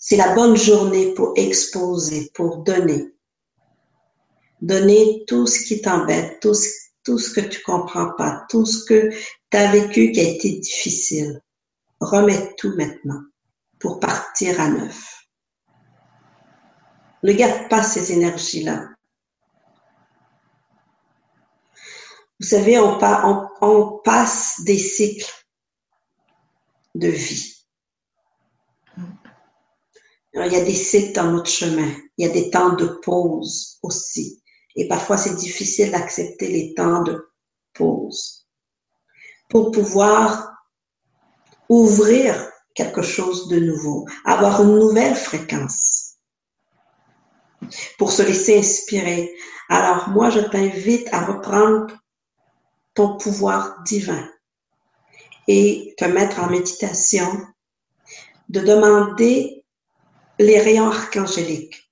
[0.00, 3.14] C'est la bonne journée pour exposer, pour donner.
[4.60, 9.56] Donner tout ce qui t'embête, tout ce, que tu comprends pas, tout ce que tu
[9.56, 11.40] as vécu qui a été difficile.
[12.00, 13.22] Remets tout maintenant
[13.78, 15.24] pour partir à neuf.
[17.22, 18.88] Ne garde pas ces énergies-là.
[22.40, 25.39] Vous savez, on passe des cycles
[26.94, 27.56] de vie.
[30.34, 31.92] il y a des cycles dans notre chemin.
[32.16, 34.42] Il y a des temps de pause aussi.
[34.76, 37.28] Et parfois, c'est difficile d'accepter les temps de
[37.74, 38.46] pause
[39.48, 40.52] pour pouvoir
[41.68, 46.14] ouvrir quelque chose de nouveau, avoir une nouvelle fréquence,
[47.98, 49.30] pour se laisser inspirer.
[49.68, 51.94] Alors, moi, je t'invite à reprendre
[52.94, 54.28] ton pouvoir divin
[55.48, 57.26] et te mettre en méditation,
[58.48, 59.64] de demander
[60.38, 61.90] les rayons archangéliques.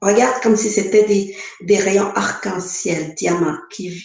[0.00, 4.04] regarde comme si c'était des, des rayons arc-en-ciel, diamants, qui,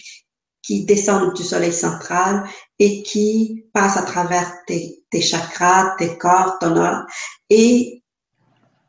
[0.62, 6.58] qui descendent du soleil central et qui passent à travers tes, tes chakras, tes corps,
[6.60, 7.06] ton âme,
[7.50, 8.02] et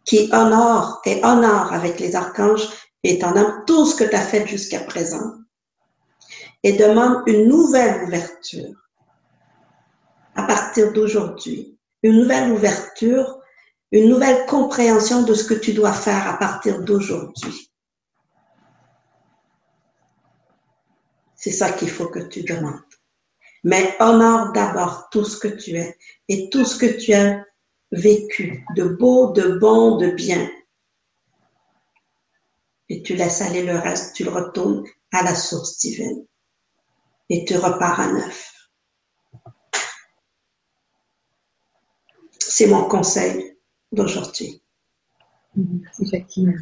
[0.06, 2.68] qui honore et honore avec les archanges
[3.04, 5.34] et ton âme tout ce que tu as fait jusqu'à présent
[6.64, 8.90] et demande une nouvelle ouverture
[10.36, 13.40] à partir d'aujourd'hui, une nouvelle ouverture,
[13.92, 17.72] une nouvelle compréhension de ce que tu dois faire à partir d'aujourd'hui.
[21.36, 22.80] C'est ça qu'il faut que tu demandes.
[23.64, 27.44] Mais honore d'abord tout ce que tu es et tout ce que tu as
[27.92, 30.50] vécu, de beau, de bon, de bien.
[32.88, 36.26] Et tu laisses aller le reste, tu le retournes à la source divine.
[37.30, 38.70] Et tu repars à neuf.
[42.40, 43.58] C'est mon conseil
[43.92, 44.64] d'aujourd'hui.
[45.56, 46.58] Merci Jacqueline.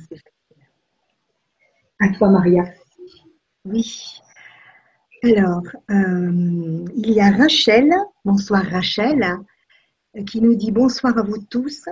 [1.99, 2.64] À toi Maria.
[3.65, 4.19] Oui.
[5.23, 7.91] Alors, euh, il y a Rachel,
[8.23, 9.26] bonsoir Rachel,
[10.27, 11.85] qui nous dit bonsoir à vous tous.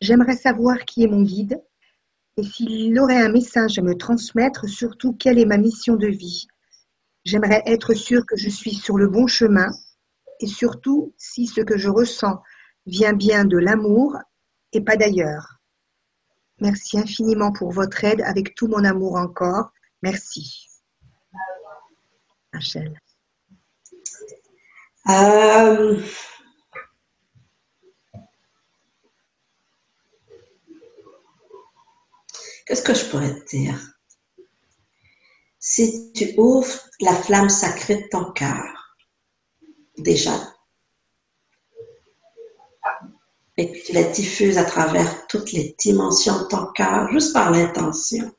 [0.00, 1.62] J'aimerais savoir qui est mon guide
[2.36, 6.46] et s'il aurait un message à me transmettre, surtout quelle est ma mission de vie.
[7.24, 9.70] J'aimerais être sûre que je suis sur le bon chemin
[10.40, 12.42] et surtout si ce que je ressens
[12.86, 14.16] vient bien de l'amour
[14.72, 15.60] et pas d'ailleurs.
[16.60, 19.72] Merci infiniment pour votre aide avec tout mon amour encore.
[20.02, 20.68] Merci.
[22.52, 22.98] Rachel.
[25.08, 26.02] Euh,
[32.70, 33.99] Qu'est-ce que je pourrais te dire?
[35.72, 38.96] Si tu ouvres la flamme sacrée de ton cœur,
[39.96, 40.32] déjà,
[43.56, 47.52] et que tu la diffuses à travers toutes les dimensions de ton cœur, juste par
[47.52, 48.34] l'intention,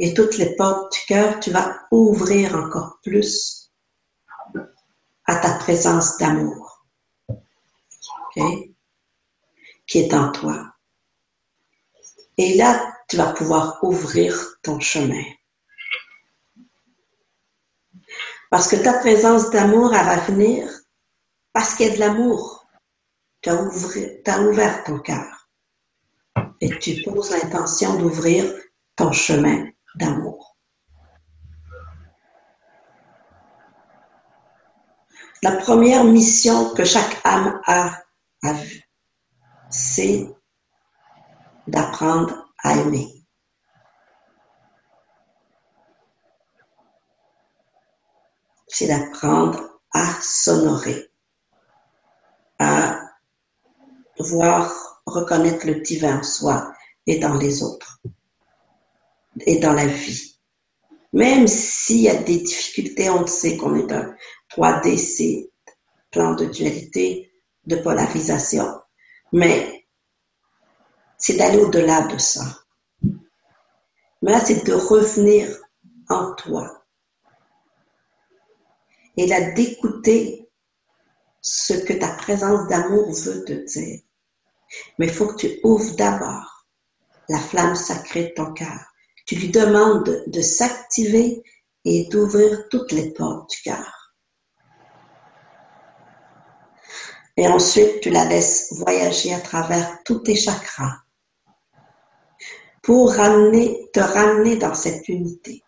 [0.00, 3.70] et toutes les portes du cœur, tu vas ouvrir encore plus
[5.26, 6.88] à ta présence d'amour,
[9.86, 10.74] qui est en toi.
[12.36, 15.22] Et là, tu vas pouvoir ouvrir ton chemin.
[18.50, 20.68] Parce que ta présence d'amour, elle va venir
[21.52, 22.66] parce qu'il y a de l'amour.
[23.42, 25.48] Tu as, ouvert ton cœur.
[26.60, 28.52] Et tu poses l'intention d'ouvrir
[28.96, 30.56] ton chemin d'amour.
[35.42, 38.02] La première mission que chaque âme a,
[38.42, 38.54] a
[39.70, 40.28] c'est
[41.66, 43.19] d'apprendre à aimer.
[48.80, 51.12] C'est d'apprendre à s'honorer,
[52.58, 52.98] à
[54.18, 56.72] voir, reconnaître le divin en soi
[57.06, 58.00] et dans les autres
[59.40, 60.40] et dans la vie.
[61.12, 64.16] Même s'il y a des difficultés, on sait qu'on est un
[64.50, 65.50] 3D, c'est
[66.10, 67.30] plan de dualité,
[67.66, 68.80] de polarisation.
[69.34, 69.84] Mais
[71.18, 72.46] c'est d'aller au-delà de ça.
[74.22, 75.54] Mais là, c'est de revenir
[76.08, 76.79] en toi.
[79.16, 80.48] Et là, d'écouter
[81.40, 84.00] ce que ta présence d'amour veut te dire.
[84.98, 86.66] Mais il faut que tu ouvres d'abord
[87.28, 88.92] la flamme sacrée de ton cœur.
[89.26, 91.42] Tu lui demandes de s'activer
[91.84, 94.14] et d'ouvrir toutes les portes du cœur.
[97.36, 100.98] Et ensuite, tu la laisses voyager à travers tous tes chakras
[102.82, 105.62] pour te ramener dans cette unité.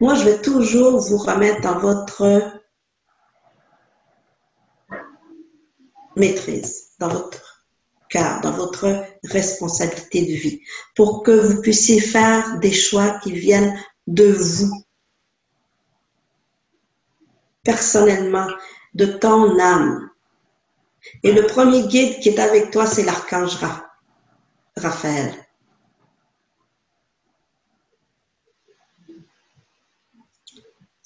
[0.00, 2.60] Moi, je vais toujours vous remettre dans votre
[6.16, 7.64] maîtrise, dans votre
[8.08, 10.60] cœur, dans votre responsabilité de vie,
[10.94, 14.84] pour que vous puissiez faire des choix qui viennent de vous,
[17.62, 18.48] personnellement,
[18.94, 20.10] de ton âme.
[21.22, 23.58] Et le premier guide qui est avec toi, c'est l'archange
[24.76, 25.41] Raphaël.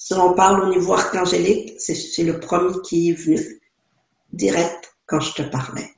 [0.07, 3.61] Si on parle au niveau archangélique, c'est le premier qui est venu
[4.33, 5.97] direct quand je te parlais.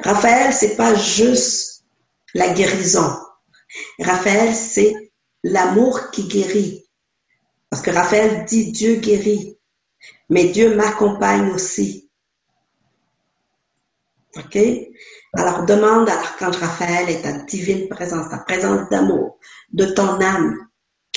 [0.00, 1.86] Raphaël, c'est pas juste
[2.34, 3.10] la guérison.
[4.00, 5.12] Raphaël, c'est
[5.42, 6.86] l'amour qui guérit.
[7.70, 9.56] Parce que Raphaël dit Dieu guérit,
[10.28, 12.10] mais Dieu m'accompagne aussi.
[14.36, 14.58] OK?
[15.32, 19.38] Alors demande à l'archange Raphaël et ta divine présence, ta présence d'amour,
[19.72, 20.67] de ton âme,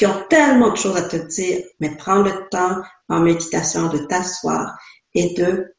[0.02, 4.00] qui ont tellement de choses à te dire, mais prends le temps en méditation de
[4.00, 4.76] t'asseoir
[5.14, 5.76] et de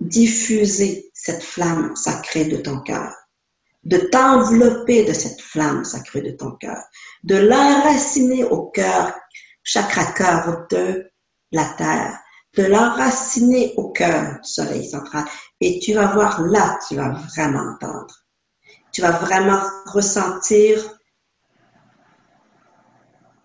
[0.00, 3.10] diffuser cette flamme sacrée de ton cœur,
[3.84, 6.76] de t'envelopper de cette flamme sacrée de ton cœur,
[7.24, 9.14] de l'enraciner au cœur,
[9.62, 11.10] chakra cœur de
[11.50, 12.18] la terre,
[12.54, 15.24] de l'enraciner au cœur du soleil central.
[15.62, 18.14] Et tu vas voir là, tu vas vraiment entendre.
[18.92, 20.97] Tu vas vraiment ressentir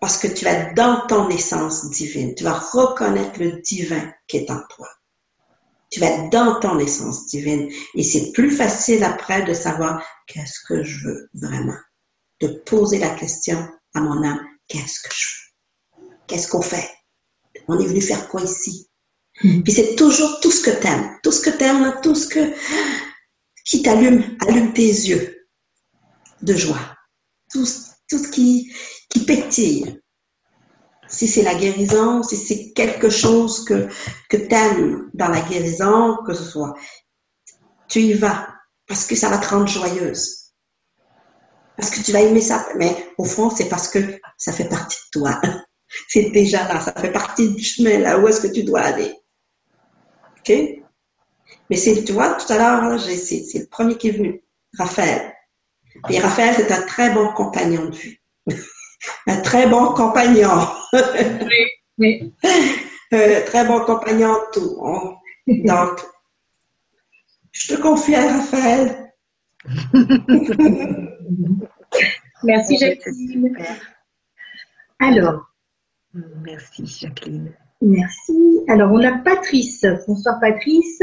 [0.04, 2.34] parce que tu vas dans ton essence divine.
[2.34, 4.86] Tu vas reconnaître le divin qui est en toi.
[5.88, 7.70] Tu vas dans ton essence divine.
[7.94, 11.78] Et c'est plus facile après de savoir qu'est-ce que je veux vraiment?
[12.42, 16.06] De poser la question à mon âme, qu'est-ce que je veux?
[16.26, 16.90] Qu'est-ce qu'on fait?
[17.66, 18.90] On est venu faire quoi ici?
[19.42, 19.62] Mm-hmm.
[19.62, 21.16] Puis c'est toujours tout ce que t'aimes.
[21.22, 22.52] Tout ce que t'aimes, tout ce que,
[23.64, 25.48] qui t'allume, allume tes yeux
[26.42, 26.94] de joie.
[27.50, 27.64] Tout,
[28.10, 28.70] tout ce qui,
[29.08, 30.00] qui pétille
[31.08, 33.88] si c'est la guérison, si c'est quelque chose que,
[34.28, 36.74] que tu aimes dans la guérison, que ce soit,
[37.88, 38.48] tu y vas
[38.86, 40.52] parce que ça va te rendre joyeuse.
[41.76, 42.66] Parce que tu vas aimer ça.
[42.76, 43.98] Mais au fond, c'est parce que
[44.36, 45.40] ça fait partie de toi.
[46.08, 48.18] C'est déjà là, ça fait partie du chemin là.
[48.18, 49.14] Où est-ce que tu dois aller?
[50.38, 50.52] OK?
[51.70, 54.42] Mais c'est, tu vois, tout à l'heure, c'est, c'est le premier qui est venu,
[54.76, 55.32] Raphaël.
[56.10, 58.20] Et Raphaël, c'est un très bon compagnon de vue.
[59.26, 60.66] un très bon compagnon.
[60.92, 61.66] oui,
[61.98, 62.34] oui.
[63.12, 64.76] Euh, très bon compagnon de tout.
[65.46, 66.00] Donc,
[67.52, 69.12] je te confie à Raphaël.
[72.42, 73.56] Merci Jacqueline.
[74.98, 75.46] Alors.
[76.42, 77.54] Merci Jacqueline.
[77.80, 78.64] Merci.
[78.68, 79.86] Alors, on a Patrice.
[80.08, 81.02] Bonsoir Patrice,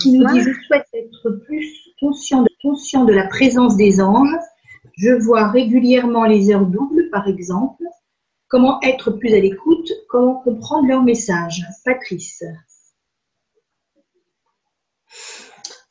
[0.00, 1.66] qui nous dit Je souhaite être plus
[1.98, 4.38] conscient de, conscient de la présence des anges
[4.96, 7.82] je vois régulièrement les heures doubles, par exemple.
[8.48, 9.90] Comment être plus à l'écoute?
[10.08, 12.44] Comment comprendre leurs messages Patrice.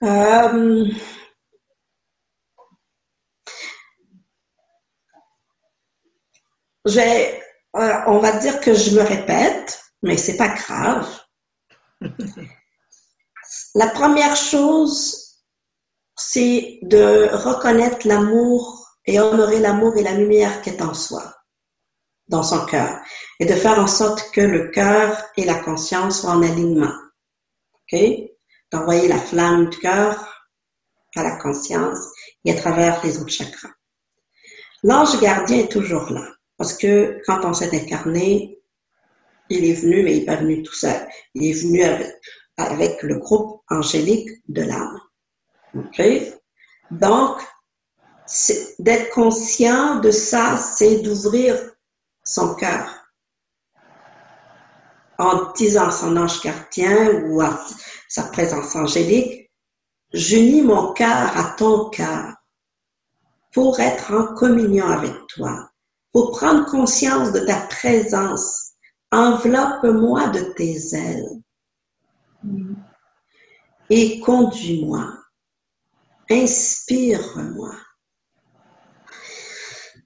[0.04, 0.86] Euh,
[6.86, 11.10] euh, on va dire que je me répète, mais c'est pas grave.
[13.76, 15.40] La première chose,
[16.16, 21.34] c'est de reconnaître l'amour et honorer l'amour et la lumière qui est en soi,
[22.28, 23.00] dans son cœur,
[23.40, 26.94] et de faire en sorte que le cœur et la conscience soient en alignement.
[27.74, 28.00] OK?
[28.72, 30.46] D'envoyer la flamme du cœur
[31.16, 32.00] à la conscience
[32.46, 33.70] et à travers les autres chakras.
[34.84, 36.26] L'ange gardien est toujours là,
[36.58, 38.60] parce que quand on s'est incarné,
[39.50, 41.08] il est venu, mais il n'est pas venu tout seul.
[41.36, 42.16] Il est venu avec,
[42.58, 45.00] avec le groupe angélique de l'âme.
[45.76, 46.02] OK?
[46.92, 47.42] Donc,
[48.80, 51.56] d'être conscient de ça, c'est d'ouvrir
[52.24, 52.90] son cœur.
[55.20, 57.60] En disant son ange gardien ou à
[58.10, 59.52] sa présence angélique,
[60.14, 62.34] j'unis mon cœur à ton cœur
[63.54, 65.70] pour être en communion avec toi,
[66.12, 68.72] pour prendre conscience de ta présence.
[69.12, 71.44] Enveloppe-moi de tes ailes
[73.90, 75.14] et conduis-moi.
[76.30, 77.76] Inspire-moi.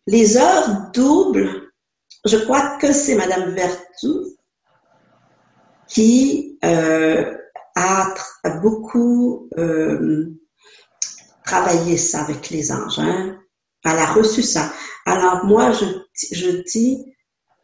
[0.08, 1.72] Les heures doubles,
[2.26, 4.08] je crois que c'est Madame Vertu
[5.88, 7.38] qui euh,
[7.76, 8.14] a,
[8.62, 10.28] beaucoup euh,
[11.46, 13.00] travaillé ça avec les anges.
[13.00, 13.38] Hein.
[13.84, 14.72] Elle a reçu ça.
[15.06, 15.86] Alors moi, je,
[16.32, 17.06] je dis,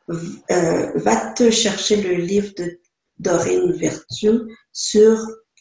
[0.10, 2.80] euh, va te chercher le livre de
[3.20, 4.41] Dorine Vertu
[4.74, 5.18] sur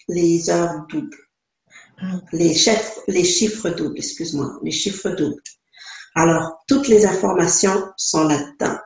[0.08, 1.16] les heures doubles.
[2.00, 2.18] Mm.
[2.32, 5.42] Les, chefs, les chiffres doubles, excuse-moi, les chiffres doubles.
[6.14, 8.78] Alors, toutes les informations sont là-dedans.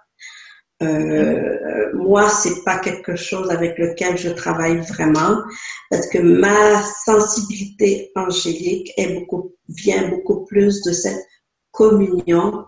[0.83, 5.43] Euh, moi, c'est pas quelque chose avec lequel je travaille vraiment
[5.91, 11.27] parce que ma sensibilité angélique est beaucoup, vient beaucoup plus de cette
[11.71, 12.67] communion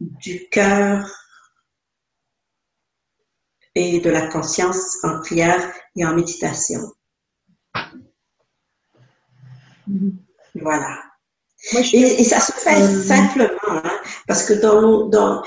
[0.00, 1.08] du cœur
[3.76, 6.80] et de la conscience en prière et en méditation.
[11.72, 12.20] Mm-hmm.
[12.20, 15.42] Et, ça se fait euh, simplement, hein, parce que dans, dans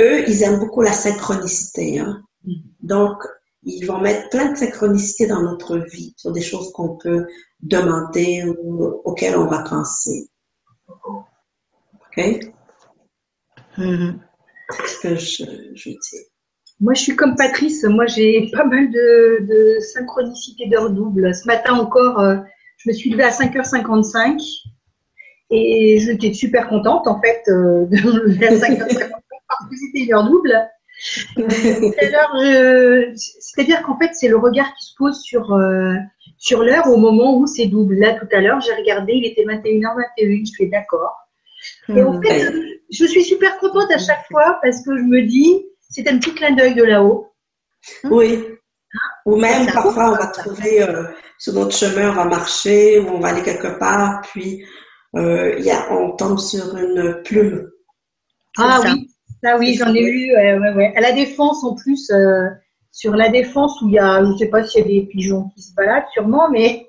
[0.00, 1.98] eux, ils aiment beaucoup la synchronicité.
[1.98, 2.22] Hein.
[2.44, 2.52] Mm.
[2.80, 3.16] Donc,
[3.64, 7.26] ils vont mettre plein de synchronicité dans notre vie, sur des choses qu'on peut
[7.60, 10.28] demander ou auxquelles on va penser.
[10.88, 12.40] OK?
[13.78, 14.18] Mm-hmm.
[14.70, 15.44] C'est ce que je,
[15.74, 16.26] je dis.
[16.80, 17.82] Moi, je suis comme Patrice.
[17.84, 21.34] Moi, j'ai pas mal de, de synchronicité d'heures doubles.
[21.34, 22.36] Ce matin encore, euh,
[22.78, 24.38] je me suis levée à 5h55
[25.54, 30.04] et j'étais super contente, en fait, euh, de me lever à 5 parce que c'était
[30.04, 30.52] une heure double.
[33.40, 35.94] C'est-à-dire qu'en fait, c'est le regard qui se pose sur, euh,
[36.38, 37.96] sur l'heure au moment où c'est double.
[37.96, 41.14] Là, tout à l'heure, j'ai regardé, il était 21h21, je fais d'accord.
[41.88, 42.52] Et en fait,
[42.90, 46.34] je suis super contente à chaque fois parce que je me dis, c'est un petit
[46.34, 47.32] clin d'œil de là-haut.
[48.04, 48.44] Oui.
[49.26, 51.04] Ou même parfois on va trouver euh,
[51.38, 54.66] sur notre chemin, on va marcher ou on va aller quelque part, puis euh,
[55.16, 57.70] y a, on tombe sur une plume.
[58.58, 59.10] Ah oui,
[59.42, 60.34] ça oui, j'en ai vu.
[60.34, 62.48] Ouais, ouais, À la défense en plus, euh,
[62.92, 65.06] sur la défense où il y a, je ne sais pas s'il y a des
[65.06, 66.86] pigeons qui se baladent, sûrement, mais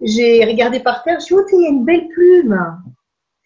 [0.00, 2.58] j'ai regardé par terre, je suis dit, oh, il y a une belle plume.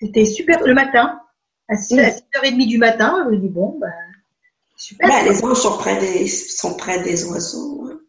[0.00, 1.20] C'était super le matin,
[1.68, 3.92] à 6h30 du matin, je me dis, bon, ben,
[4.76, 5.08] super.
[5.08, 7.88] Ben, les anges sont près des, sont près des oiseaux.
[7.88, 8.00] Hein.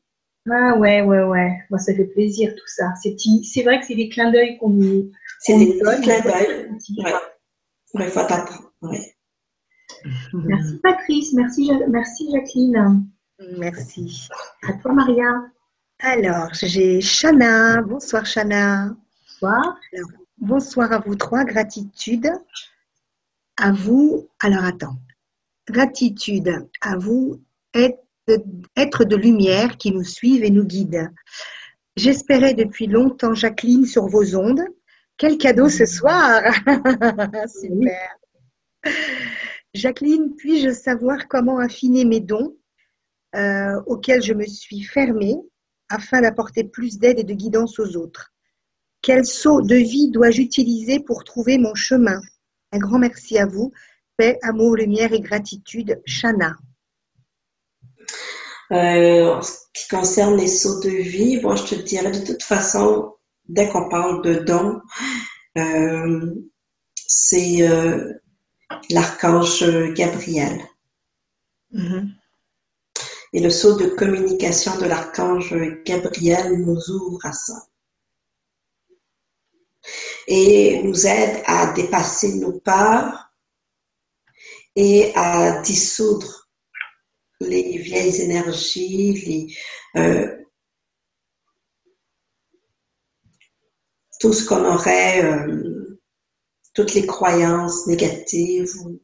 [0.49, 1.52] Ah ouais, ouais, ouais.
[1.69, 2.85] Moi, ça fait plaisir tout ça.
[3.03, 5.11] C'est vrai que c'est des clins d'œil qu'on nous.
[5.41, 6.69] C'est des clins d'œil.
[6.97, 7.13] Ouais.
[7.95, 8.19] Il faut.
[8.81, 9.15] Ouais.
[10.34, 13.05] Merci Patrice, merci, merci Jacqueline.
[13.57, 14.30] Merci.
[14.68, 15.51] À toi Maria.
[15.99, 17.81] Alors, j'ai Chana.
[17.81, 18.95] Bonsoir Chana.
[19.41, 19.80] Bonsoir.
[20.38, 21.43] bonsoir à vous trois.
[21.43, 22.31] Gratitude
[23.57, 24.30] à vous.
[24.39, 24.97] Alors attends.
[25.68, 27.41] Gratitude à vous
[27.73, 31.09] être de lumière qui nous suivent et nous guident.
[31.95, 34.63] J'espérais depuis longtemps Jacqueline sur vos ondes.
[35.22, 36.41] Quel cadeau ce soir
[37.61, 38.18] Super.
[39.76, 42.57] Jacqueline, puis-je savoir comment affiner mes dons
[43.35, 45.35] euh, auxquels je me suis fermée
[45.89, 48.34] afin d'apporter plus d'aide et de guidance aux autres?
[49.03, 52.19] Quel saut de vie dois-je utiliser pour trouver mon chemin?
[52.72, 53.72] Un grand merci à vous.
[54.18, 56.02] Paix, amour, lumière et gratitude.
[56.03, 56.56] Shana.
[58.72, 62.41] Euh, en ce qui concerne les sauts de vie, bon, je te dirais de toute
[62.41, 63.14] façon,
[63.45, 64.81] dès qu'on parle de dons,
[65.57, 66.34] euh,
[66.95, 67.69] c'est
[68.89, 70.61] l'archange Gabriel.
[71.73, 72.09] Mm-hmm.
[73.34, 75.55] Et le saut de communication de l'archange
[75.85, 77.65] Gabriel nous ouvre à ça.
[80.27, 83.31] Et nous aide à dépasser nos peurs
[84.76, 86.49] et à dissoudre
[87.39, 89.57] les vieilles énergies,
[89.95, 90.38] euh,
[94.22, 95.99] tout ce qu'on aurait euh,
[96.73, 99.02] toutes les croyances négatives ou,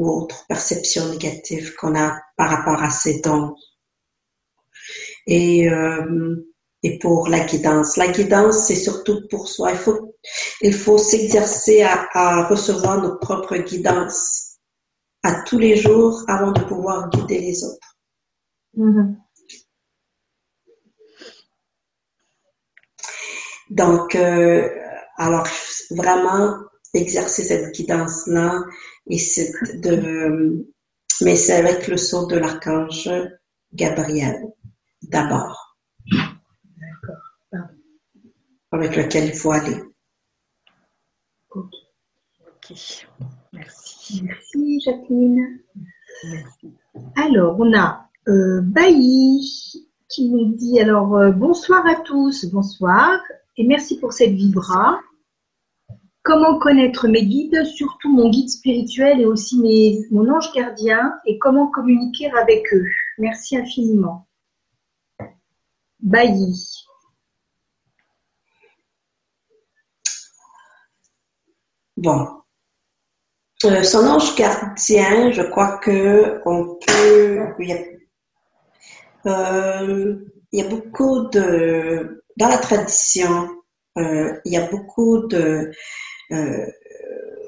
[0.00, 3.56] autres perceptions négatives qu'on a par rapport à ces dons.
[5.26, 6.36] Et, euh,
[7.00, 7.96] pour la guidance.
[7.96, 9.72] La guidance, c'est surtout pour soi.
[9.72, 10.14] Il faut,
[10.62, 14.58] il faut s'exercer à, recevoir notre propre guidance
[15.24, 17.96] à tous les jours avant de pouvoir guider les autres.
[18.76, 19.16] Mm-hmm.
[23.70, 24.68] Donc, euh,
[25.16, 25.46] alors,
[25.90, 26.54] vraiment,
[26.94, 28.62] exercer cette guidance-là,
[29.06, 30.66] et c'est de,
[31.22, 33.10] mais c'est avec le saut de l'archange
[33.74, 34.52] Gabriel,
[35.02, 35.76] d'abord.
[36.10, 37.68] D'accord.
[38.72, 39.82] Avec lequel il faut aller.
[41.50, 41.72] Ok.
[43.52, 44.22] Merci.
[44.22, 45.60] Merci, Jacqueline.
[46.24, 46.74] Merci.
[47.16, 53.20] Alors, on a euh, Bailly qui nous dit alors euh, bonsoir à tous, bonsoir
[53.58, 55.00] et merci pour cette vibra.
[56.22, 61.38] Comment connaître mes guides, surtout mon guide spirituel et aussi mes, mon ange gardien, et
[61.38, 62.86] comment communiquer avec eux.
[63.18, 64.28] Merci infiniment.
[66.00, 66.84] Bailly.
[71.96, 72.28] Bon.
[73.64, 77.54] Euh, son ange gardien, je crois que on peut.
[77.58, 77.78] Il y a,
[79.26, 80.16] euh,
[80.52, 82.22] il y a beaucoup de.
[82.38, 83.48] Dans la tradition,
[83.98, 85.72] euh, il y a beaucoup de
[86.30, 86.66] euh,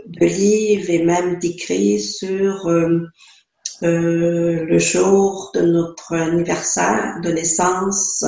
[0.06, 3.06] de livres et même d'écrits sur euh,
[3.82, 8.24] le jour de notre anniversaire de naissance,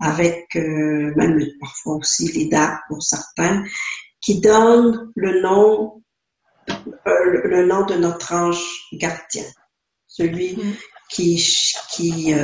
[0.00, 3.64] avec même parfois aussi les dates pour certains,
[4.20, 6.02] qui donnent le nom,
[7.06, 8.62] le nom de notre ange
[8.92, 9.46] gardien,
[10.08, 10.74] celui mm.
[11.08, 11.42] qui,
[11.90, 12.34] qui,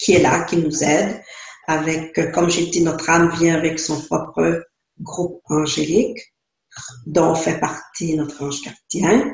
[0.00, 1.22] qui est là, qui nous aide.
[1.68, 4.64] Avec, comme j'ai dit, notre âme vient avec son propre
[5.00, 6.18] groupe angélique
[7.06, 9.32] dont fait partie notre ange gardien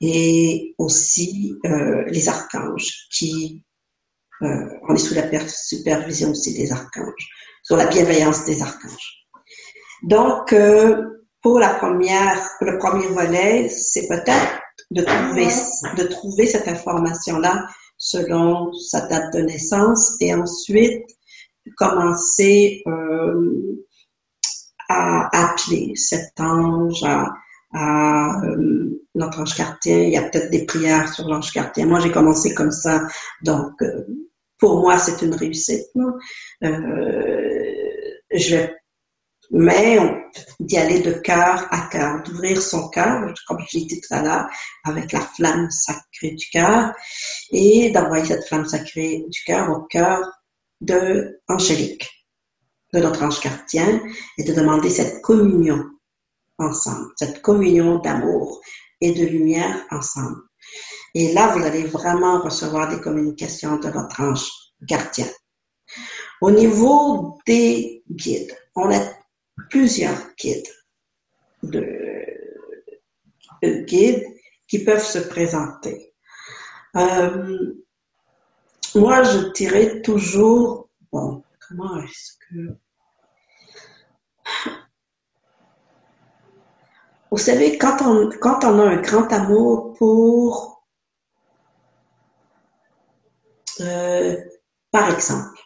[0.00, 3.64] et aussi euh, les archanges qui
[4.42, 7.28] euh, on est sous la supervision aussi des archanges,
[7.64, 9.26] sous la bienveillance des archanges.
[10.04, 11.02] Donc euh,
[11.42, 14.60] pour la première, le premier volet, c'est peut-être
[14.90, 15.48] de trouver
[15.96, 17.66] de trouver cette information là
[17.98, 21.04] selon sa date de naissance et ensuite
[21.76, 23.84] commencer euh,
[24.88, 29.98] à appeler cet ange, à, euh, notre ange gardien.
[29.98, 31.86] Il y a peut-être des prières sur l'ange gardien.
[31.86, 33.06] Moi, j'ai commencé comme ça.
[33.42, 34.04] Donc, euh,
[34.58, 35.86] pour moi, c'est une réussite.
[36.64, 36.68] Euh,
[38.32, 38.77] je vais
[39.50, 39.98] mais
[40.60, 44.22] d'y aller de cœur à cœur, d'ouvrir son cœur, comme je l'ai dit tout à
[44.22, 44.46] l'heure,
[44.84, 46.92] avec la flamme sacrée du cœur,
[47.50, 50.20] et d'envoyer cette flamme sacrée du cœur au cœur
[50.80, 52.08] de Angélique,
[52.92, 54.02] de notre ange gardien,
[54.36, 55.82] et de demander cette communion
[56.58, 58.60] ensemble, cette communion d'amour
[59.00, 60.42] et de lumière ensemble.
[61.14, 64.48] Et là, vous allez vraiment recevoir des communications de votre ange
[64.82, 65.26] gardien.
[66.40, 69.17] Au niveau des guides, on a
[69.68, 70.68] plusieurs guides
[71.62, 72.08] de,
[73.62, 74.24] guides
[74.66, 76.14] qui peuvent se présenter.
[76.96, 77.74] Euh,
[78.94, 82.76] moi, je dirais toujours, bon, comment est-ce que...
[87.30, 90.86] Vous savez, quand on, quand on a un grand amour pour,
[93.80, 94.36] euh,
[94.90, 95.60] par exemple,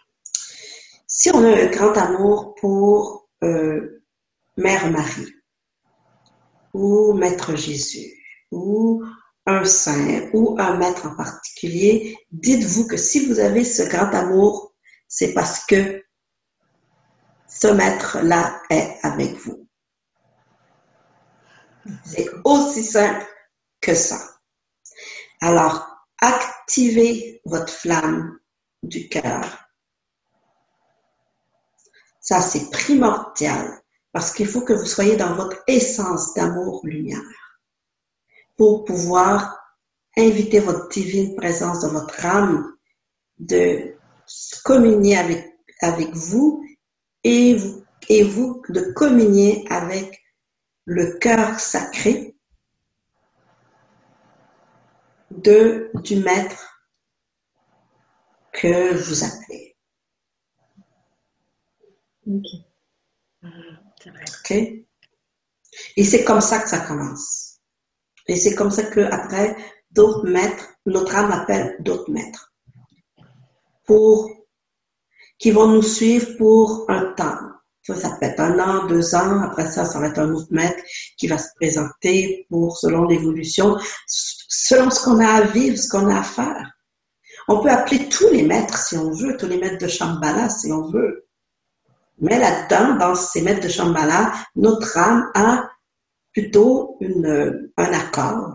[1.06, 4.02] si on a un grand amour pour euh,
[4.56, 5.32] Mère Marie,
[6.74, 8.12] ou Maître Jésus,
[8.50, 9.04] ou
[9.46, 14.74] un saint, ou un maître en particulier, dites-vous que si vous avez ce grand amour,
[15.08, 16.02] c'est parce que
[17.48, 19.68] ce maître-là est avec vous.
[22.04, 23.26] C'est aussi simple
[23.80, 24.18] que ça.
[25.40, 25.86] Alors,
[26.20, 28.38] activez votre flamme
[28.82, 29.61] du cœur.
[32.22, 33.82] Ça, c'est primordial
[34.12, 37.20] parce qu'il faut que vous soyez dans votre essence d'amour-lumière
[38.56, 39.58] pour pouvoir
[40.16, 42.76] inviter votre divine présence dans votre âme
[43.38, 43.96] de
[44.62, 45.16] communier
[45.80, 46.64] avec, vous
[47.24, 50.22] et vous, et vous de communier avec
[50.84, 52.36] le cœur sacré
[55.30, 56.84] de, du maître
[58.52, 59.71] que vous appelez.
[62.26, 62.46] Ok.
[63.44, 64.50] Ok.
[65.96, 67.60] Et c'est comme ça que ça commence.
[68.28, 69.56] Et c'est comme ça que après
[69.90, 72.52] d'autres maîtres, notre âme appelle d'autres maîtres
[73.84, 74.30] pour
[75.38, 77.38] qui vont nous suivre pour un temps.
[77.82, 79.40] Ça, ça peut être un an, deux ans.
[79.42, 80.80] Après ça, ça va être un autre maître
[81.16, 83.76] qui va se présenter pour, selon l'évolution,
[84.06, 86.70] selon ce qu'on a à vivre, ce qu'on a à faire.
[87.48, 90.70] On peut appeler tous les maîtres si on veut, tous les maîtres de Shambhala si
[90.70, 91.26] on veut.
[92.20, 95.68] Mais là-dedans, dans ces maîtres de Shambhala, notre âme a
[96.32, 98.52] plutôt une, un accord,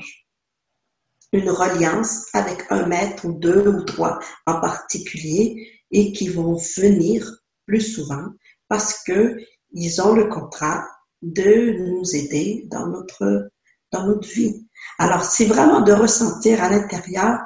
[1.34, 7.30] une reliance avec un maître ou deux ou trois en particulier et qui vont venir
[7.66, 8.26] plus souvent
[8.68, 9.38] parce que
[9.72, 10.88] ils ont le contrat
[11.22, 13.50] de nous aider dans notre,
[13.92, 14.68] dans notre vie.
[15.00, 17.40] Alors, c'est vraiment de ressentir à l'intérieur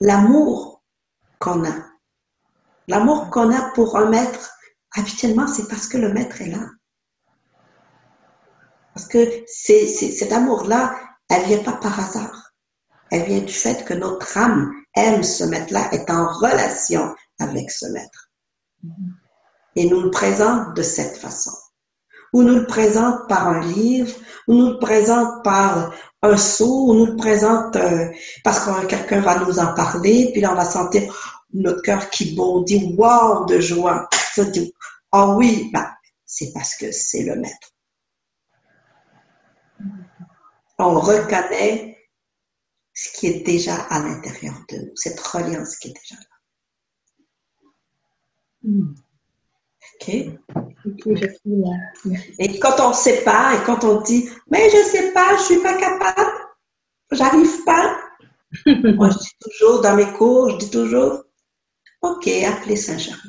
[0.00, 0.82] l'amour
[1.38, 1.74] qu'on a.
[2.88, 4.55] L'amour qu'on a pour un maître,
[4.96, 6.66] habituellement, c'est parce que le maître est là.
[8.94, 10.96] Parce que cet amour-là,
[11.28, 12.52] elle vient pas par hasard.
[13.10, 17.86] Elle vient du fait que notre âme aime ce maître-là, est en relation avec ce
[17.86, 18.30] maître
[19.76, 21.52] et nous le présente de cette façon.
[22.32, 24.12] Ou nous le présente par un livre,
[24.48, 25.92] ou nous le présente par
[26.22, 28.08] un sceau, ou nous le présente euh,
[28.42, 31.02] parce que quelqu'un va nous en parler, puis là on va sentir
[31.54, 34.08] notre cœur qui bondit, wow, de joie.
[35.12, 35.88] Ah oh oui, ben,
[36.24, 37.72] c'est parce que c'est le maître.
[40.78, 41.96] On reconnaît
[42.92, 46.36] ce qui est déjà à l'intérieur de nous, cette reliance qui est déjà là.
[49.94, 50.08] OK?
[52.38, 55.36] Et quand on ne sait pas, et quand on dit, mais je ne sais pas,
[55.36, 56.32] je ne suis pas capable,
[57.12, 57.98] j'arrive pas.
[58.66, 61.22] Moi, je dis toujours, dans mes cours, je dis toujours,
[62.02, 63.20] OK, appelez Saint-Germain.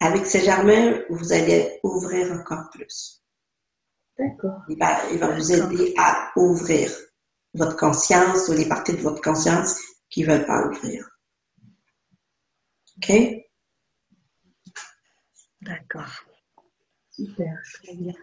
[0.00, 3.22] Avec Saint-Germain, vous allez ouvrir encore plus.
[4.18, 4.62] D'accord.
[4.68, 6.90] Il va, il va vous aider à ouvrir
[7.54, 9.78] votre conscience ou les parties de votre conscience
[10.08, 11.08] qui ne veulent pas ouvrir.
[12.96, 13.12] OK?
[15.60, 16.24] D'accord.
[17.10, 18.14] Super, très bien.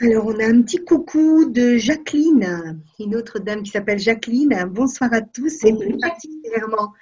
[0.00, 4.64] Alors, on a un petit coucou de Jacqueline, une autre dame qui s'appelle Jacqueline.
[4.68, 6.92] Bonsoir à tous et plus particulièrement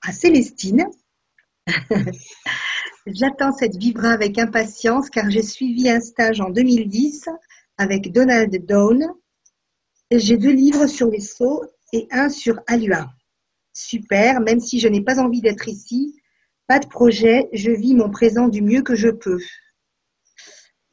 [0.00, 0.86] à Célestine.
[3.06, 7.28] J'attends cette vibra avec impatience car j'ai suivi un stage en 2010
[7.78, 9.12] avec Donald Dawn.
[10.10, 11.62] J'ai deux livres sur les sauts
[11.92, 13.10] et un sur Alua.
[13.72, 16.20] Super, même si je n'ai pas envie d'être ici,
[16.66, 19.40] pas de projet, je vis mon présent du mieux que je peux.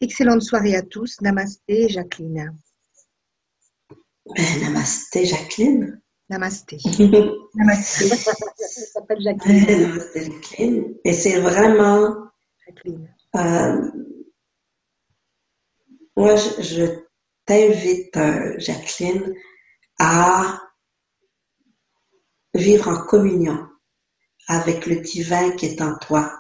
[0.02, 1.20] Excellente soirée à tous.
[1.22, 2.56] Namasté, Jacqueline.
[4.62, 6.02] Namasté, Jacqueline.
[6.30, 6.78] Namasté.
[7.56, 8.06] Namasté.
[8.06, 9.82] Elle s'appelle Jacqueline.
[9.82, 10.96] Namasté, Jacqueline.
[11.04, 12.30] Et c'est vraiment.
[12.66, 13.10] Jacqueline.
[13.36, 13.92] euh,
[16.16, 16.86] moi, je, je
[17.46, 19.34] t'invite, euh, Jacqueline,
[20.00, 20.60] à
[22.54, 23.68] vivre en communion
[24.48, 26.32] avec le divin qui est en toi.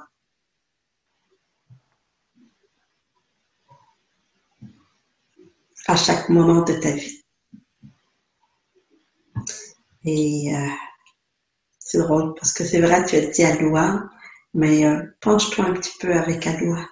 [5.88, 7.19] À chaque moment de ta vie.
[10.06, 10.68] Et euh,
[11.80, 14.10] c'est drôle parce que c'est vrai, tu as dit Aloha,
[14.54, 16.86] mais euh, penche-toi un petit peu avec Aloha.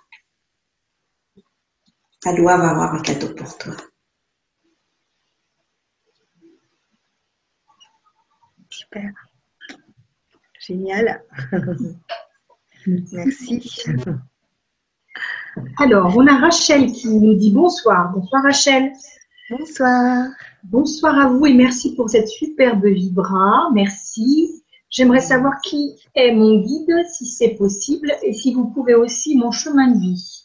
[2.25, 3.73] Aloha va avoir un cadeau pour toi.
[8.69, 9.11] Super.
[10.59, 11.23] Génial.
[12.85, 13.95] Merci.
[15.79, 18.11] Alors, on a Rachel qui nous dit bonsoir.
[18.11, 18.91] Bonsoir Rachel.
[19.49, 20.27] Bonsoir.
[20.71, 23.69] Bonsoir à vous et merci pour cette superbe vibra.
[23.73, 24.63] Merci.
[24.89, 29.51] J'aimerais savoir qui est mon guide, si c'est possible, et si vous pouvez aussi mon
[29.51, 30.43] chemin de vie.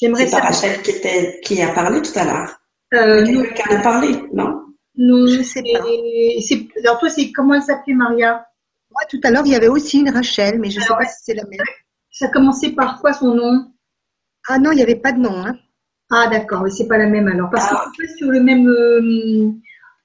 [0.00, 0.52] J'aimerais C'est pas savoir.
[0.72, 2.60] Rachel qui, était, qui a parlé tout à l'heure.
[2.94, 4.62] Euh, qui en a parlé, non?
[4.96, 5.82] non, Je sais pas.
[5.84, 8.46] c'est- c'est- Alors toi, c'est comment elle s'appelait Maria?
[8.92, 11.04] Moi, tout à l'heure, il y avait aussi une Rachel, mais je ne sais pas
[11.04, 11.58] si c'est la même.
[12.12, 13.72] Ça commençait par quoi son nom?
[14.48, 15.34] Ah non, il n'y avait pas de nom.
[15.34, 15.56] Hein.
[16.10, 17.50] Ah d'accord, mais c'est pas la même alors.
[17.50, 17.84] Parce Ah.
[17.86, 19.50] que c'est pas sur le même euh,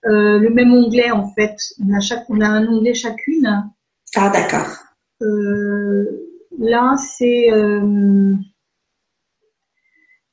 [0.05, 1.55] euh, le même onglet en fait.
[1.83, 3.63] On a chaque on a un onglet chacune.
[4.15, 4.67] Ah, d'accord.
[5.21, 6.05] Euh,
[6.59, 8.33] là c'est euh,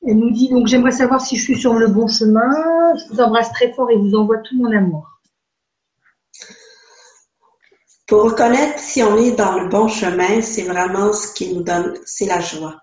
[0.05, 2.49] elle nous dit donc j'aimerais savoir si je suis sur le bon chemin.
[2.97, 5.07] Je vous embrasse très fort et vous envoie tout mon amour.
[8.07, 11.93] Pour reconnaître si on est dans le bon chemin, c'est vraiment ce qui nous donne,
[12.05, 12.81] c'est la joie.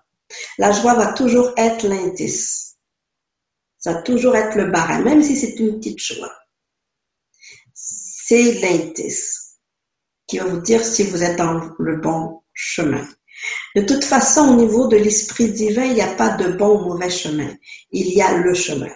[0.57, 2.68] La joie va toujours être l'indice.
[3.79, 6.33] Ça va toujours être le barème, même si c'est une petite joie.
[7.73, 9.57] C'est l'indice
[10.27, 13.07] qui va vous dire si vous êtes dans le bon chemin.
[13.75, 16.89] De toute façon, au niveau de l'esprit divin, il n'y a pas de bon ou
[16.89, 17.55] mauvais chemin.
[17.91, 18.89] Il y a le chemin.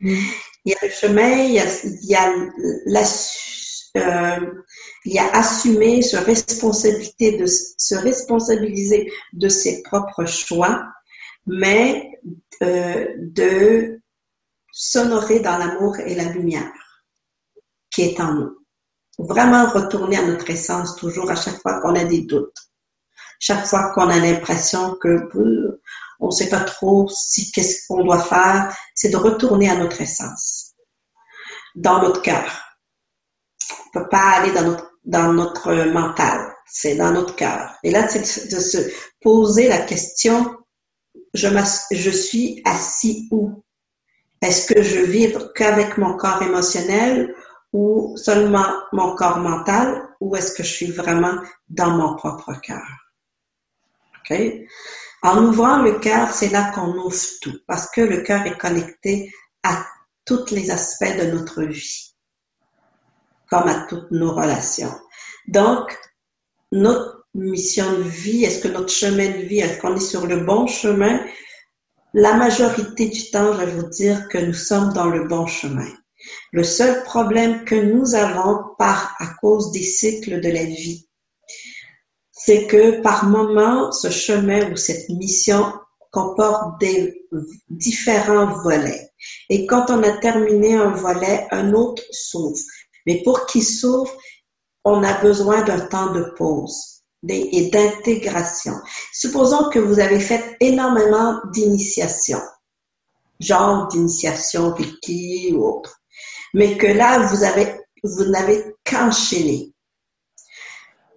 [0.00, 2.34] Il y a le chemin, il y a, il y a
[2.86, 3.02] la,
[3.96, 4.46] euh,
[5.04, 10.84] il y a assumer, se responsabilité de, se responsabiliser de ses propres choix,
[11.46, 12.15] mais
[12.60, 14.00] de
[14.72, 16.72] s'honorer dans l'amour et la lumière
[17.90, 18.58] qui est en nous.
[19.18, 22.56] Vraiment retourner à notre essence toujours à chaque fois qu'on a des doutes,
[23.40, 25.80] chaque fois qu'on a l'impression que euh,
[26.20, 30.00] on ne sait pas trop si qu'est-ce qu'on doit faire, c'est de retourner à notre
[30.00, 30.74] essence,
[31.74, 32.62] dans notre cœur.
[33.86, 37.74] On peut pas aller dans notre, dans notre mental, c'est dans notre cœur.
[37.82, 38.78] Et là, c'est de se
[39.22, 40.54] poser la question,
[41.36, 43.62] je, suis assis où?
[44.42, 47.34] Est-ce que je vibre qu'avec mon corps émotionnel
[47.72, 51.38] ou seulement mon corps mental ou est-ce que je suis vraiment
[51.68, 52.86] dans mon propre cœur?
[54.18, 54.38] OK?
[55.22, 59.32] En ouvrant le cœur, c'est là qu'on ouvre tout parce que le cœur est connecté
[59.62, 59.84] à
[60.24, 62.14] tous les aspects de notre vie,
[63.48, 64.94] comme à toutes nos relations.
[65.48, 65.96] Donc,
[66.72, 70.44] notre mission de vie, est-ce que notre chemin de vie, est-ce qu'on est sur le
[70.44, 71.24] bon chemin?
[72.14, 75.88] La majorité du temps, je vais vous dire que nous sommes dans le bon chemin.
[76.52, 81.08] Le seul problème que nous avons par à cause des cycles de la vie,
[82.32, 85.72] c'est que par moment, ce chemin ou cette mission
[86.10, 87.22] comporte des
[87.68, 89.10] différents volets.
[89.50, 92.56] Et quand on a terminé un volet, un autre s'ouvre.
[93.04, 94.12] Mais pour qu'il s'ouvre,
[94.84, 96.95] on a besoin d'un temps de pause
[97.28, 98.74] et d'intégration.
[99.12, 102.42] Supposons que vous avez fait énormément d'initiations,
[103.40, 106.00] genre d'initiation Reiki ou autre,
[106.54, 109.72] mais que là, vous avez, vous n'avez qu'enchaîné.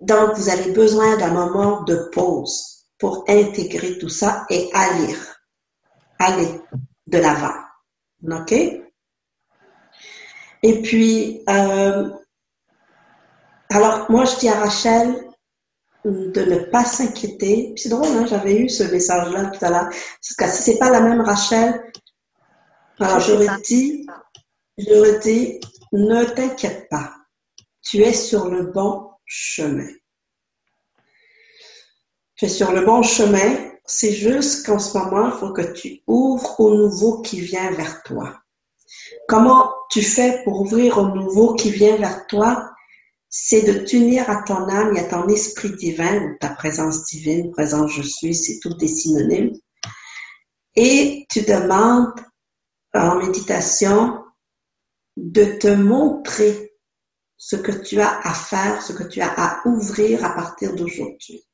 [0.02, 5.16] Donc, vous avez besoin d'un moment de pause pour intégrer tout ça et aller,
[6.20, 6.62] aller
[7.08, 7.54] de l'avant.
[8.24, 8.52] OK?
[10.62, 12.10] Et puis, euh,
[13.70, 15.29] alors, moi, je dis à Rachel
[16.10, 17.74] de ne pas s'inquiéter.
[17.76, 19.90] C'est drôle, hein, j'avais eu ce message-là tout à l'heure.
[19.90, 21.82] Parce que si c'est pas la même Rachel,
[23.00, 24.08] alors j'aurais dit,
[24.78, 25.60] j'aurais dit,
[25.94, 27.14] ne t'inquiète pas.
[27.82, 29.88] Tu es sur le bon chemin.
[32.36, 33.70] Tu es sur le bon chemin.
[33.86, 38.04] C'est juste qu'en ce moment, il faut que tu ouvres au nouveau qui vient vers
[38.04, 38.40] toi.
[39.28, 42.69] Comment tu fais pour ouvrir au nouveau qui vient vers toi?
[43.30, 47.52] C'est de t'unir à ton âme et à ton esprit divin, ou ta présence divine,
[47.52, 49.56] présence je suis, c'est tout des synonymes.
[50.76, 52.20] Et tu demandes
[52.94, 54.24] en méditation
[55.16, 56.74] de te montrer
[57.38, 61.46] ce que tu as à faire, ce que tu as à ouvrir à partir d'aujourd'hui.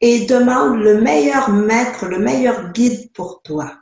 [0.00, 3.76] Et demande le meilleur maître, le meilleur guide pour toi,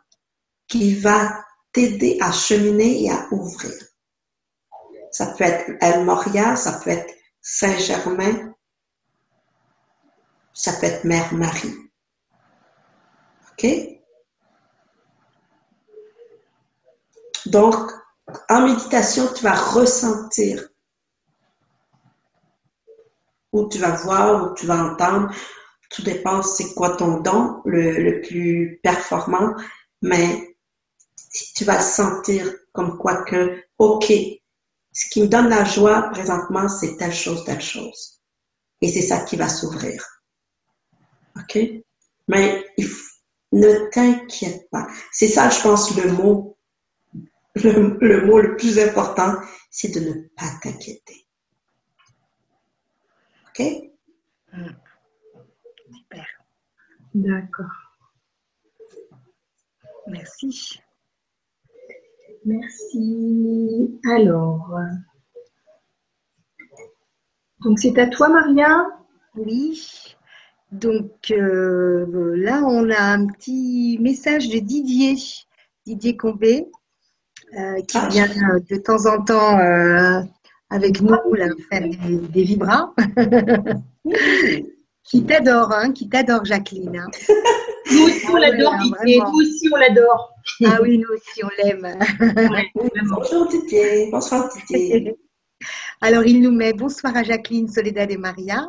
[0.68, 3.89] qui va t'aider à cheminer et à ouvrir.
[5.20, 8.54] Ça peut être El Moria, ça peut être Saint-Germain,
[10.54, 11.74] ça peut être Mère Marie.
[13.52, 13.66] OK?
[17.44, 17.74] Donc,
[18.48, 20.70] en méditation, tu vas ressentir
[23.52, 25.34] ou tu vas voir ou tu vas entendre.
[25.90, 29.54] Tout dépend c'est quoi ton don le, plus performant,
[30.00, 30.56] mais
[31.54, 34.10] tu vas sentir comme quoi que, OK,
[34.92, 38.20] ce qui me donne la joie présentement, c'est telle chose, telle chose.
[38.80, 40.04] Et c'est ça qui va s'ouvrir.
[41.36, 41.58] OK?
[42.28, 42.66] Mais
[43.52, 44.86] ne t'inquiète pas.
[45.12, 46.50] C'est ça, je pense, le mot
[47.54, 49.34] le, mot le plus important,
[49.70, 51.26] c'est de ne pas t'inquiéter.
[53.48, 53.62] OK?
[55.92, 56.26] Super.
[57.14, 57.66] D'accord.
[60.06, 60.80] Merci.
[62.44, 64.00] Merci.
[64.10, 64.74] Alors,
[67.64, 68.86] donc c'est à toi, Maria
[69.36, 70.16] Oui.
[70.72, 75.16] Donc euh, là, on a un petit message de Didier,
[75.84, 76.66] Didier Combé,
[77.58, 80.22] euh, qui ah, vient de temps en temps euh,
[80.70, 81.16] avec nous
[81.70, 82.94] faire des, vibras.
[85.04, 86.96] qui t'adore, hein, qui t'adore, Jacqueline.
[86.96, 87.10] Hein.
[87.90, 90.34] Nous aussi, on l'adore, Nous aussi, on l'adore.
[90.64, 91.98] Ah oui, nous aussi, on l'aime.
[92.74, 94.10] Bonjour, Didier.
[94.10, 95.16] Bonsoir, Didier.
[96.00, 98.66] Alors, il nous met bonsoir à Jacqueline, Soledad et Maria.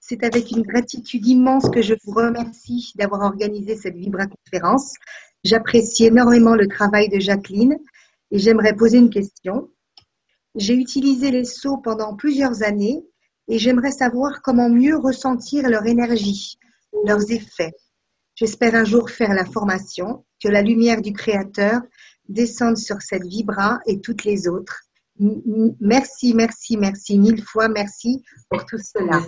[0.00, 4.94] C'est avec une gratitude immense que je vous remercie d'avoir organisé cette Vibra conférence.
[5.44, 7.76] J'apprécie énormément le travail de Jacqueline
[8.30, 9.70] et j'aimerais poser une question.
[10.54, 13.04] J'ai utilisé les sauts pendant plusieurs années
[13.48, 16.58] et j'aimerais savoir comment mieux ressentir leur énergie,
[17.04, 17.72] leurs effets.
[18.42, 21.80] J'espère un jour faire la formation, que la lumière du Créateur
[22.28, 24.80] descende sur cette vibra et toutes les autres.
[25.78, 28.20] Merci, merci, merci, mille fois merci
[28.50, 29.22] pour tout cela.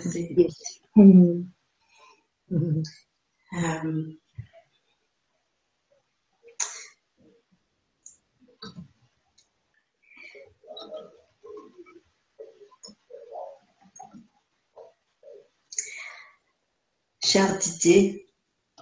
[17.23, 18.24] cher Didier,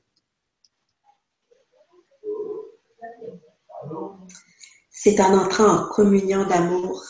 [4.92, 7.04] c'est en entrant en communion d'amour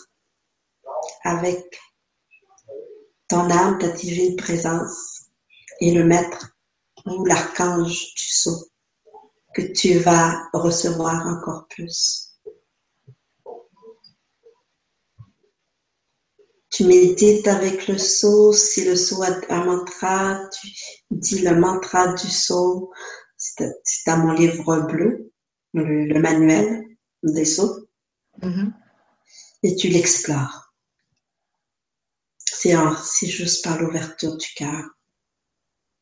[1.24, 1.64] avec
[3.28, 5.30] ton âme, ta divine présence
[5.80, 6.56] et le maître
[7.06, 8.70] ou l'archange du sceau
[9.54, 12.35] que tu vas recevoir encore plus.
[16.76, 18.52] Tu médites avec le sceau.
[18.52, 20.68] Si le sceau a un mantra, tu
[21.10, 22.92] dis le mantra du sceau.
[23.38, 23.72] C'est
[24.06, 25.32] dans mon livre bleu,
[25.74, 26.84] le, manuel
[27.24, 27.88] des sceaux.
[28.42, 28.74] Mm-hmm.
[29.64, 30.74] Et tu l'explores.
[32.44, 34.84] C'est juste par l'ouverture du cœur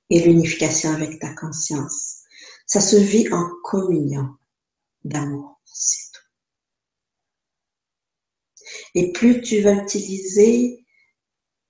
[0.09, 2.21] et l'unification avec ta conscience.
[2.65, 4.29] Ça se vit en communion
[5.03, 5.61] d'amour.
[8.95, 10.85] Et plus tu vas utiliser,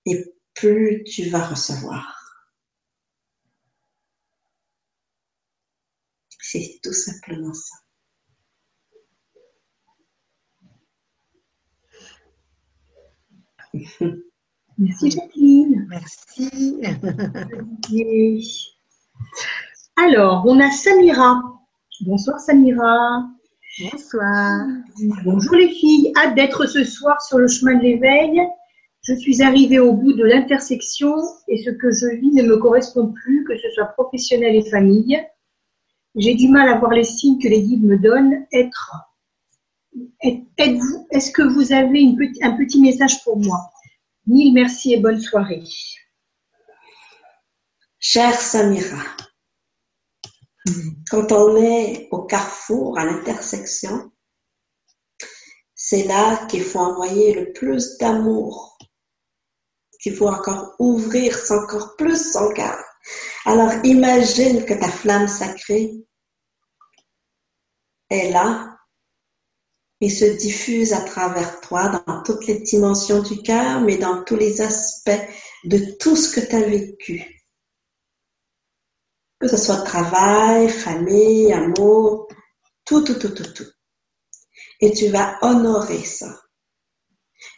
[0.06, 2.20] et plus tu vas recevoir.
[6.40, 7.76] C'est tout simplement ça.
[14.78, 15.88] Merci Jacqueline.
[15.90, 16.82] Merci.
[19.96, 21.42] Alors, on a Samira.
[22.02, 23.28] Bonsoir Samira.
[23.80, 24.68] Bonsoir.
[25.24, 28.40] Bonjour les filles, hâte d'être ce soir sur le chemin de l'éveil.
[29.02, 31.16] Je suis arrivée au bout de l'intersection
[31.48, 35.20] et ce que je vis ne me correspond plus, que ce soit professionnel et famille.
[36.16, 38.46] J'ai du mal à voir les signes que les guides me donnent.
[38.52, 38.94] Être,
[40.22, 43.72] est-ce que vous avez un petit message pour moi?
[44.28, 45.64] Mille merci et bonne soirée.
[47.98, 49.02] Chère Samira,
[51.10, 54.12] quand on est au carrefour, à l'intersection,
[55.76, 58.78] c'est là qu'il faut envoyer le plus d'amour,
[60.02, 62.78] qu'il faut encore ouvrir encore plus son cœur.
[63.46, 65.92] Alors imagine que ta flamme sacrée
[68.10, 68.78] est là
[70.00, 74.36] et se diffuse à travers toi dans toutes les dimensions du cœur, mais dans tous
[74.36, 75.12] les aspects
[75.66, 77.43] de tout ce que tu as vécu
[79.44, 82.30] que ce soit travail, famille, amour,
[82.86, 83.70] tout, tout, tout, tout, tout.
[84.80, 86.40] Et tu vas honorer ça.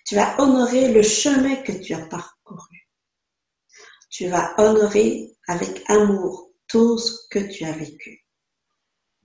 [0.03, 2.89] Tu vas honorer le chemin que tu as parcouru.
[4.09, 8.25] Tu vas honorer avec amour tout ce que tu as vécu.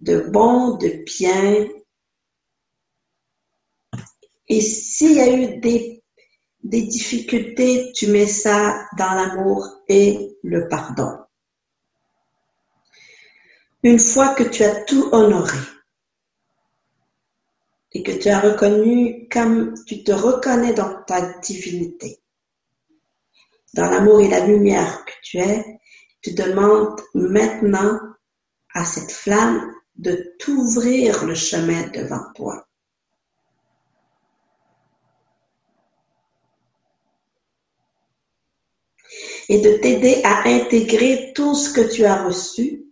[0.00, 1.66] De bon, de bien.
[4.48, 6.04] Et s'il y a eu des,
[6.62, 11.19] des difficultés, tu mets ça dans l'amour et le pardon.
[13.82, 15.56] Une fois que tu as tout honoré
[17.92, 22.20] et que tu as reconnu comme tu te reconnais dans ta divinité,
[23.72, 25.80] dans l'amour et la lumière que tu es,
[26.20, 27.98] tu demandes maintenant
[28.74, 32.66] à cette flamme de t'ouvrir le chemin devant toi.
[39.48, 42.89] Et de t'aider à intégrer tout ce que tu as reçu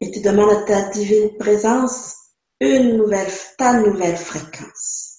[0.00, 2.14] et tu demandes à ta divine présence
[2.60, 5.16] une nouvelle, ta nouvelle fréquence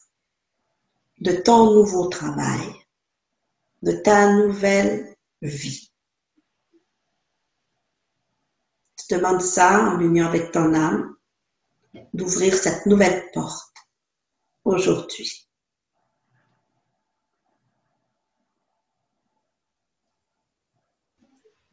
[1.20, 2.62] de ton nouveau travail,
[3.82, 5.92] de ta nouvelle vie.
[8.98, 11.16] Tu demandes ça en union avec ton âme,
[12.14, 13.74] d'ouvrir cette nouvelle porte
[14.64, 15.48] aujourd'hui.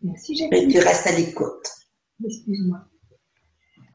[0.03, 1.67] Merci, Et tu restes à l'écoute.
[2.23, 2.87] Excuse-moi.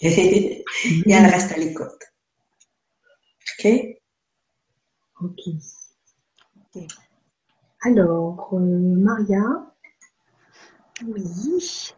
[0.01, 0.63] Et
[1.07, 1.87] elle reste à l'écoute.
[3.59, 3.67] OK?
[5.21, 5.39] Ok.
[7.81, 9.41] Alors, euh, Maria?
[11.05, 11.91] Oui.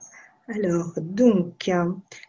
[0.48, 1.72] Alors, donc,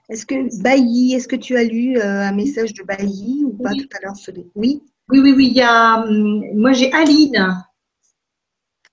[0.08, 3.72] est-ce que Bailly, est-ce que tu as lu euh, un message de Bailly ou pas
[3.72, 4.14] tout à l'heure
[4.54, 5.46] Oui, oui, oui, oui.
[5.48, 7.64] Il y a, hum, moi, j'ai Aline.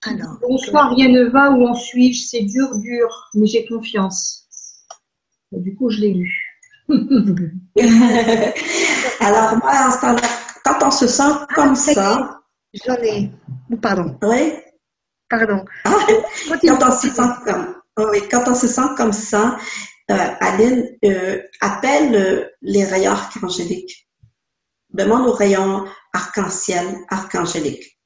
[0.03, 2.27] Alors, Bonsoir, rien ne va, où en suis-je?
[2.27, 4.47] C'est dur, dur, mais j'ai confiance.
[5.51, 6.48] du coup, je l'ai lu.
[9.19, 9.99] Alors, moi,
[10.63, 12.39] quand on se sent comme ça.
[12.85, 13.29] J'en ai.
[13.81, 14.17] Pardon.
[14.23, 14.53] Oui.
[15.29, 15.65] Pardon.
[15.85, 15.95] Ah,
[16.61, 19.57] quand, on se sent comme, oui, quand on se sent comme ça,
[20.09, 24.09] euh, Aline, euh, appelle euh, les rayons archangéliques.
[24.91, 27.99] Demande aux rayons arc-en-ciel, archangéliques,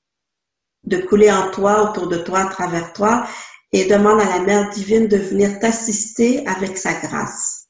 [0.83, 3.25] de couler en toi, autour de toi, à travers toi,
[3.71, 7.62] et demande à la Mère divine de venir t'assister avec sa grâce.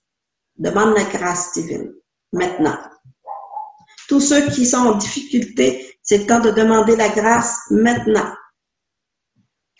[0.58, 1.92] Demande la grâce divine.
[2.32, 2.78] Maintenant.
[4.08, 8.32] Tous ceux qui sont en difficulté, c'est le temps de demander la grâce maintenant.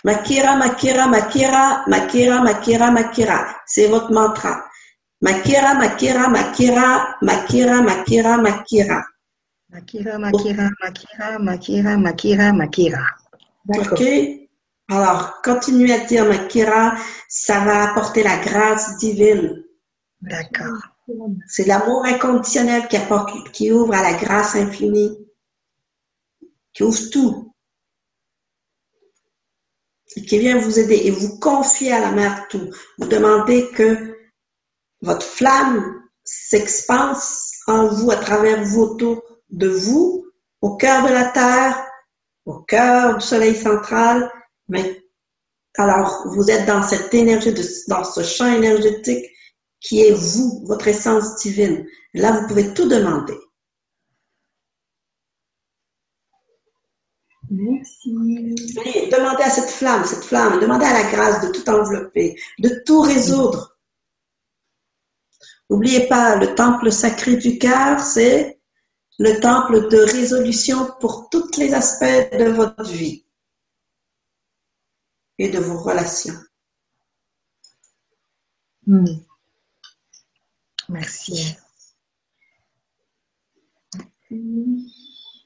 [0.04, 3.56] Makira, Makira, Makira, Makira, Makira, Makira.
[3.66, 4.66] C'est votre mantra.
[5.22, 9.04] Makira, Makira, Makira, Makira, Makira, Makira.
[9.70, 13.06] Makira, Makira, Makira, Makira, Makira, Makira.
[13.70, 14.04] OK?
[14.90, 16.96] Alors, continuez à dire Makira,
[17.30, 19.63] ça va apporter la grâce divine.
[20.24, 20.78] D'accord.
[21.48, 25.18] C'est l'amour inconditionnel qui, apporte, qui ouvre à la grâce infinie,
[26.74, 27.54] qui ouvre tout,
[30.16, 32.70] et qui vient vous aider et vous confier à la mère tout.
[33.00, 34.18] Vous demandez que
[35.02, 40.26] votre flamme s'expanse en vous, à travers vous, autour de vous,
[40.62, 41.86] au cœur de la terre,
[42.46, 44.32] au cœur du soleil central,
[44.70, 45.04] mais
[45.78, 47.54] alors vous êtes dans cette énergie,
[47.90, 49.33] dans ce champ énergétique
[49.84, 51.86] qui est vous, votre essence divine.
[52.14, 53.38] Là, vous pouvez tout demander.
[57.52, 58.10] Merci.
[59.12, 63.02] demandez à cette flamme, cette flamme, demandez à la grâce de tout envelopper, de tout
[63.02, 63.78] résoudre.
[65.70, 68.60] N'oubliez pas, le temple sacré du cœur, c'est
[69.20, 73.26] le temple de résolution pour tous les aspects de votre vie
[75.38, 76.40] et de vos relations.
[78.88, 79.06] Hmm.
[80.94, 81.58] Merci.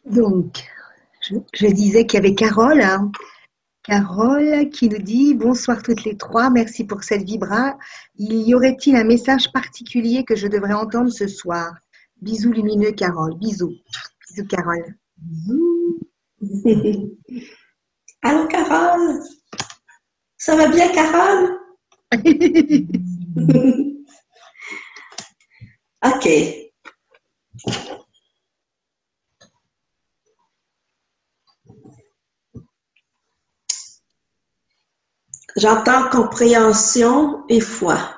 [0.06, 0.64] Donc,
[1.54, 2.82] je, disais qu'il y avait Carole.
[2.82, 3.12] Hein.
[3.84, 7.78] Carole qui nous dit bonsoir toutes les trois, merci pour cette vibra.
[8.18, 11.74] Il y aurait-il un message particulier que je devrais entendre ce soir?
[12.22, 13.74] Bisous lumineux Carole, bisous.
[14.28, 14.98] Bisous Carole.
[18.22, 19.22] Allô Carole?
[20.38, 21.58] Ça va bien Carole?
[26.06, 26.28] OK.
[35.56, 38.14] J'entends compréhension et foi.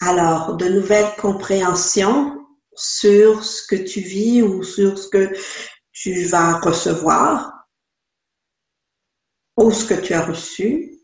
[0.00, 5.34] Alors, de nouvelles compréhensions sur ce que tu vis ou sur ce que
[5.92, 7.66] tu vas recevoir
[9.56, 10.97] ou ce que tu as reçu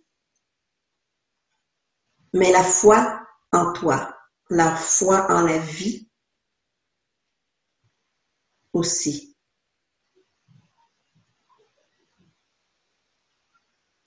[2.35, 4.13] mais la foi en toi,
[4.51, 6.11] leur foi en la vie
[8.73, 9.37] aussi.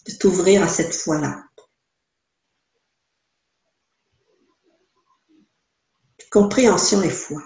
[0.05, 1.43] De t'ouvrir à cette foi-là.
[6.29, 7.41] Compréhension et foi.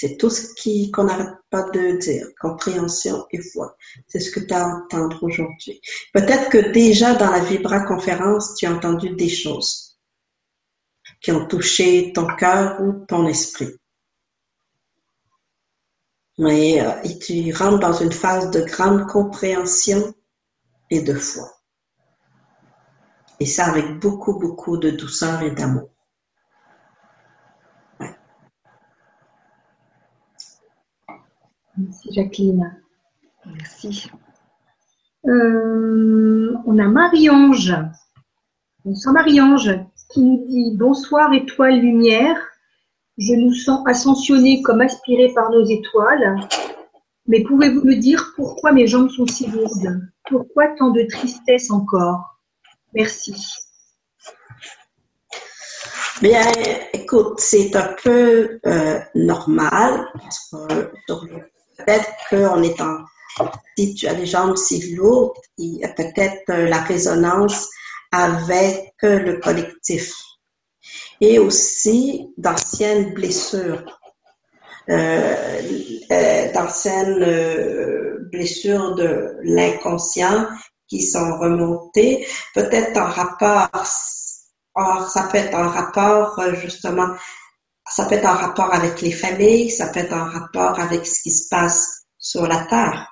[0.00, 2.28] C'est tout ce qui qu'on n'arrête pas de dire.
[2.40, 3.76] Compréhension et foi.
[4.06, 5.80] C'est ce que tu as à aujourd'hui.
[6.14, 9.98] Peut-être que déjà dans la Vibra conférence, tu as entendu des choses
[11.20, 13.74] qui ont touché ton cœur ou ton esprit.
[16.38, 20.14] Mais euh, tu rentres dans une phase de grande compréhension
[20.90, 21.50] et de foi.
[23.40, 25.90] Et ça avec beaucoup, beaucoup de douceur et d'amour.
[31.78, 32.76] Merci Jacqueline.
[33.46, 34.10] Merci.
[35.26, 37.74] Euh, on a Marie-Ange.
[38.84, 39.78] Bonsoir Marie-Ange
[40.10, 42.36] qui nous dit Bonsoir étoile lumière.
[43.16, 46.36] Je nous sens ascensionnés comme aspirés par nos étoiles.
[47.26, 50.00] Mais pouvez-vous me dire pourquoi mes jambes sont si lourdes?
[50.28, 52.38] Pourquoi tant de tristesse encore?
[52.94, 53.34] Merci.
[56.22, 56.42] Bien,
[56.92, 60.90] écoute, c'est un peu euh, normal parce que
[61.78, 62.98] peut-être qu'en étant,
[63.76, 67.68] si tu as les jambes si lourdes, il y a peut-être euh, la résonance
[68.10, 70.12] avec euh, le collectif.
[71.20, 73.84] Et aussi d'anciennes blessures,
[74.88, 75.60] euh,
[76.54, 77.18] d'anciennes
[78.30, 80.46] blessures de l'inconscient
[80.88, 83.86] qui sont remontées, peut-être en rapport,
[85.10, 87.08] ça peut être en rapport justement
[87.90, 91.22] ça peut être en rapport avec les familles, ça peut être en rapport avec ce
[91.22, 93.06] qui se passe sur la Terre.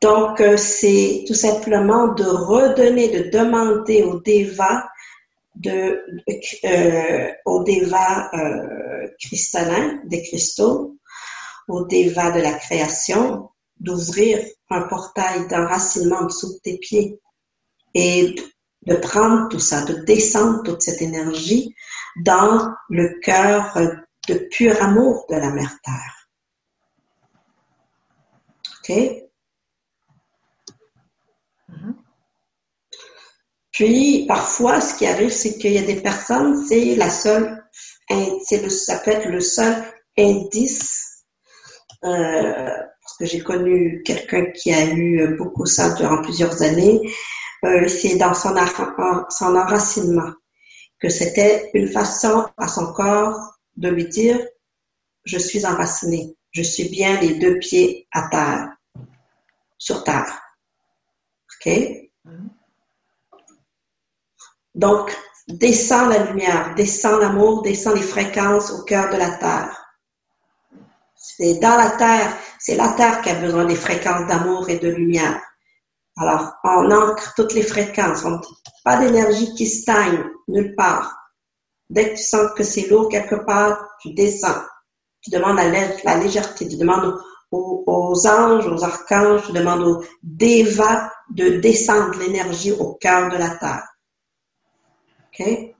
[0.00, 4.88] Donc, euh, c'est tout simplement de redonner, de demander au Deva,
[5.56, 6.00] de,
[6.64, 10.96] euh, au Deva euh, cristallin, des cristaux,
[11.66, 13.50] au Deva de la création,
[13.80, 14.38] d'ouvrir
[14.70, 17.18] un portail d'enracinement de tes pieds
[17.94, 18.34] et
[18.88, 21.74] de prendre tout ça, de descendre toute cette énergie
[22.24, 23.76] dans le cœur
[24.28, 26.28] de pur amour de la Mère Terre.
[28.78, 28.96] OK?
[31.70, 31.94] Mm-hmm.
[33.72, 37.62] Puis, parfois, ce qui arrive, c'est qu'il y a des personnes, c'est la seule,
[38.44, 39.84] c'est le, ça peut être le seul
[40.16, 41.24] indice,
[42.04, 42.70] euh,
[43.02, 47.00] parce que j'ai connu quelqu'un qui a eu beaucoup ça durant plusieurs années,
[47.62, 48.54] c'est dans son,
[49.30, 50.32] son enracinement
[51.00, 54.40] que c'était une façon à son corps de lui dire,
[55.24, 58.68] je suis enraciné, je suis bien les deux pieds à terre,
[59.78, 60.40] sur terre.
[61.66, 61.72] OK?
[64.74, 65.16] Donc,
[65.48, 69.84] descend la lumière, descend l'amour, descend les fréquences au cœur de la terre.
[71.16, 74.88] C'est dans la terre, c'est la terre qui a besoin des fréquences d'amour et de
[74.88, 75.40] lumière.
[76.20, 78.24] Alors, on ancre toutes les fréquences.
[78.84, 81.16] pas d'énergie qui stagne nulle part.
[81.90, 84.62] Dès que tu sens que c'est lourd quelque part, tu descends.
[85.20, 85.70] Tu demandes la,
[86.04, 86.68] la légèreté.
[86.68, 87.18] Tu demandes
[87.50, 93.50] aux, anges, aux archanges, tu demandes aux dévas de descendre l'énergie au cœur de la
[93.56, 93.86] terre.
[95.26, 95.42] OK?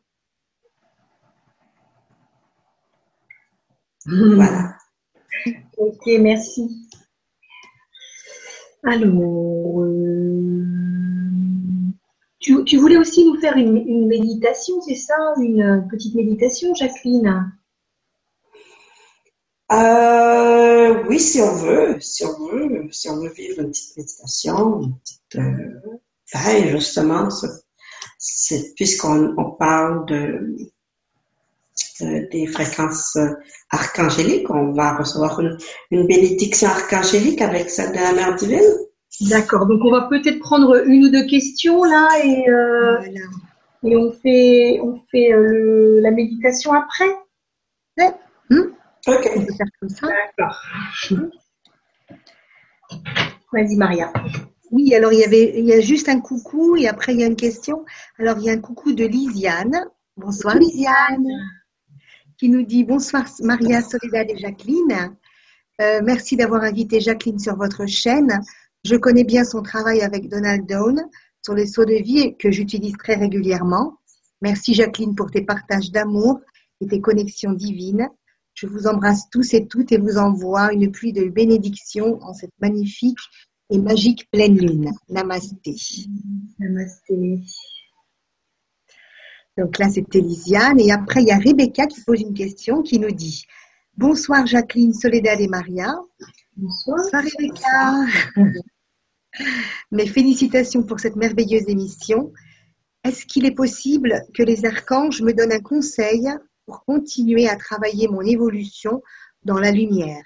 [4.10, 4.74] Voilà.
[5.76, 6.87] Ok, merci.
[8.84, 10.64] Alors, euh,
[12.38, 15.14] tu, voulais aussi nous faire une, méditation, c'est ça?
[15.40, 17.52] Une petite méditation, Jacqueline?
[19.72, 24.80] Euh, Oui, si on veut, si on veut, si on veut vivre une petite méditation,
[24.82, 27.28] une petite, euh, justement,
[28.76, 30.56] puisqu'on parle de
[32.00, 33.28] des fréquences euh,
[33.70, 34.50] archangéliques.
[34.50, 35.56] On va recevoir une,
[36.06, 38.60] bénédiction archangélique avec celle de la Mère divine.
[39.28, 39.66] D'accord.
[39.66, 43.00] Donc on va peut-être prendre une ou deux questions là et, euh,
[43.82, 45.30] et on fait, on fait
[46.00, 47.10] la méditation après.
[47.98, 48.12] Ouais.
[48.50, 48.72] Hmm?
[49.06, 49.30] Ok.
[49.36, 50.06] On peut faire comme ça.
[50.06, 50.62] D'accord.
[53.52, 54.12] Vas-y Maria.
[54.70, 57.24] Oui, alors il y avait, il y a juste un coucou et après il y
[57.24, 57.84] a une question.
[58.18, 59.86] Alors il y a un coucou de Lisiane.
[60.16, 61.26] Bonsoir Lisiane
[62.38, 65.16] qui nous dit bonsoir Maria, Soledad et Jacqueline.
[65.80, 68.40] Euh, merci d'avoir invité Jacqueline sur votre chaîne.
[68.84, 71.04] Je connais bien son travail avec Donald Down
[71.42, 73.98] sur les sauts de vie que j'utilise très régulièrement.
[74.40, 76.40] Merci Jacqueline pour tes partages d'amour
[76.80, 78.08] et tes connexions divines.
[78.54, 82.54] Je vous embrasse tous et toutes et vous envoie une pluie de bénédictions en cette
[82.60, 83.18] magnifique
[83.70, 84.92] et magique pleine lune.
[85.08, 85.76] Namasté.
[86.60, 87.40] Namasté.
[89.58, 90.80] Donc là, c'était Lisiane.
[90.80, 93.44] Et après, il y a Rebecca qui pose une question qui nous dit
[93.96, 95.94] Bonsoir Jacqueline, Soledad et Maria.
[96.56, 96.98] Bonsoir.
[96.98, 98.06] Bonsoir Rebecca.
[99.90, 102.32] Mes félicitations pour cette merveilleuse émission.
[103.02, 106.28] Est-ce qu'il est possible que les archanges me donnent un conseil
[106.64, 109.02] pour continuer à travailler mon évolution
[109.42, 110.24] dans la lumière?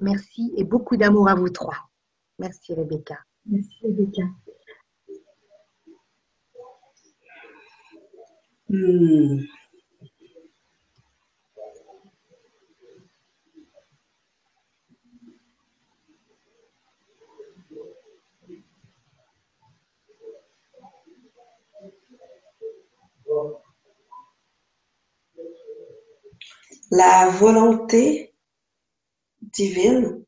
[0.00, 1.76] Merci et beaucoup d'amour à vous trois.
[2.38, 3.18] Merci Rebecca.
[3.44, 4.22] Merci Rebecca.
[8.72, 9.44] Hmm.
[26.90, 28.32] La volonté
[29.40, 30.24] divine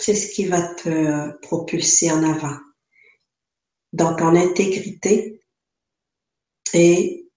[0.00, 2.56] c'est ce qui va te propulser en avant
[3.92, 5.42] dans ton intégrité
[6.72, 7.30] et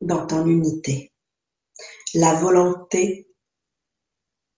[0.00, 1.12] dans ton unité.
[2.14, 3.28] La volonté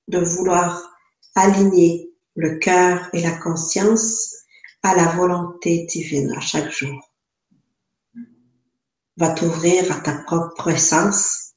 [0.07, 0.89] de vouloir
[1.35, 4.37] aligner le cœur et la conscience
[4.83, 7.13] à la volonté divine à chaque jour.
[9.17, 11.55] Va t'ouvrir à ta propre essence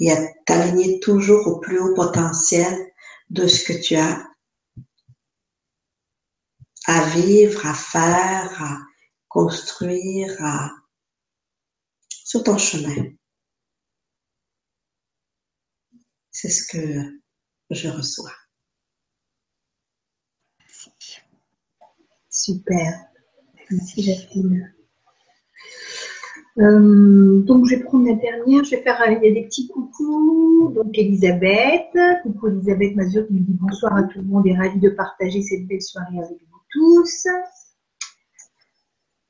[0.00, 2.92] et à t'aligner toujours au plus haut potentiel
[3.28, 4.26] de ce que tu as
[6.86, 8.78] à vivre, à faire, à
[9.28, 10.70] construire, à...
[12.08, 13.10] sur ton chemin.
[16.30, 17.20] C'est ce que
[17.70, 18.32] je reçois.
[22.30, 23.06] Super.
[23.70, 24.72] Merci Jacqueline.
[26.58, 29.66] Euh, donc je vais prendre la dernière, je vais faire il y a des petits
[29.68, 30.72] coucous.
[30.74, 31.90] Donc Elisabeth,
[32.22, 35.42] coucou Elisabeth Mazur qui me dit bonsoir à tout le monde et ravie de partager
[35.42, 37.26] cette belle soirée avec vous tous.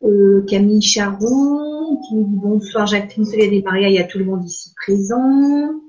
[0.02, 4.24] Euh, Camille Charon qui nous dit bonsoir Jacqueline Soledad et Maria, y a tout le
[4.24, 5.80] monde ici présent.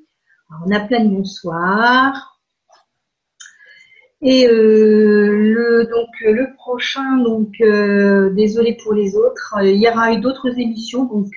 [0.66, 2.40] on a plein de bonsoir.
[4.22, 10.14] Et euh, le, donc le prochain, donc euh, désolé pour les autres, il y aura
[10.14, 11.28] eu d'autres émissions, donc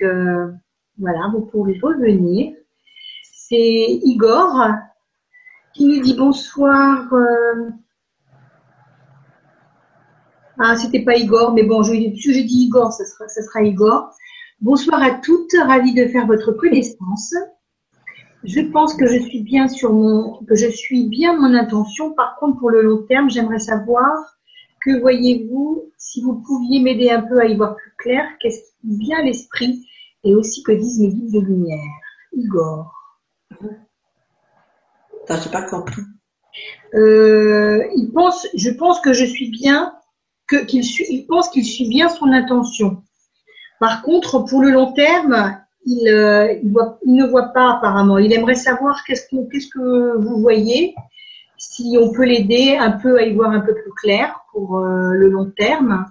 [0.97, 2.53] voilà, vous pourrez revenir.
[3.23, 4.67] C'est Igor
[5.73, 7.07] qui nous dit bonsoir.
[10.63, 14.11] Ah, c'était pas Igor, mais bon, je, j'ai dit Igor, ça sera, ça sera Igor.
[14.59, 17.33] Bonsoir à toutes, ravie de faire votre connaissance.
[18.43, 22.13] Je pense que je suis bien sur mon, que je suis bien mon intention.
[22.13, 24.13] Par contre, pour le long terme, j'aimerais savoir
[24.85, 28.97] que voyez-vous, si vous pouviez m'aider un peu à y voir plus clair, qu'est-ce qui
[28.99, 29.83] vient l'esprit
[30.23, 31.79] et aussi que disent mes guides de lumière.
[32.33, 32.93] Igor.
[35.27, 36.03] Je n'ai pas compris.
[36.93, 39.91] Euh, il pense, je pense que je suis bien
[40.57, 43.03] qu'il pense qu'il suit bien son intention.
[43.79, 46.55] Par contre, pour le long terme, il, euh,
[47.05, 48.17] ne voit pas apparemment.
[48.17, 50.93] Il aimerait savoir qu'est-ce que, qu'est-ce que vous voyez,
[51.57, 55.11] si on peut l'aider un peu à y voir un peu plus clair pour euh,
[55.13, 56.05] le long terme.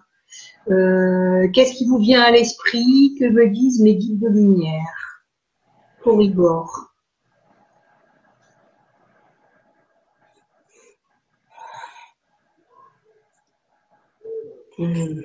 [0.70, 5.22] Euh, qu'est-ce qui vous vient à l'esprit Que me disent mes guides de lumière?
[6.02, 6.89] Pour Igor
[14.80, 15.20] Hmm.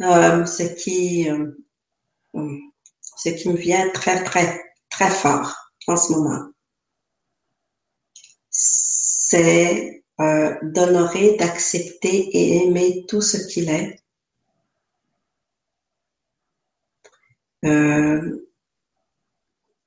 [0.00, 1.52] Euh, ce qui euh,
[3.18, 4.58] ce qui me vient très très
[4.88, 5.54] très fort
[5.88, 6.50] en ce moment
[8.48, 14.01] c'est euh, d'honorer d'accepter et aimer tout ce qu'il est
[17.64, 18.48] Euh,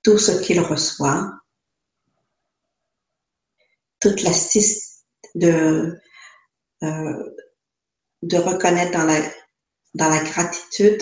[0.03, 1.31] tout ce qu'il reçoit,
[3.99, 4.31] toute la
[5.35, 5.99] de,
[6.83, 7.35] euh,
[8.21, 9.19] de reconnaître dans la,
[9.95, 11.01] dans la gratitude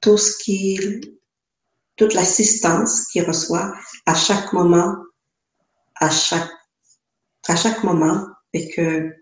[0.00, 1.18] tout ce qu'il,
[1.96, 3.72] toute l'assistance qu'il reçoit
[4.04, 4.96] à chaque moment,
[5.94, 6.50] à chaque,
[7.48, 9.16] à chaque moment, et que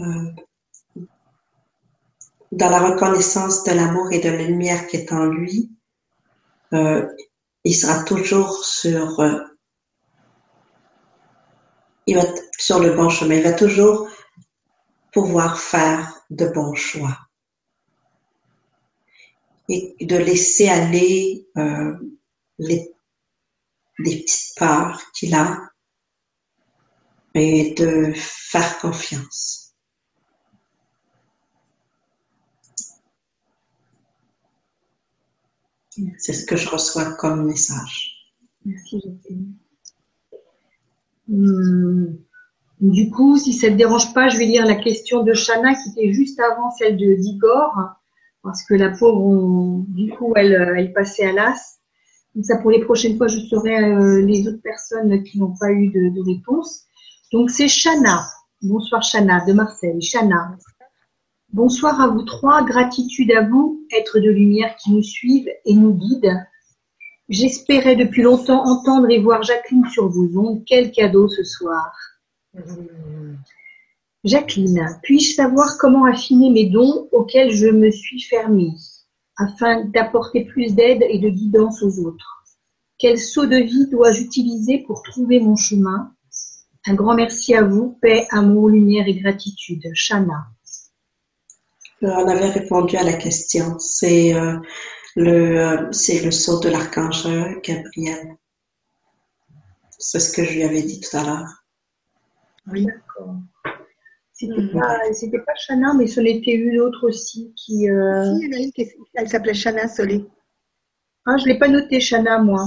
[0.00, 0.32] euh,
[2.52, 5.70] dans la reconnaissance de l'amour et de la lumière qui est en lui,
[6.72, 7.06] euh,
[7.64, 9.38] il sera toujours sur, euh,
[12.06, 12.24] il va
[12.58, 13.36] sur le bon chemin.
[13.36, 14.08] Il va toujours
[15.12, 17.16] pouvoir faire de bons choix
[19.68, 21.94] et de laisser aller euh,
[22.58, 22.92] les,
[23.98, 25.70] les petites peurs qu'il a
[27.34, 29.69] et de faire confiance.
[36.18, 38.16] C'est ce que je reçois comme message.
[38.64, 39.02] Merci.
[41.28, 42.16] Hmm.
[42.80, 45.74] Du coup, si ça ne te dérange pas, je vais lire la question de Shana
[45.74, 47.74] qui était juste avant celle de d'Igor,
[48.42, 51.78] parce que la pauvre, du coup, elle, elle passait à l'as.
[52.34, 55.70] Donc ça, pour les prochaines fois, je saurai euh, les autres personnes qui n'ont pas
[55.72, 56.84] eu de, de réponse.
[57.32, 58.24] Donc c'est Shana.
[58.62, 60.00] Bonsoir Shana de Marseille.
[60.00, 60.56] Shana.
[61.52, 62.62] Bonsoir à vous trois.
[62.62, 66.38] Gratitude à vous, être de lumière qui nous suivent et nous guident.
[67.28, 70.62] J'espérais depuis longtemps entendre et voir Jacqueline sur vos ondes.
[70.64, 71.92] Quel cadeau ce soir.
[74.22, 78.74] Jacqueline, puis-je savoir comment affiner mes dons auxquels je me suis fermée,
[79.36, 82.44] afin d'apporter plus d'aide et de guidance aux autres?
[82.96, 86.12] Quel saut de vie dois-je utiliser pour trouver mon chemin?
[86.86, 89.82] Un grand merci à vous, paix, amour, lumière et gratitude.
[89.94, 90.46] Shana.
[92.02, 93.78] Euh, on avait répondu à la question.
[93.78, 94.56] C'est euh,
[95.16, 97.26] le, c'est le saut de l'archange
[97.62, 98.36] Gabriel.
[99.98, 101.64] C'est ce que je lui avais dit tout à l'heure.
[102.72, 102.86] Oui.
[102.86, 103.34] D'accord.
[104.32, 107.90] C'était pas, c'était pas Shana, mais ce n'était une autre aussi qui.
[107.90, 108.24] Euh...
[108.24, 110.24] Si, il y en a une qui elle s'appelait Shana Solé.
[111.26, 112.64] Ah, je l'ai pas noté Shana, moi.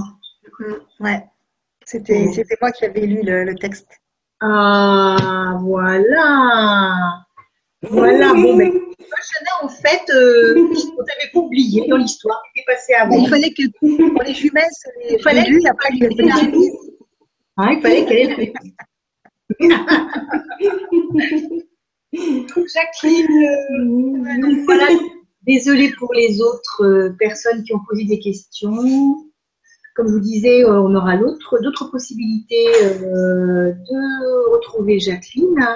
[0.60, 1.26] Mm, ouais.
[1.85, 3.88] C'était, c'était moi qui avais lu le, le texte.
[4.39, 7.26] Ah, voilà.
[7.81, 8.34] Voilà.
[8.34, 8.72] Bon, mais
[9.03, 13.17] Shana, en fait, euh, on t'avait pas oublié dans l'histoire qui était passée avant.
[13.17, 14.63] Il fallait que pour les jumelles,
[15.09, 16.51] il fallait lu, après il fallait
[17.57, 18.53] Ah, il fallait qu'elle ait
[22.13, 24.88] Jacqueline, euh, donc voilà,
[25.45, 28.73] désolée pour les autres euh, personnes qui ont posé des questions.
[29.95, 35.67] Comme je vous disais, euh, on aura d'autres possibilités euh, de retrouver Jacqueline.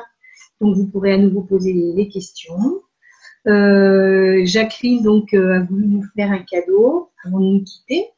[0.59, 2.81] Donc vous pourrez à nouveau poser les questions.
[3.47, 8.09] Euh, Jacqueline donc a voulu nous faire un cadeau avant de nous quitter,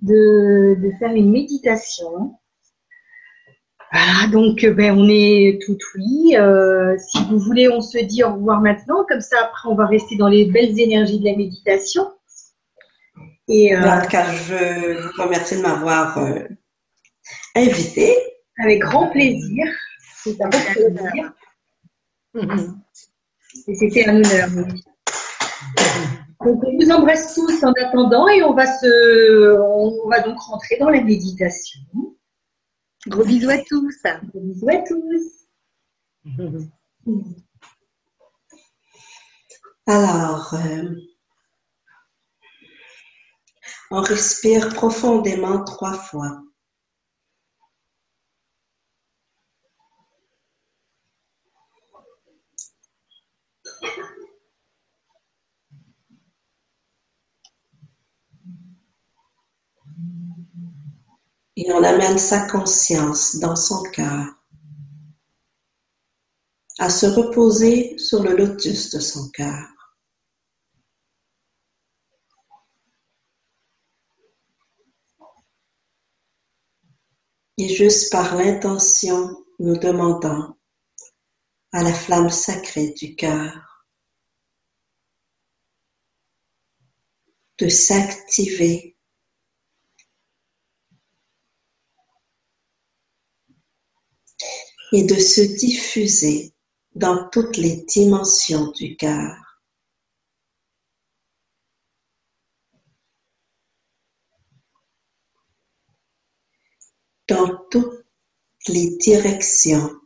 [0.00, 2.36] de, de faire une méditation.
[3.92, 6.34] Voilà, donc ben, on est tout oui.
[6.36, 9.04] Euh, si vous voulez, on se dit au revoir maintenant.
[9.06, 12.10] Comme ça, après, on va rester dans les belles énergies de la méditation.
[13.48, 16.38] Et, euh, tout cas, je vous remercie de m'avoir euh,
[17.54, 18.16] invité.
[18.58, 19.66] avec grand plaisir.
[20.24, 21.32] C'est un plaisir.
[23.66, 24.48] Et c'était un honneur.
[24.56, 24.82] oui.
[26.44, 30.76] Donc, on vous embrasse tous en attendant et on va se, on va donc rentrer
[30.78, 31.80] dans la méditation.
[33.06, 33.94] Gros bisous à tous.
[34.32, 35.42] Gros bisous à tous.
[39.86, 40.94] Alors, euh,
[43.90, 46.40] on respire profondément trois fois.
[61.56, 64.26] Et on amène sa conscience dans son cœur
[66.78, 69.68] à se reposer sur le lotus de son cœur.
[77.58, 80.56] Et juste par l'intention, nous demandons
[81.72, 83.86] à la flamme sacrée du cœur
[87.58, 88.91] de s'activer
[94.92, 96.54] et de se diffuser
[96.94, 99.36] dans toutes les dimensions du cœur.
[107.26, 108.04] Dans toutes
[108.68, 109.98] les directions,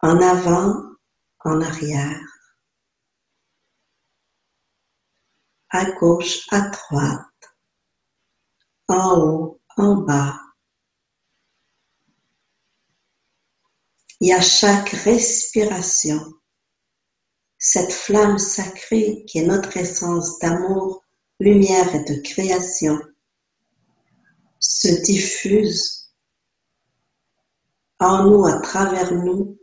[0.00, 0.74] en avant,
[1.40, 2.20] en arrière,
[5.70, 7.56] à gauche, à droite,
[8.88, 10.47] en haut, en bas,
[14.20, 16.20] Et à chaque respiration,
[17.58, 21.04] cette flamme sacrée qui est notre essence d'amour,
[21.40, 22.98] lumière et de création
[24.58, 26.10] se diffuse
[28.00, 29.58] en nous, à travers nous,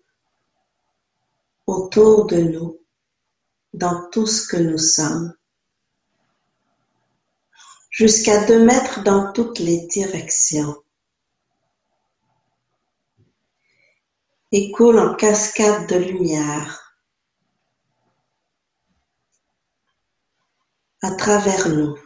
[1.68, 2.80] autour de nous,
[3.74, 5.34] dans tout ce que nous sommes,
[7.90, 10.76] jusqu'à deux mètres dans toutes les directions.
[14.58, 16.96] Et en cascade de lumière
[21.02, 21.98] à travers nous,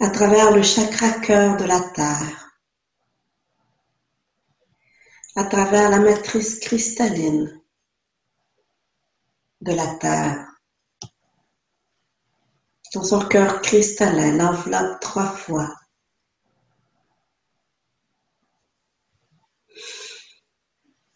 [0.00, 2.58] à travers le chakra cœur de la Terre,
[5.36, 7.62] à travers la matrice cristalline
[9.60, 10.44] de la Terre,
[12.92, 15.72] dans son cœur cristallin, l'enveloppe trois fois.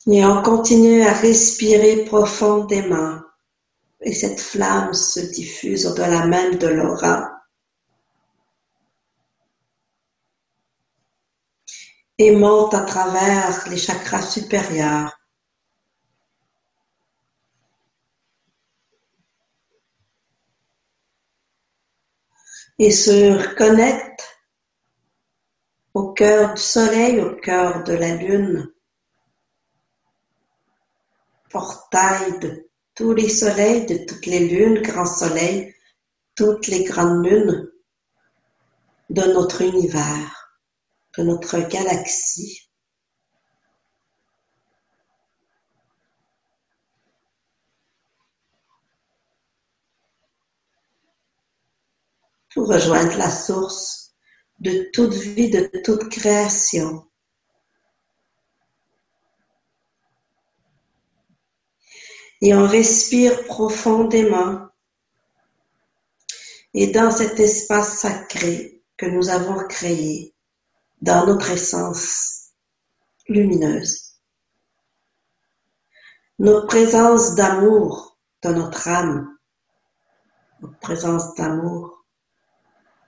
[0.07, 3.21] Et on continue à respirer profondément.
[4.01, 7.43] Et cette flamme se diffuse au-delà même de l'aura.
[12.17, 15.19] Et monte à travers les chakras supérieurs.
[22.79, 24.41] Et se connecte
[25.93, 28.73] au cœur du soleil, au cœur de la lune
[31.51, 35.75] portail de tous les soleils, de toutes les lunes, grands soleils,
[36.35, 37.71] toutes les grandes lunes
[39.11, 40.57] de notre univers,
[41.19, 42.71] de notre galaxie.
[52.55, 54.15] Pour rejoindre la source
[54.59, 57.10] de toute vie, de toute création.
[62.41, 64.69] Et on respire profondément.
[66.73, 70.35] Et dans cet espace sacré que nous avons créé,
[71.03, 72.51] dans notre essence
[73.29, 74.17] lumineuse,
[76.39, 79.37] notre présence d'amour dans notre âme,
[80.61, 82.05] notre présence d'amour,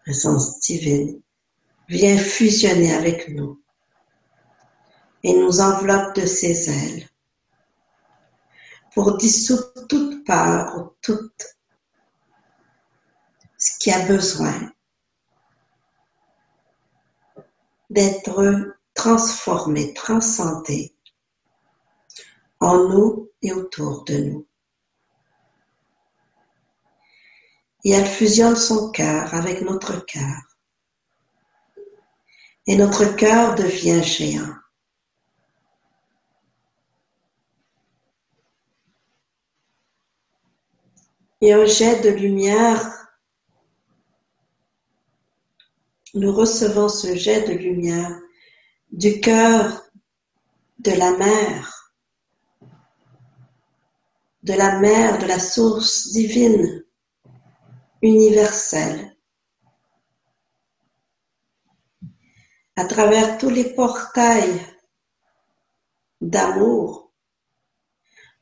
[0.04, 1.22] présence divine,
[1.88, 3.62] vient fusionner avec nous
[5.22, 7.08] et nous enveloppe de ses ailes
[8.94, 11.30] pour dissoudre toute peur tout
[13.58, 14.72] ce qui a besoin
[17.90, 20.94] d'être transformé, transcendé
[22.60, 24.46] en nous et autour de nous.
[27.84, 30.58] Et elle fusionne son cœur avec notre cœur.
[32.66, 34.61] Et notre cœur devient géant.
[41.42, 43.08] Et un jet de lumière.
[46.14, 48.16] Nous recevons ce jet de lumière
[48.92, 49.82] du cœur
[50.78, 51.94] de la mer,
[54.44, 56.84] de la mer, de la source divine,
[58.02, 59.16] universelle,
[62.76, 64.60] à travers tous les portails
[66.20, 67.12] d'amour,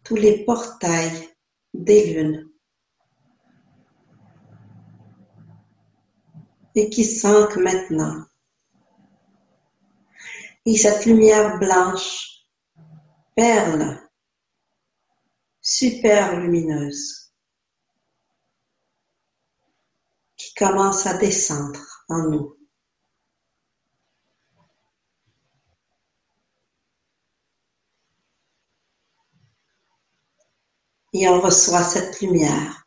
[0.05, 1.31] tous les portails
[1.73, 2.50] des lunes.
[6.75, 8.25] Et qui s'ancre maintenant.
[10.67, 12.45] Et cette lumière blanche,
[13.35, 13.99] perle,
[15.63, 17.33] super lumineuse,
[20.37, 22.57] qui commence à descendre en nous.
[31.13, 32.87] Et on reçoit cette lumière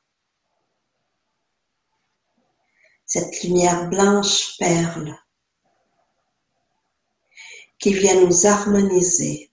[3.15, 5.15] cette lumière blanche perle
[7.77, 9.51] qui vient nous harmoniser.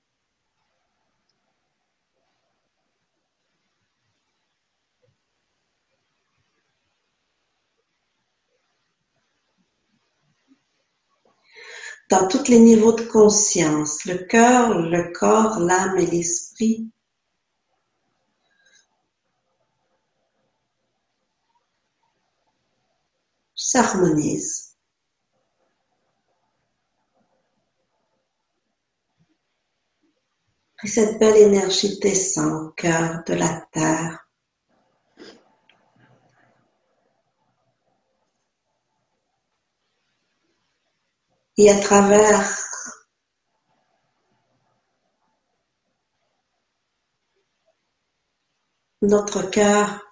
[12.08, 16.90] Dans tous les niveaux de conscience, le cœur, le corps, l'âme et l'esprit
[23.60, 24.74] s'harmonise.
[30.82, 34.26] Et cette belle énergie descend au cœur de la terre.
[41.58, 42.48] Et à travers
[49.02, 50.09] notre cœur,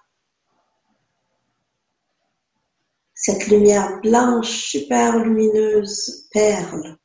[3.21, 6.97] cette lumière blanche, super lumineuse, perle,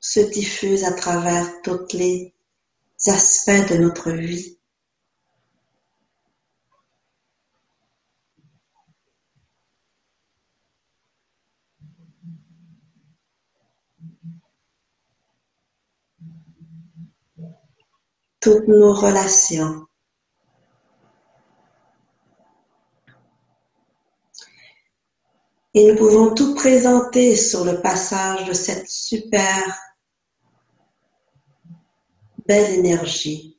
[0.00, 2.34] se diffuse à travers tous les
[3.06, 4.58] aspects de notre vie.
[18.40, 19.87] Toutes nos relations,
[25.78, 29.80] Et nous pouvons tout présenter sur le passage de cette super
[32.48, 33.56] belle énergie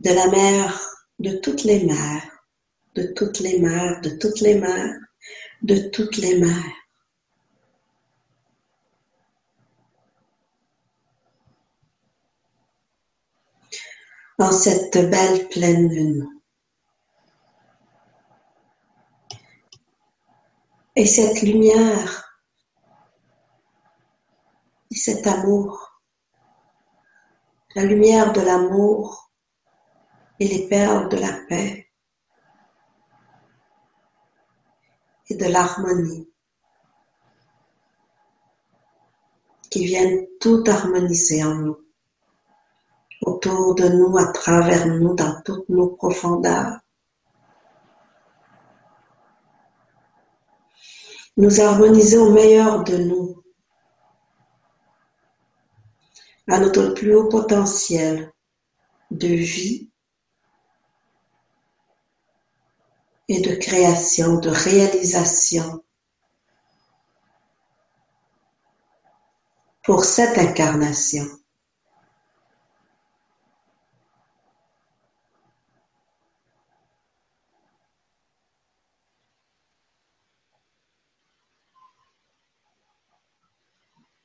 [0.00, 0.78] de la mer
[1.18, 2.44] de toutes les mères,
[2.94, 4.98] de toutes les mères, de toutes les mères,
[5.62, 6.76] de toutes les mères.
[14.38, 16.41] En cette belle pleine lune.
[20.94, 22.38] Et cette lumière
[24.90, 26.02] et cet amour,
[27.74, 29.32] la lumière de l'amour
[30.38, 31.88] et les perles de la paix
[35.30, 36.28] et de l'harmonie
[39.70, 41.78] qui viennent tout harmoniser en nous,
[43.22, 46.81] autour de nous, à travers nous, dans toutes nos profondeurs.
[51.36, 53.42] Nous harmoniser au meilleur de nous,
[56.48, 58.32] à notre plus haut potentiel
[59.10, 59.90] de vie
[63.28, 65.82] et de création, de réalisation
[69.82, 71.26] pour cette incarnation.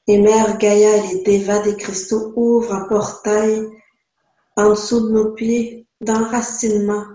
[0.10, 3.68] Et Mère Gaïa et les Devas des cristaux ouvrent un portail
[4.56, 7.06] en dessous de nos pieds d'enracinement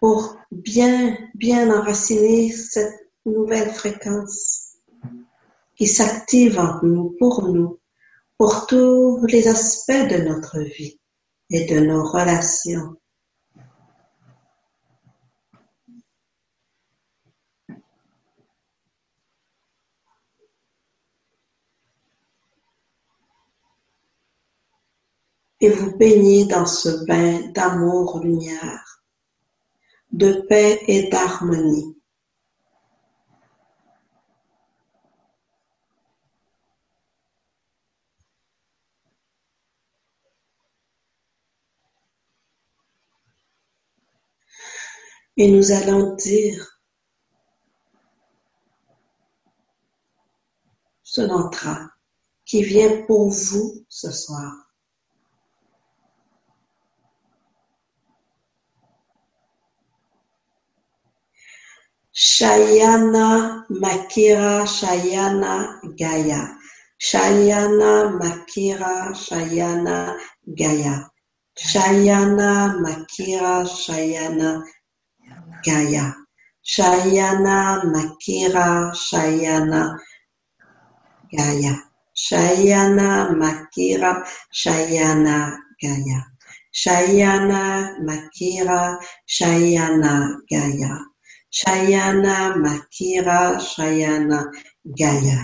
[0.00, 2.94] pour bien, bien enraciner cette
[3.26, 4.78] nouvelle fréquence
[5.76, 7.78] qui s'active en nous, pour nous,
[8.38, 10.98] pour tous les aspects de notre vie
[11.50, 12.96] et de nos relations.
[25.62, 28.92] Et vous baignez dans ce bain d'amour-lumière
[30.10, 31.96] de paix et d'harmonie.
[45.36, 46.80] Et nous allons dire
[51.04, 51.88] ce mantra
[52.44, 54.61] qui vient pour vous ce soir.
[62.22, 66.54] Shayana Makira Shayana Gaya.
[67.02, 70.16] Shayana Makira Shayana
[70.56, 71.10] Gaya.
[71.58, 74.62] Shayana Makira Shayana
[75.64, 76.14] Gaya.
[76.64, 79.98] Shayana Makira Shayana
[81.34, 81.74] Gaya.
[82.14, 84.22] Shayana Makira
[84.54, 86.22] Shayana Gaya.
[86.72, 91.11] Shayana Makira Shayana Gaya.
[91.52, 94.50] Chayana Makira Chayana
[94.98, 95.40] Gaya,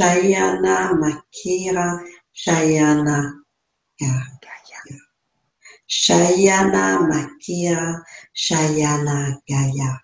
[0.00, 2.00] Chayana Makira
[2.34, 3.32] Chayana
[4.00, 4.32] Gaya,
[5.90, 8.00] Chayana Makira
[8.34, 10.00] Chayana Gaya,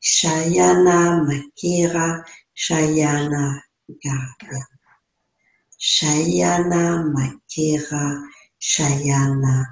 [0.00, 2.24] Chayana Makira
[2.56, 3.60] Chayana
[4.02, 4.64] Gaya,
[5.78, 8.24] Chayana Makira
[8.58, 9.64] Chayana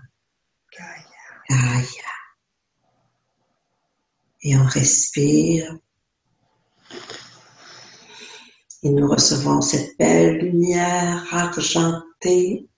[0.77, 2.19] Gaya
[4.43, 5.78] et on respire.
[8.83, 12.69] Et nous recevons cette belle lumière argentée,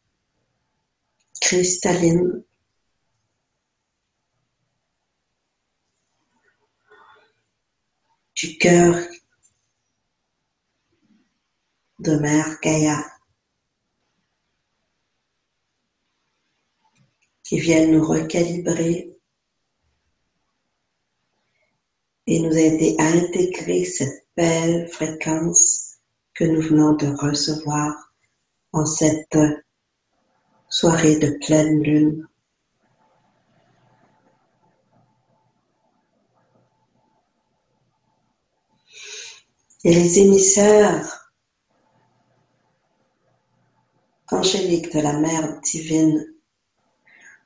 [1.40, 2.42] cristalline.
[8.34, 8.96] du cœur
[12.00, 13.04] de Mère Gaïa
[17.44, 19.11] qui vient nous recalibrer
[22.26, 25.98] et nous aider à intégrer cette belle fréquence
[26.34, 28.14] que nous venons de recevoir
[28.72, 29.36] en cette
[30.68, 32.28] soirée de pleine lune.
[39.84, 41.32] Et les émissaires
[44.30, 46.24] angéliques de la Mère divine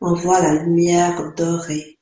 [0.00, 1.95] envoient la lumière dorée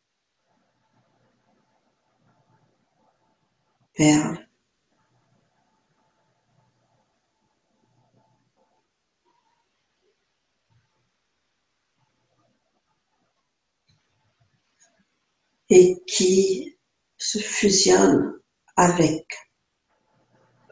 [15.71, 16.77] et qui
[17.17, 18.39] se fusionne
[18.77, 19.25] avec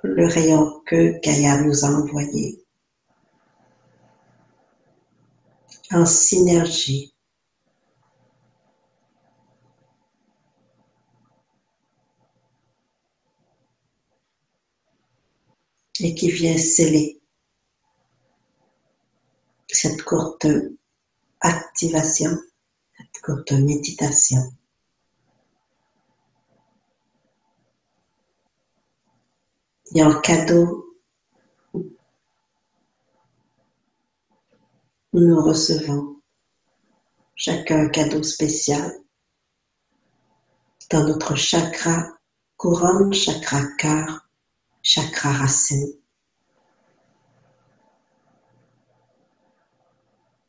[0.03, 2.65] le rayon que Gaïa nous a envoyé.
[5.93, 7.12] En synergie
[16.03, 17.21] et qui vient sceller
[19.69, 20.47] cette courte
[21.41, 22.37] activation,
[22.97, 24.41] cette courte méditation.
[29.95, 30.99] Et en cadeau,
[35.13, 36.21] nous recevons
[37.37, 38.93] chacun un cadeau spécial
[40.91, 42.09] dans notre chakra
[42.57, 44.29] couronne, chakra cœur,
[44.83, 45.95] chakra racine.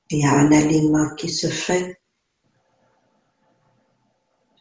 [0.09, 1.99] Il y a un alignement qui se fait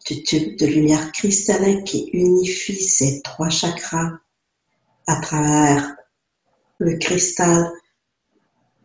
[0.07, 4.19] du tube de lumière cristallin qui unifie ces trois chakras
[5.07, 5.97] à travers
[6.79, 7.71] le cristal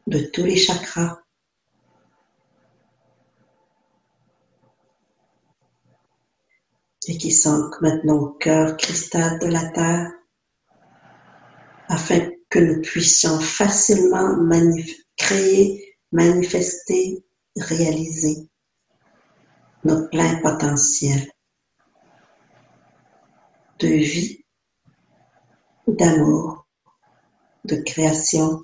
[0.07, 1.19] de tous les chakras.
[7.09, 10.11] Et qui s'ancre maintenant au cœur cristal de la Terre
[11.87, 14.37] afin que nous puissions facilement
[15.17, 17.23] créer manifester,
[17.57, 18.49] réaliser
[19.83, 21.31] notre plein potentiel
[23.79, 24.45] de vie,
[25.87, 26.67] d'amour,
[27.63, 28.63] de création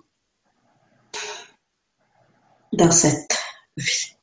[2.71, 3.37] dans cette
[3.77, 4.17] vie.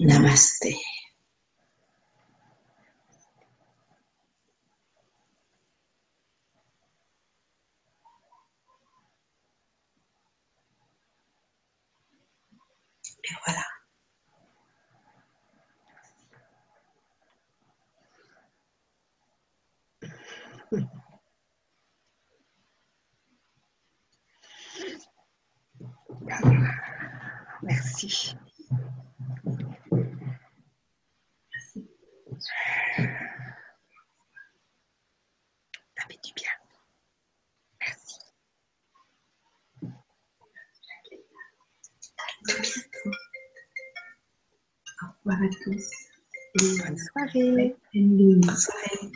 [0.00, 0.76] Namasté.
[13.24, 13.64] Et voilà.
[27.62, 28.36] Merci.
[35.96, 36.50] Ça fait du bien.
[37.80, 38.18] Merci.
[45.04, 45.86] Au revoir à tous.
[46.78, 47.76] Bonne soirée.
[47.94, 49.10] Bonne soirée.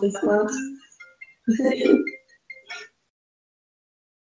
[0.00, 0.46] Ce soir.